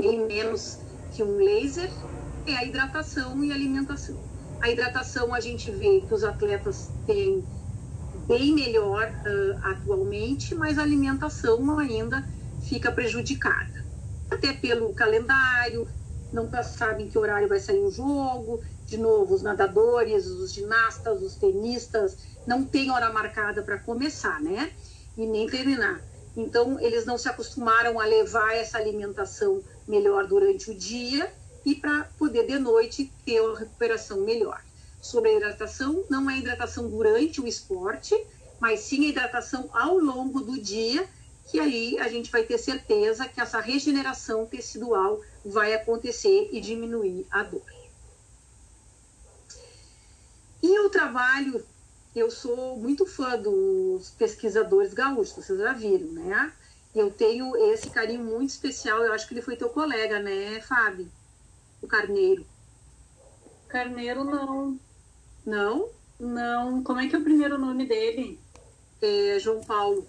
bem 0.01 0.26
menos 0.26 0.78
que 1.12 1.22
um 1.22 1.36
laser, 1.36 1.90
é 2.46 2.57
a 2.57 2.64
hidratação 2.64 3.44
e 3.44 3.53
a 3.53 3.55
alimentação. 3.55 4.18
A 4.61 4.70
hidratação 4.70 5.34
a 5.34 5.40
gente 5.40 5.70
vê 5.70 6.01
que 6.01 6.14
os 6.14 6.24
atletas 6.24 6.90
têm 7.07 7.44
bem 8.26 8.55
melhor 8.55 9.09
uh, 9.09 9.59
atualmente, 9.62 10.55
mas 10.55 10.78
a 10.78 10.82
alimentação 10.82 11.78
ainda 11.78 12.24
fica 12.62 12.90
prejudicada. 12.90 13.84
Até 14.30 14.53
pelo 14.53 14.92
calendário, 14.94 15.86
não 16.32 16.48
sabem 16.62 17.09
que 17.09 17.18
horário 17.18 17.48
vai 17.48 17.59
sair 17.59 17.80
o 17.80 17.90
jogo, 17.90 18.61
de 18.86 18.96
novo, 18.96 19.34
os 19.34 19.42
nadadores, 19.42 20.26
os 20.26 20.53
ginastas, 20.53 21.22
os 21.22 21.34
tenistas, 21.34 22.18
não 22.46 22.64
tem 22.64 22.90
hora 22.90 23.12
marcada 23.12 23.62
para 23.62 23.78
começar, 23.78 24.40
né? 24.40 24.70
E 25.16 25.26
nem 25.26 25.48
terminar. 25.48 26.01
Então, 26.36 26.78
eles 26.80 27.05
não 27.05 27.18
se 27.18 27.28
acostumaram 27.28 27.98
a 27.98 28.05
levar 28.05 28.55
essa 28.55 28.78
alimentação 28.78 29.62
melhor 29.91 30.26
durante 30.26 30.70
o 30.70 30.74
dia 30.74 31.30
e 31.66 31.74
para 31.74 32.05
poder 32.18 32.47
de 32.47 32.59
noite 32.59 33.12
ter 33.24 33.41
uma 33.41 33.59
recuperação 33.59 34.20
melhor 34.20 34.62
sobre 35.01 35.30
a 35.30 35.36
hidratação, 35.36 36.05
não 36.09 36.30
é 36.30 36.38
hidratação 36.38 36.88
durante 36.88 37.41
o 37.41 37.47
esporte, 37.47 38.14
mas 38.59 38.80
sim 38.80 39.07
a 39.07 39.09
hidratação 39.09 39.68
ao 39.72 39.99
longo 39.99 40.41
do 40.41 40.61
dia, 40.61 41.09
que 41.51 41.59
aí 41.59 41.99
a 41.99 42.09
gente 42.09 42.30
vai 42.30 42.45
ter 42.45 42.59
certeza 42.59 43.26
que 43.26 43.41
essa 43.41 43.61
regeneração 43.61 44.47
tecidual 44.47 45.20
vai 45.45 45.74
acontecer 45.74 46.51
e 46.53 46.61
diminuir 46.61 47.26
a 47.30 47.43
dor. 47.43 47.64
E 50.62 50.78
o 50.80 50.91
trabalho, 50.91 51.64
eu 52.14 52.30
sou 52.30 52.76
muito 52.76 53.07
fã 53.07 53.38
dos 53.38 54.11
pesquisadores 54.11 54.93
gaúchos, 54.93 55.45
vocês 55.45 55.59
já 55.59 55.72
viram, 55.72 56.12
né? 56.12 56.53
Eu 56.95 57.11
tenho 57.11 57.57
esse 57.72 57.88
carinho 57.91 58.24
muito 58.24 58.51
especial, 58.51 59.03
eu 59.03 59.12
acho 59.12 59.26
que 59.28 59.34
ele 59.34 59.43
foi 59.43 59.57
teu 59.57 59.68
colega, 59.68 60.18
né, 60.18 60.61
Fábio? 60.61 61.11
O 61.80 61.86
Carneiro. 61.86 62.45
Carneiro 63.68 64.24
não. 64.24 64.78
Não? 65.47 65.88
Não. 66.18 66.82
Como 66.82 67.01
é 67.01 67.09
que 67.09 67.14
é 67.14 67.18
o 67.18 67.22
primeiro 67.22 67.57
nome 67.57 67.86
dele? 67.86 68.41
É 69.01 69.38
João 69.38 69.62
Paulo. 69.62 70.07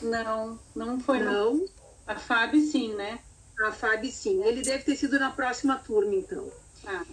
Não, 0.00 0.58
não 0.74 1.00
foi. 1.00 1.18
Não? 1.18 1.54
não. 1.54 1.68
A 2.06 2.16
Fábio 2.16 2.60
sim, 2.60 2.94
né? 2.94 3.18
A 3.60 3.72
Fábio 3.72 4.10
sim. 4.10 4.42
Ele 4.44 4.62
deve 4.62 4.84
ter 4.84 4.96
sido 4.96 5.18
na 5.18 5.30
próxima 5.30 5.76
turma, 5.76 6.14
então. 6.14 6.50
Ah. 6.86 7.04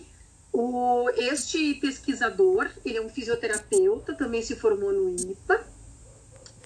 O, 0.53 1.09
este 1.11 1.75
pesquisador, 1.75 2.69
ele 2.85 2.97
é 2.97 3.01
um 3.01 3.09
fisioterapeuta, 3.09 4.15
também 4.15 4.41
se 4.41 4.55
formou 4.55 4.91
no 4.91 5.15
IPA, 5.15 5.63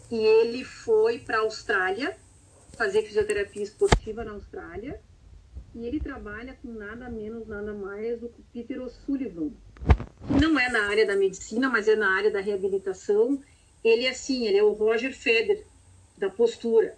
e 0.10 0.18
ele 0.18 0.64
foi 0.64 1.20
para 1.20 1.38
a 1.38 1.42
Austrália 1.42 2.18
fazer 2.76 3.04
fisioterapia 3.04 3.64
esportiva 3.64 4.24
na 4.24 4.32
Austrália, 4.32 5.00
e 5.76 5.86
ele 5.86 6.00
trabalha 6.00 6.58
com 6.62 6.70
nada 6.70 7.10
menos, 7.10 7.48
nada 7.48 7.74
mais 7.74 8.20
do 8.20 8.30
que 8.30 8.44
Peter 8.54 8.82
O'Sullivan, 8.82 9.52
não 10.42 10.60
é 10.60 10.70
na 10.70 10.88
área 10.88 11.06
da 11.06 11.16
medicina, 11.16 11.70
mas 11.70 11.88
é 11.88 11.96
na 11.96 12.16
área 12.16 12.32
da 12.32 12.40
reabilitação. 12.40 13.42
Ele 13.84 14.06
é 14.06 14.10
assim, 14.10 14.46
ele 14.46 14.58
é 14.58 14.64
o 14.64 14.72
Roger 14.72 15.14
Federer 15.14 15.66
da 16.18 16.30
postura. 16.30 16.98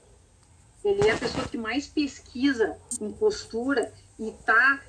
Ele 0.83 1.07
é 1.07 1.11
a 1.11 1.17
pessoa 1.17 1.47
que 1.47 1.57
mais 1.57 1.87
pesquisa 1.87 2.77
em 3.01 3.11
postura 3.11 3.91
e 4.19 4.29
está 4.29 4.83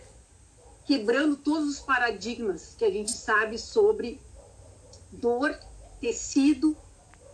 quebrando 0.87 1.37
todos 1.37 1.68
os 1.68 1.80
paradigmas 1.80 2.74
que 2.78 2.84
a 2.84 2.91
gente 2.91 3.12
sabe 3.12 3.59
sobre 3.59 4.20
dor, 5.11 5.59
tecido, 6.01 6.76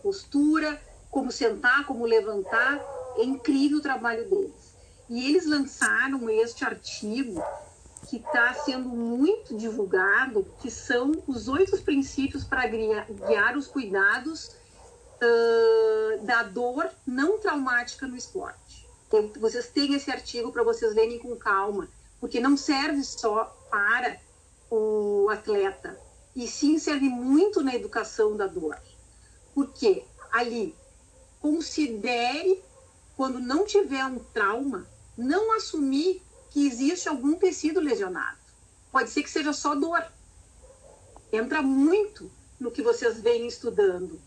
postura, 0.01 0.81
como 1.11 1.31
sentar, 1.31 1.85
como 1.85 2.05
levantar. 2.05 2.81
É 3.17 3.23
incrível 3.23 3.77
o 3.77 3.81
trabalho 3.81 4.29
deles. 4.29 4.75
E 5.09 5.27
eles 5.27 5.45
lançaram 5.45 6.29
este 6.29 6.63
artigo 6.63 7.43
que 8.09 8.17
está 8.17 8.53
sendo 8.53 8.89
muito 8.89 9.55
divulgado, 9.55 10.45
que 10.61 10.69
são 10.69 11.11
os 11.27 11.47
oito 11.47 11.79
princípios 11.81 12.43
para 12.43 12.67
guiar 12.67 13.57
os 13.57 13.67
cuidados 13.67 14.51
uh, 15.21 16.25
da 16.25 16.43
dor 16.43 16.89
não 17.05 17.39
traumática 17.39 18.07
no 18.07 18.15
esporte. 18.15 18.87
Então, 19.07 19.31
vocês 19.39 19.67
têm 19.67 19.93
esse 19.93 20.11
artigo 20.11 20.51
para 20.51 20.63
vocês 20.63 20.93
lerem 20.93 21.19
com 21.19 21.35
calma, 21.35 21.87
porque 22.19 22.39
não 22.39 22.57
serve 22.57 23.03
só 23.03 23.45
para 23.69 24.17
o 24.69 25.29
atleta, 25.29 25.99
e 26.35 26.47
sim 26.47 26.79
serve 26.79 27.07
muito 27.07 27.61
na 27.61 27.75
educação 27.75 28.35
da 28.35 28.47
dor. 28.47 28.77
Porque 29.53 30.03
ali, 30.31 30.75
considere, 31.39 32.63
quando 33.15 33.39
não 33.39 33.65
tiver 33.65 34.03
um 34.05 34.19
trauma, 34.19 34.87
não 35.17 35.55
assumir 35.55 36.21
que 36.49 36.67
existe 36.67 37.07
algum 37.07 37.35
tecido 37.35 37.79
lesionado. 37.79 38.37
Pode 38.91 39.09
ser 39.09 39.23
que 39.23 39.29
seja 39.29 39.53
só 39.53 39.75
dor. 39.75 40.03
Entra 41.31 41.61
muito 41.61 42.31
no 42.59 42.71
que 42.71 42.81
vocês 42.81 43.19
vêm 43.19 43.47
estudando. 43.47 44.21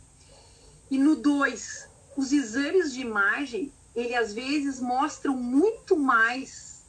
E 0.91 0.99
no 0.99 1.17
2, 1.17 1.89
os 2.17 2.33
exames 2.33 2.93
de 2.93 3.01
imagem, 3.01 3.73
ele 3.95 4.15
às 4.15 4.33
vezes 4.33 4.81
mostram 4.81 5.37
muito 5.37 5.97
mais 5.97 6.83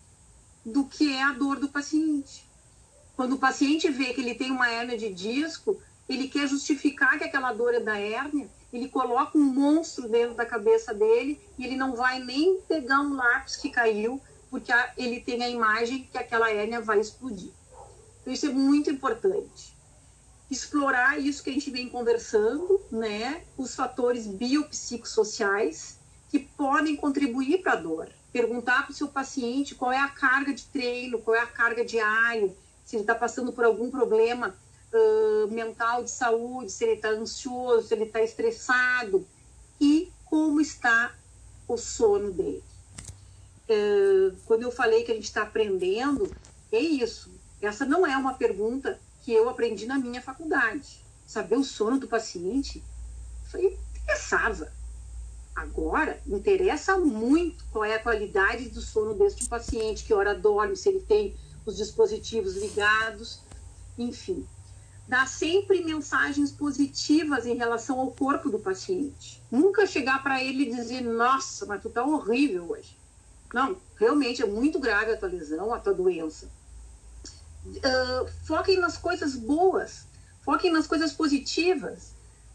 do 0.66 0.86
que 0.86 1.14
é 1.14 1.24
a 1.24 1.34
dor 1.34 1.60
do 1.60 1.70
paciente. 1.70 2.48
Quando 3.16 3.34
o 3.34 3.40
paciente 3.40 3.90
vê 3.90 4.14
que 4.14 4.22
ele 4.22 4.36
tem 4.36 4.52
uma 4.52 4.70
hérnia 4.70 4.98
de 4.98 5.12
disco, 5.12 5.82
ele 6.08 6.28
quer 6.28 6.48
justificar 6.48 7.18
que 7.18 7.24
aquela 7.24 7.54
dor 7.54 7.74
é 7.74 7.80
da 7.80 7.98
hérnia, 7.98 8.50
ele 8.78 8.90
coloca 8.90 9.38
um 9.38 9.44
monstro 9.44 10.08
dentro 10.08 10.36
da 10.36 10.46
cabeça 10.46 10.94
dele 10.94 11.42
e 11.58 11.66
ele 11.66 11.76
não 11.76 11.96
vai 11.96 12.20
nem 12.20 12.62
pegar 12.62 13.02
um 13.02 13.16
lápis 13.16 13.56
que 13.56 13.70
caiu, 13.70 14.22
porque 14.50 14.72
ele 14.96 15.20
tem 15.20 15.44
a 15.44 15.50
imagem 15.50 16.08
que 16.12 16.18
aquela 16.18 16.52
hérnia 16.52 16.80
vai 16.80 17.00
explodir. 17.00 17.52
Então, 18.22 18.32
isso 18.32 18.46
é 18.46 18.50
muito 18.50 18.92
importante. 18.92 19.76
Explorar 20.50 21.20
isso 21.20 21.44
que 21.44 21.50
a 21.50 21.54
gente 21.54 21.72
vem 21.72 21.90
conversando, 21.90 22.80
né? 22.92 23.44
Os 23.58 23.76
fatores 23.76 24.28
biopsicossociais 24.28 25.98
que 26.30 26.40
podem 26.40 26.96
contribuir 26.96 27.64
para 27.64 27.74
a 27.74 27.78
dor. 27.78 28.10
Perguntar 28.32 28.84
para 28.84 28.92
o 28.92 28.96
seu 28.96 29.08
paciente 29.08 29.74
qual 29.74 29.92
é 29.92 30.00
a 30.00 30.08
carga 30.08 30.54
de 30.54 30.66
treino, 30.66 31.20
qual 31.20 31.36
é 31.36 31.40
a 31.40 31.48
carga 31.48 31.84
diária, 31.84 32.56
se 32.86 32.96
ele 32.96 33.04
está 33.04 33.16
passando 33.16 33.52
por 33.52 33.66
algum 33.66 33.90
problema 33.90 34.56
uh, 34.94 35.48
mental 35.52 36.04
de 36.04 36.12
saúde, 36.12 36.72
se 36.72 36.84
ele 36.84 36.94
está 36.94 37.10
ansioso, 37.10 37.88
se 37.88 37.94
ele 37.94 38.06
está 38.06 38.22
estressado 38.22 39.26
e 39.80 40.12
como 40.26 40.60
está 40.60 41.14
o 41.68 41.78
sono 41.78 42.32
dele. 42.32 42.64
Uh, 43.70 44.36
quando 44.46 44.64
eu 44.64 44.72
falei 44.72 45.04
que 45.04 45.12
a 45.12 45.16
gente 45.16 45.26
está 45.26 45.42
aprendendo, 45.42 46.34
é 46.72 46.80
isso. 46.80 47.30
Essa 47.62 47.86
não 47.86 48.06
é 48.06 48.16
uma 48.16 48.34
pergunta 48.34 49.00
que 49.24 49.34
eu 49.34 49.50
aprendi 49.50 49.86
na 49.86 49.98
minha 49.98 50.22
faculdade. 50.22 51.00
Saber 51.26 51.58
o 51.58 51.64
sono 51.64 52.00
do 52.00 52.08
paciente, 52.08 52.82
foi 53.52 53.78
interessava. 54.04 54.72
Agora, 55.54 56.22
interessa 56.26 56.98
muito 56.98 57.66
qual 57.72 57.84
é 57.84 57.96
a 57.96 58.00
qualidade 58.00 58.70
do 58.70 58.80
sono 58.80 59.16
deste 59.16 59.46
paciente, 59.50 60.06
que 60.06 60.14
hora 60.14 60.36
dorme, 60.36 60.78
se 60.78 60.88
ele 60.88 61.02
tem 61.02 61.36
os 61.66 61.76
dispositivos 61.76 62.56
ligados, 62.56 63.42
enfim 63.98 64.48
dar 65.08 65.28
sempre 65.28 65.84
mensagens 65.84 66.52
positivas 66.52 67.46
em 67.46 67.56
relação 67.56 68.00
ao 68.00 68.12
corpo 68.12 68.50
do 68.50 68.60
paciente. 68.60 69.42
Nunca 69.50 69.88
chegar 69.88 70.22
para 70.22 70.44
ele 70.44 70.64
e 70.64 70.76
dizer, 70.76 71.02
nossa, 71.02 71.66
mas 71.66 71.82
tu 71.82 71.90
tá 71.90 72.04
horrível 72.04 72.72
hoje. 72.72 72.98
Não, 73.54 73.78
realmente 73.96 74.42
é 74.42 74.46
muito 74.46 74.80
grave 74.80 75.14
a 75.14 75.18
tua 75.18 75.30
lesão, 75.30 75.74
a 75.74 75.80
tua 75.80 75.94
doença. 75.94 76.50
Uh, 77.66 78.30
foquem 78.46 78.78
nas 78.80 78.98
coisas 78.98 79.36
boas, 79.36 80.06
foquem 80.44 80.72
nas 80.72 80.86
coisas 80.86 81.14
positivas. 81.14 82.12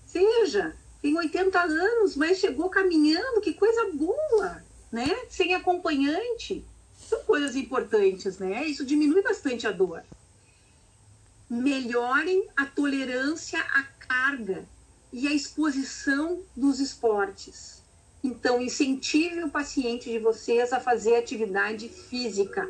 Seja, 0.06 0.76
tem 1.00 1.16
80 1.16 1.58
anos, 1.58 2.16
mas 2.16 2.38
chegou 2.38 2.68
caminhando, 2.68 3.40
que 3.40 3.54
coisa 3.54 3.90
boa, 3.94 4.62
né? 4.90 5.08
Sem 5.30 5.54
acompanhante. 5.54 6.62
São 7.08 7.20
coisas 7.24 7.56
importantes, 7.56 8.38
né? 8.38 8.66
Isso 8.66 8.84
diminui 8.84 9.22
bastante 9.22 9.66
a 9.66 9.72
dor 9.72 10.02
melhorem 11.52 12.48
a 12.56 12.64
tolerância 12.64 13.60
à 13.60 13.82
carga 14.08 14.64
e 15.12 15.28
à 15.28 15.32
exposição 15.32 16.42
dos 16.56 16.80
esportes. 16.80 17.82
Então, 18.24 18.62
incentive 18.62 19.44
o 19.44 19.50
paciente 19.50 20.10
de 20.10 20.18
vocês 20.18 20.72
a 20.72 20.80
fazer 20.80 21.16
atividade 21.16 21.90
física. 21.90 22.66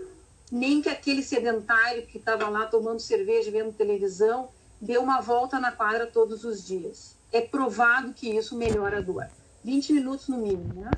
Nem 0.50 0.82
que 0.82 0.88
aquele 0.88 1.22
sedentário 1.22 2.06
que 2.06 2.18
estava 2.18 2.48
lá 2.48 2.66
tomando 2.66 2.98
cerveja, 2.98 3.52
vendo 3.52 3.72
televisão, 3.72 4.48
dê 4.80 4.98
uma 4.98 5.20
volta 5.20 5.60
na 5.60 5.70
quadra 5.70 6.04
todos 6.06 6.42
os 6.42 6.66
dias. 6.66 7.16
É 7.30 7.40
provado 7.40 8.12
que 8.12 8.36
isso 8.36 8.56
melhora 8.56 8.98
a 8.98 9.00
dor. 9.00 9.30
20 9.62 9.92
minutos 9.92 10.26
no 10.26 10.38
mínimo, 10.38 10.74
né? 10.74 10.90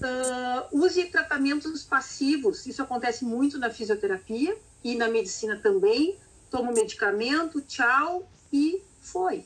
Uh, 0.00 0.84
use 0.84 1.04
tratamentos 1.06 1.82
passivos, 1.84 2.64
isso 2.66 2.82
acontece 2.82 3.24
muito 3.24 3.58
na 3.58 3.70
fisioterapia 3.70 4.56
e 4.84 4.94
na 4.94 5.08
medicina 5.08 5.58
também, 5.62 6.18
toma 6.50 6.70
o 6.70 6.74
medicamento, 6.74 7.60
tchau, 7.60 8.28
e 8.52 8.82
foi. 9.00 9.44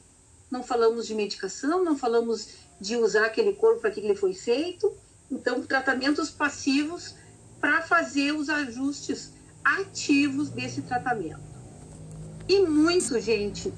Não 0.51 0.63
falamos 0.63 1.07
de 1.07 1.15
medicação, 1.15 1.85
não 1.85 1.97
falamos 1.97 2.49
de 2.81 2.97
usar 2.97 3.27
aquele 3.27 3.53
corpo 3.53 3.81
para 3.81 3.91
que 3.91 4.01
ele 4.01 4.17
foi 4.17 4.35
feito. 4.35 4.93
Então, 5.31 5.63
tratamentos 5.63 6.31
passivos 6.31 7.15
para 7.61 7.83
fazer 7.83 8.33
os 8.33 8.49
ajustes 8.49 9.33
ativos 9.63 10.49
desse 10.49 10.83
tratamento. 10.83 11.41
E 12.49 12.63
muito, 12.63 13.21
gente, 13.21 13.73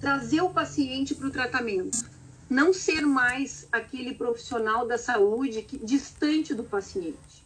trazer 0.00 0.40
o 0.40 0.50
paciente 0.50 1.14
para 1.14 1.26
o 1.26 1.30
tratamento. 1.30 2.08
Não 2.48 2.72
ser 2.72 3.02
mais 3.02 3.66
aquele 3.70 4.14
profissional 4.14 4.86
da 4.86 4.96
saúde 4.96 5.62
que, 5.62 5.76
distante 5.76 6.54
do 6.54 6.64
paciente. 6.64 7.44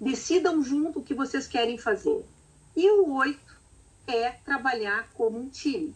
Decidam 0.00 0.62
junto 0.62 0.98
o 0.98 1.02
que 1.04 1.14
vocês 1.14 1.46
querem 1.46 1.78
fazer. 1.78 2.24
E 2.74 2.90
o 2.90 3.14
oito, 3.14 3.49
é 4.10 4.32
trabalhar 4.44 5.08
como 5.14 5.38
um 5.38 5.48
time. 5.48 5.92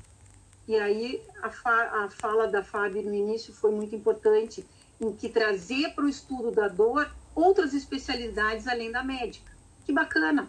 E 0.66 0.76
aí 0.76 1.22
a, 1.42 1.50
fa 1.50 2.04
a 2.04 2.10
fala 2.10 2.48
da 2.48 2.62
Fábio 2.62 3.02
no 3.02 3.14
início 3.14 3.52
foi 3.52 3.70
muito 3.70 3.94
importante, 3.94 4.64
em 5.00 5.12
que 5.12 5.28
trazer 5.28 5.94
para 5.94 6.04
o 6.04 6.08
estudo 6.08 6.50
da 6.50 6.68
dor 6.68 7.10
outras 7.34 7.74
especialidades 7.74 8.66
além 8.66 8.90
da 8.90 9.02
médica. 9.02 9.52
Que 9.84 9.92
bacana! 9.92 10.48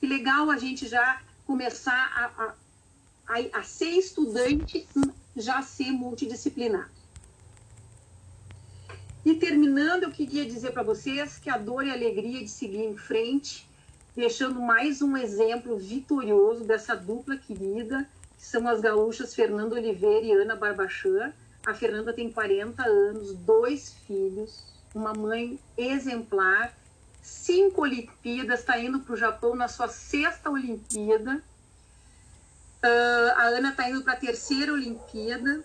Que 0.00 0.06
legal 0.06 0.50
a 0.50 0.58
gente 0.58 0.88
já 0.88 1.22
começar 1.46 1.92
a, 1.92 2.44
a, 2.44 2.54
a, 3.28 3.60
a 3.60 3.62
ser 3.62 3.90
estudante, 3.90 4.88
já 5.36 5.62
ser 5.62 5.92
multidisciplinar. 5.92 6.90
E 9.24 9.34
terminando, 9.34 10.04
eu 10.04 10.10
queria 10.10 10.46
dizer 10.46 10.72
para 10.72 10.82
vocês 10.82 11.38
que 11.38 11.50
a 11.50 11.58
dor 11.58 11.84
e 11.84 11.90
a 11.90 11.92
alegria 11.92 12.42
de 12.42 12.48
seguir 12.48 12.82
em 12.82 12.96
frente 12.96 13.67
deixando 14.18 14.60
mais 14.60 15.00
um 15.00 15.16
exemplo 15.16 15.78
vitorioso 15.78 16.64
dessa 16.64 16.96
dupla 16.96 17.36
querida, 17.36 18.04
que 18.36 18.44
são 18.44 18.66
as 18.66 18.80
gaúchas 18.80 19.32
Fernanda 19.32 19.76
Oliveira 19.76 20.26
e 20.26 20.32
Ana 20.32 20.56
Barbachan. 20.56 21.32
A 21.64 21.72
Fernanda 21.72 22.12
tem 22.12 22.28
40 22.28 22.82
anos, 22.82 23.32
dois 23.34 23.94
filhos, 24.08 24.64
uma 24.92 25.14
mãe 25.14 25.60
exemplar, 25.76 26.76
cinco 27.22 27.82
Olimpíadas, 27.82 28.58
está 28.58 28.76
indo 28.76 28.98
para 28.98 29.14
o 29.14 29.16
Japão 29.16 29.54
na 29.54 29.68
sua 29.68 29.86
sexta 29.86 30.50
Olimpíada. 30.50 31.40
Uh, 32.82 33.30
a 33.36 33.44
Ana 33.44 33.70
está 33.70 33.88
indo 33.88 34.02
para 34.02 34.14
a 34.14 34.16
terceira 34.16 34.72
Olimpíada, 34.72 35.62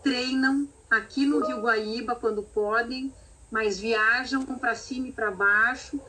treinam 0.00 0.68
aqui 0.88 1.26
no 1.26 1.44
Rio 1.44 1.60
Guaíba 1.60 2.14
quando 2.14 2.40
podem, 2.40 3.12
mas 3.50 3.80
viajam 3.80 4.44
para 4.44 4.76
cima 4.76 5.08
e 5.08 5.12
para 5.12 5.32
baixo 5.32 6.00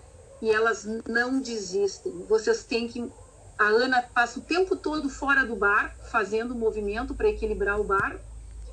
e 0.42 0.50
elas 0.50 0.86
não 1.08 1.40
desistem. 1.40 2.26
Vocês 2.28 2.64
têm 2.64 2.88
que. 2.88 3.12
A 3.58 3.66
Ana 3.66 4.02
passa 4.02 4.40
o 4.40 4.42
tempo 4.42 4.76
todo 4.76 5.08
fora 5.08 5.46
do 5.46 5.56
bar, 5.56 5.96
fazendo 6.10 6.56
movimento 6.56 7.14
para 7.14 7.30
equilibrar 7.30 7.80
o 7.80 7.84
bar, 7.84 8.20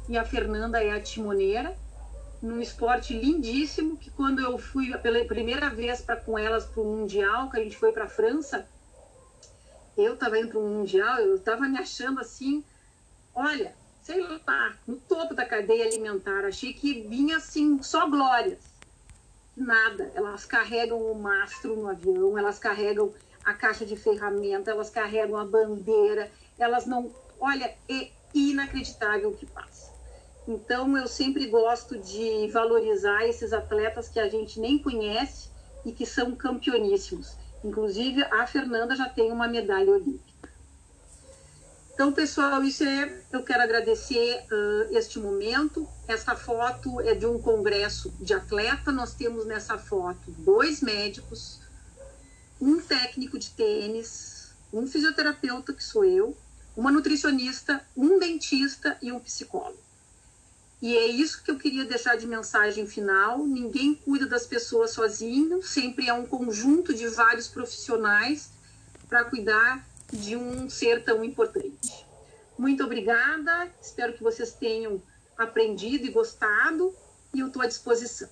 e 0.09 0.17
a 0.17 0.25
Fernanda 0.25 0.83
é 0.83 0.93
a 0.93 1.01
timoneira, 1.01 1.77
num 2.41 2.59
esporte 2.59 3.13
lindíssimo. 3.13 3.99
Que 3.99 4.11
quando 4.11 4.41
eu 4.41 4.57
fui 4.57 4.97
pela 4.99 5.23
primeira 5.27 5.69
vez 5.69 6.01
para 6.01 6.17
com 6.17 6.39
elas 6.39 6.65
para 6.65 6.81
o 6.81 6.87
Mundial, 6.87 7.51
que 7.51 7.59
a 7.59 7.63
gente 7.63 7.77
foi 7.77 7.93
para 7.93 8.05
a 8.05 8.09
França, 8.09 8.67
eu 9.95 10.15
estava 10.15 10.39
indo 10.39 10.49
para 10.49 10.59
um 10.59 10.79
Mundial, 10.79 11.19
eu 11.19 11.37
estava 11.37 11.69
me 11.69 11.79
achando 11.79 12.21
assim, 12.21 12.65
olha, 13.35 13.75
sei 14.03 14.23
lá, 14.23 14.75
no 14.87 14.97
topo 14.97 15.35
da 15.35 15.45
cadeia 15.45 15.85
alimentar. 15.85 16.47
Achei 16.47 16.73
que 16.73 17.03
vinha 17.03 17.37
assim, 17.37 17.83
só 17.83 18.09
glórias 18.09 18.68
nada. 19.59 20.11
Elas 20.15 20.45
carregam 20.45 21.01
o 21.01 21.15
mastro 21.15 21.77
no 21.77 21.89
avião, 21.89 22.39
elas 22.39 22.59
carregam 22.59 23.13
a 23.45 23.55
caixa 23.55 23.85
de 23.85 23.97
ferramenta, 23.97 24.71
elas 24.71 24.91
carregam 24.91 25.37
a 25.37 25.45
bandeira, 25.45 26.31
elas 26.59 26.87
não. 26.87 27.13
Olha, 27.41 27.75
é 27.89 28.09
inacreditável 28.35 29.31
o 29.31 29.37
que 29.37 29.47
passa. 29.47 29.93
Então, 30.47 30.97
eu 30.97 31.07
sempre 31.07 31.47
gosto 31.47 31.99
de 31.99 32.49
valorizar 32.49 33.27
esses 33.27 33.53
atletas 33.53 34.09
que 34.09 34.19
a 34.19 34.29
gente 34.29 34.59
nem 34.59 34.79
conhece 34.79 35.51
e 35.85 35.93
que 35.93 36.07
são 36.07 36.35
campeoníssimos. 36.35 37.37
Inclusive, 37.63 38.23
a 38.25 38.47
Fernanda 38.47 38.97
já 38.97 39.09
tem 39.09 39.31
uma 39.31 39.47
medalha 39.47 39.91
olímpica. 39.91 40.28
Então, 41.99 42.13
pessoal, 42.13 42.63
isso 42.63 42.85
é. 42.85 43.13
Eu 43.33 43.43
quero 43.43 43.61
agradecer 43.61 44.45
uh, 44.53 44.97
este 44.97 45.19
momento. 45.19 45.85
Essa 46.07 46.37
foto 46.37 47.01
é 47.01 47.13
de 47.13 47.27
um 47.27 47.43
congresso 47.43 48.15
de 48.21 48.33
atleta. 48.33 48.93
Nós 48.93 49.15
temos 49.15 49.45
nessa 49.47 49.77
foto 49.77 50.31
dois 50.31 50.81
médicos, 50.81 51.59
um 52.61 52.81
técnico 52.81 53.37
de 53.37 53.51
tênis, 53.51 54.53
um 54.73 54.87
fisioterapeuta, 54.87 55.73
que 55.73 55.83
sou 55.83 56.05
eu, 56.05 56.39
uma 56.77 56.93
nutricionista, 56.93 57.85
um 57.97 58.17
dentista 58.21 58.97
e 59.03 59.11
um 59.11 59.19
psicólogo. 59.19 59.83
E 60.81 60.97
é 60.97 61.09
isso 61.09 61.43
que 61.43 61.51
eu 61.51 61.59
queria 61.59 61.85
deixar 61.85 62.17
de 62.17 62.29
mensagem 62.29 62.87
final. 62.87 63.45
Ninguém 63.45 63.97
cuida 63.97 64.25
das 64.25 64.47
pessoas 64.47 64.93
sozinho, 64.93 65.65
sempre 65.65 66.09
é 66.09 66.13
um 66.13 66.27
conjunto 66.27 66.95
de 66.95 67.09
vários 67.09 67.49
profissionais 67.49 68.51
para 69.09 69.25
cuidar 69.25 69.88
de 70.13 70.37
um 70.37 70.69
ser 70.69 71.05
tão 71.05 71.23
importante. 71.25 72.07
Muito 72.59 72.83
obrigada, 72.85 73.71
espero 73.81 74.15
que 74.15 74.23
vocês 74.23 74.53
tenham 74.53 75.01
aprendido 75.37 76.07
e 76.07 76.11
gostado, 76.11 76.95
e 77.33 77.41
eu 77.41 77.49
estou 77.49 77.63
à 77.63 77.67
disposição. 77.67 78.29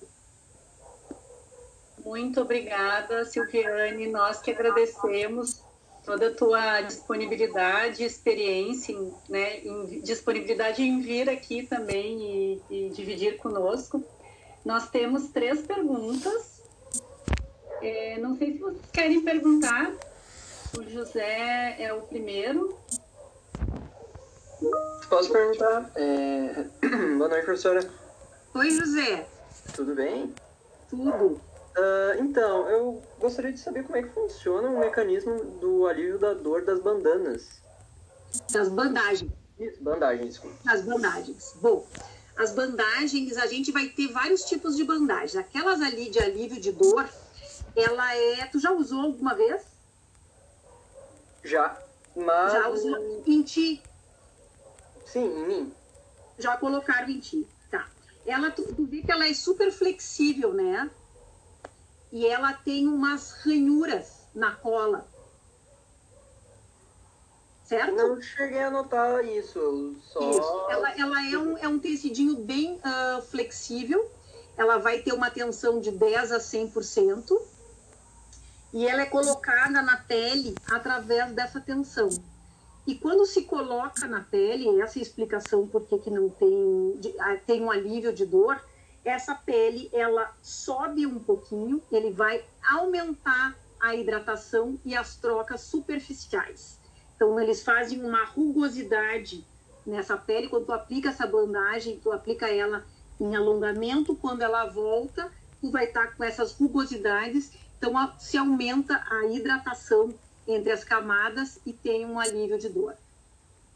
Muito 2.03 2.41
obrigada, 2.41 3.25
Silviane. 3.25 4.07
Nós 4.07 4.41
que 4.41 4.51
agradecemos 4.51 5.61
toda 6.05 6.29
a 6.29 6.33
tua 6.33 6.81
disponibilidade, 6.81 8.01
experiência, 8.01 8.97
né, 9.27 9.59
em, 9.59 9.99
disponibilidade 9.99 10.81
em 10.81 11.01
vir 11.01 11.29
aqui 11.29 11.67
também 11.67 12.21
e, 12.21 12.61
e, 12.69 12.89
dividir 12.91 13.35
conosco. 13.37 14.01
Nós 14.63 14.89
temos 14.89 15.27
três 15.27 15.61
perguntas. 15.63 16.63
É, 17.81 18.17
não 18.19 18.37
sei 18.37 18.53
se 18.53 18.59
vocês 18.59 18.89
querem 18.93 19.21
perguntar. 19.21 19.93
O 20.77 20.83
José 20.87 21.75
é 21.79 21.91
o 21.91 22.03
primeiro. 22.03 22.77
Posso 25.09 25.31
perguntar? 25.31 25.91
É... 25.95 26.65
Boa 27.17 27.29
noite, 27.29 27.45
professora. 27.45 27.89
Oi, 28.53 28.69
José. 28.69 29.27
Tudo 29.73 29.95
bem? 29.95 30.31
Tudo. 30.87 31.25
Uh, 31.25 32.19
então, 32.19 32.69
eu 32.69 33.01
gostaria 33.19 33.51
de 33.51 33.59
saber 33.59 33.85
como 33.85 33.97
é 33.97 34.03
que 34.03 34.09
funciona 34.09 34.69
o 34.69 34.77
mecanismo 34.77 35.43
do 35.59 35.87
alívio 35.87 36.19
da 36.19 36.35
dor 36.35 36.63
das 36.63 36.79
bandanas. 36.79 37.59
Das 38.51 38.69
bandagens. 38.69 39.31
Isso, 39.59 39.83
bandagens, 39.83 40.27
desculpa. 40.29 40.57
As 40.67 40.83
bandagens. 40.83 41.55
Bom, 41.59 41.87
as 42.37 42.51
bandagens, 42.51 43.35
a 43.37 43.47
gente 43.47 43.71
vai 43.71 43.87
ter 43.87 44.09
vários 44.09 44.43
tipos 44.43 44.77
de 44.77 44.83
bandagens. 44.83 45.37
Aquelas 45.37 45.81
ali 45.81 46.11
de 46.11 46.19
alívio 46.19 46.61
de 46.61 46.71
dor, 46.71 47.09
ela 47.75 48.15
é. 48.15 48.45
Tu 48.45 48.59
já 48.59 48.71
usou 48.71 49.01
alguma 49.01 49.33
vez? 49.33 49.76
Já. 51.47 51.77
Mas. 52.15 52.53
Já 52.53 52.69
usou 52.69 53.23
em 53.25 53.43
ti? 53.43 53.81
Sim, 55.05 55.25
em 55.25 55.47
mim. 55.47 55.73
Já 56.37 56.57
colocaram 56.57 57.09
em 57.09 57.19
ti. 57.19 57.47
Tá. 57.71 57.87
Ela, 58.25 58.51
tu, 58.51 58.63
tu 58.73 58.85
vê 58.85 59.01
que 59.01 59.11
ela 59.11 59.27
é 59.27 59.33
super 59.33 59.71
flexível, 59.71 60.53
né? 60.53 60.89
e 62.11 62.25
ela 62.25 62.53
tem 62.53 62.87
umas 62.87 63.31
ranhuras 63.43 64.27
na 64.33 64.51
cola. 64.55 65.07
Certo? 67.65 67.95
Não 67.95 68.21
cheguei 68.21 68.63
a 68.63 68.71
notar 68.71 69.25
isso. 69.25 69.95
Só... 70.03 70.29
Isso. 70.29 70.65
Ela, 70.69 70.91
ela 70.97 71.27
é, 71.27 71.37
um, 71.37 71.57
é 71.57 71.67
um 71.67 71.79
tecidinho 71.79 72.35
bem 72.37 72.75
uh, 72.75 73.21
flexível. 73.23 74.09
Ela 74.55 74.77
vai 74.77 75.01
ter 75.01 75.13
uma 75.13 75.29
tensão 75.29 75.79
de 75.81 75.91
10 75.91 76.31
a 76.31 76.39
100%. 76.39 77.39
E 78.73 78.87
ela 78.87 79.01
é 79.01 79.05
colocada 79.05 79.81
na 79.81 79.97
pele 79.97 80.55
através 80.69 81.31
dessa 81.31 81.59
tensão. 81.59 82.09
E 82.85 82.95
quando 82.95 83.25
se 83.25 83.43
coloca 83.43 84.07
na 84.07 84.21
pele, 84.21 84.81
essa 84.81 84.99
é 84.99 85.01
explicação 85.01 85.67
por 85.67 85.85
que 85.85 86.09
não 86.09 86.29
tem, 86.29 86.99
ah, 87.19 87.37
tem 87.45 87.61
um 87.61 87.69
alívio 87.69 88.13
de 88.13 88.25
dor, 88.25 88.61
essa 89.03 89.35
pele 89.35 89.89
ela 89.93 90.33
sobe 90.41 91.05
um 91.05 91.19
pouquinho, 91.19 91.81
ele 91.91 92.11
vai 92.11 92.43
aumentar 92.69 93.55
a 93.79 93.95
hidratação 93.95 94.79
e 94.85 94.95
as 94.95 95.15
trocas 95.15 95.61
superficiais. 95.61 96.79
Então 97.15 97.39
eles 97.39 97.63
fazem 97.63 98.03
uma 98.03 98.23
rugosidade 98.25 99.45
nessa 99.85 100.17
pele 100.17 100.49
quando 100.49 100.65
tu 100.65 100.73
aplica 100.73 101.09
essa 101.09 101.25
bandagem, 101.25 101.99
tu 102.01 102.11
aplica 102.11 102.47
ela 102.47 102.85
em 103.19 103.35
alongamento, 103.35 104.15
quando 104.15 104.41
ela 104.41 104.65
volta, 104.65 105.31
tu 105.59 105.71
vai 105.71 105.85
estar 105.85 106.15
com 106.15 106.23
essas 106.23 106.53
rugosidades, 106.53 107.51
então 107.77 108.19
se 108.19 108.37
aumenta 108.37 109.03
a 109.09 109.25
hidratação 109.27 110.13
entre 110.47 110.71
as 110.71 110.83
camadas 110.83 111.59
e 111.65 111.73
tem 111.73 112.05
um 112.05 112.19
alívio 112.19 112.57
de 112.57 112.69
dor. 112.69 112.95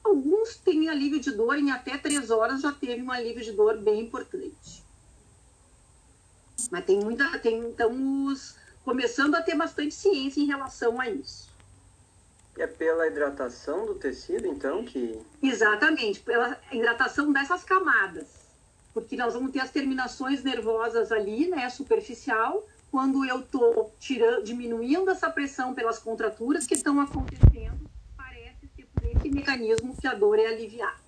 Alguns 0.03 0.55
têm 0.57 0.89
alívio 0.89 1.19
de 1.19 1.31
dor 1.31 1.57
em 1.57 1.71
até 1.71 1.97
três 1.97 2.31
horas 2.31 2.61
já 2.61 2.71
teve 2.71 3.01
um 3.03 3.11
alívio 3.11 3.43
de 3.43 3.51
dor 3.51 3.77
bem 3.77 4.01
importante. 4.01 4.83
Mas 6.71 6.85
tem 6.85 6.99
muita, 6.99 7.37
tem, 7.39 7.69
estamos 7.69 8.55
começando 8.83 9.35
a 9.35 9.41
ter 9.41 9.55
bastante 9.55 9.93
ciência 9.93 10.41
em 10.41 10.45
relação 10.45 10.99
a 10.99 11.09
isso. 11.09 11.49
É 12.57 12.67
pela 12.67 13.07
hidratação 13.07 13.85
do 13.85 13.95
tecido, 13.95 14.45
então, 14.45 14.83
que. 14.83 15.19
Exatamente, 15.41 16.19
pela 16.19 16.59
hidratação 16.71 17.31
dessas 17.31 17.63
camadas. 17.63 18.27
Porque 18.93 19.15
nós 19.15 19.33
vamos 19.33 19.51
ter 19.51 19.61
as 19.61 19.71
terminações 19.71 20.43
nervosas 20.43 21.11
ali, 21.11 21.47
né, 21.47 21.69
superficial, 21.69 22.67
quando 22.91 23.23
eu 23.25 23.39
estou 23.39 23.91
diminuindo 24.43 25.09
essa 25.09 25.29
pressão 25.29 25.73
pelas 25.73 25.97
contraturas 25.97 26.67
que 26.67 26.73
estão 26.73 26.99
acontecendo, 26.99 27.89
parece 28.17 28.67
ser 28.75 28.85
por 28.93 29.05
esse 29.05 29.29
mecanismo 29.29 29.95
que 29.95 30.05
a 30.05 30.13
dor 30.13 30.37
é 30.37 30.47
aliviada. 30.47 30.99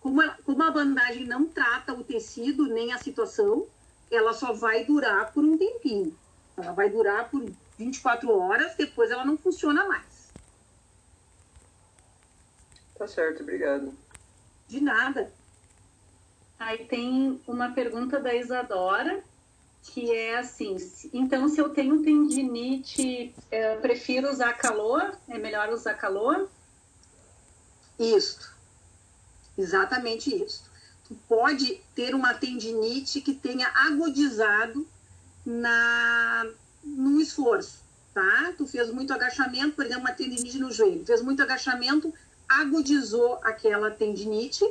Como 0.00 0.22
a, 0.22 0.30
como 0.42 0.62
a 0.62 0.70
bandagem 0.70 1.26
não 1.26 1.46
trata 1.46 1.92
o 1.92 2.02
tecido 2.02 2.66
nem 2.66 2.90
a 2.90 2.98
situação, 2.98 3.66
ela 4.10 4.32
só 4.32 4.54
vai 4.54 4.82
durar 4.82 5.30
por 5.30 5.44
um 5.44 5.58
tempinho. 5.58 6.16
Ela 6.56 6.72
vai 6.72 6.88
durar 6.88 7.28
por 7.28 7.44
24 7.76 8.34
horas, 8.34 8.74
depois 8.76 9.10
ela 9.10 9.26
não 9.26 9.36
funciona 9.36 9.86
mais. 9.86 10.32
Tá 12.96 13.06
certo, 13.06 13.42
obrigado. 13.42 13.94
De 14.66 14.80
nada. 14.80 15.30
Aí 16.58 16.84
tem 16.86 17.40
uma 17.46 17.72
pergunta 17.72 18.18
da 18.18 18.34
Isadora, 18.34 19.22
que 19.82 20.12
é 20.12 20.38
assim: 20.38 20.76
então, 21.12 21.48
se 21.48 21.60
eu 21.60 21.68
tenho 21.70 22.02
tendinite, 22.02 23.34
é, 23.50 23.76
prefiro 23.76 24.30
usar 24.30 24.52
calor? 24.54 25.18
É 25.28 25.38
melhor 25.38 25.70
usar 25.70 25.94
calor? 25.94 26.48
Isso. 27.98 28.54
Exatamente 29.58 30.34
isso 30.34 30.70
pode 31.28 31.80
ter 31.94 32.14
uma 32.14 32.34
tendinite 32.34 33.20
que 33.20 33.34
tenha 33.34 33.68
agudizado 33.74 34.86
na, 35.44 36.46
no 36.84 37.20
esforço, 37.20 37.82
tá? 38.14 38.52
Tu 38.56 38.66
fez 38.66 38.90
muito 38.90 39.12
agachamento, 39.12 39.74
por 39.74 39.84
exemplo, 39.84 40.02
uma 40.02 40.12
tendinite 40.12 40.58
no 40.58 40.70
joelho, 40.70 41.04
fez 41.04 41.22
muito 41.22 41.42
agachamento, 41.42 42.12
agudizou 42.48 43.40
aquela 43.42 43.90
tendinite, 43.90 44.64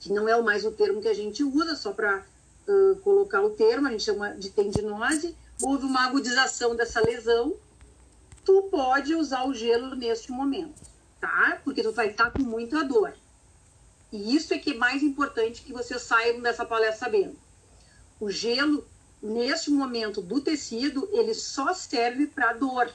que 0.00 0.12
não 0.12 0.28
é 0.28 0.40
mais 0.42 0.64
o 0.64 0.70
termo 0.70 1.02
que 1.02 1.08
a 1.08 1.14
gente 1.14 1.42
usa, 1.42 1.74
só 1.74 1.92
para 1.92 2.24
uh, 2.68 2.96
colocar 3.00 3.42
o 3.42 3.50
termo, 3.50 3.88
a 3.88 3.90
gente 3.90 4.04
chama 4.04 4.34
de 4.34 4.50
tendinose, 4.50 5.36
houve 5.62 5.84
uma 5.84 6.04
agudização 6.06 6.74
dessa 6.76 7.00
lesão, 7.00 7.56
tu 8.44 8.62
pode 8.70 9.14
usar 9.14 9.44
o 9.46 9.54
gelo 9.54 9.94
neste 9.94 10.30
momento, 10.30 10.80
tá? 11.20 11.60
Porque 11.64 11.82
tu 11.82 11.92
vai 11.92 12.08
estar 12.08 12.30
com 12.30 12.42
muita 12.42 12.84
dor. 12.84 13.14
E 14.12 14.36
isso 14.36 14.54
é 14.54 14.58
que 14.58 14.70
é 14.70 14.74
mais 14.74 15.02
importante 15.02 15.62
que 15.62 15.72
vocês 15.72 16.00
saiam 16.02 16.40
dessa 16.40 16.64
palestra 16.64 17.06
sabendo. 17.06 17.36
O 18.20 18.30
gelo, 18.30 18.86
neste 19.20 19.70
momento 19.70 20.22
do 20.22 20.40
tecido, 20.40 21.08
ele 21.12 21.34
só 21.34 21.74
serve 21.74 22.26
para 22.26 22.52
dor. 22.52 22.90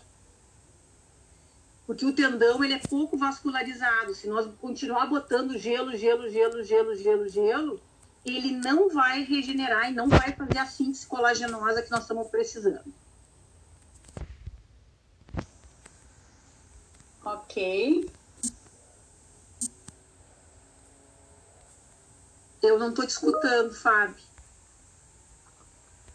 Porque 1.86 2.05
o 2.05 2.13
tendão 2.13 2.63
ele 2.63 2.76
é 2.76 2.80
pouco 2.80 3.17
vascularizado. 3.17 4.15
Se 4.15 4.28
nós 4.28 4.49
continuar 4.61 5.07
botando 5.07 5.57
gelo, 5.57 5.95
gelo, 5.97 6.30
gelo, 6.30 6.63
gelo, 6.63 6.95
gelo, 6.95 7.28
gelo, 7.28 7.82
ele 8.26 8.51
não 8.51 8.89
vai 8.89 9.24
regenerar 9.24 9.89
e 9.89 9.93
não 9.93 10.07
vai 10.07 10.32
fazer 10.34 10.57
a 10.59 10.65
síntese 10.65 11.07
colagenosa 11.07 11.82
que 11.82 11.91
nós 11.91 12.01
estamos 12.01 12.28
precisando. 12.28 12.93
Ok. 17.24 18.09
Eu 22.61 22.78
não 22.78 22.89
estou 22.89 23.05
te 23.05 23.09
escutando, 23.09 23.74
Fábio. 23.74 24.24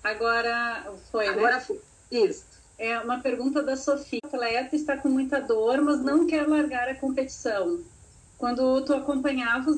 Agora 0.02 0.94
foi, 1.11 1.26
né? 1.26 1.32
Agora 1.32 1.54
né? 1.57 1.61
foi. 1.61 1.80
Isso. 2.11 2.46
É 2.78 2.98
uma 3.00 3.20
pergunta 3.20 3.62
da 3.62 3.76
Sofia. 3.76 4.20
O 4.22 4.26
atleta 4.26 4.76
está 4.76 4.96
com 4.96 5.09
muita 5.09 5.40
dor, 5.40 5.80
mas 5.82 6.00
não 6.00 6.26
quer 6.26 6.46
largar 6.46 6.88
a 6.88 6.94
competição. 6.94 7.82
Quando 8.38 8.84
tu 8.84 8.94
acompanhavas 8.94 9.74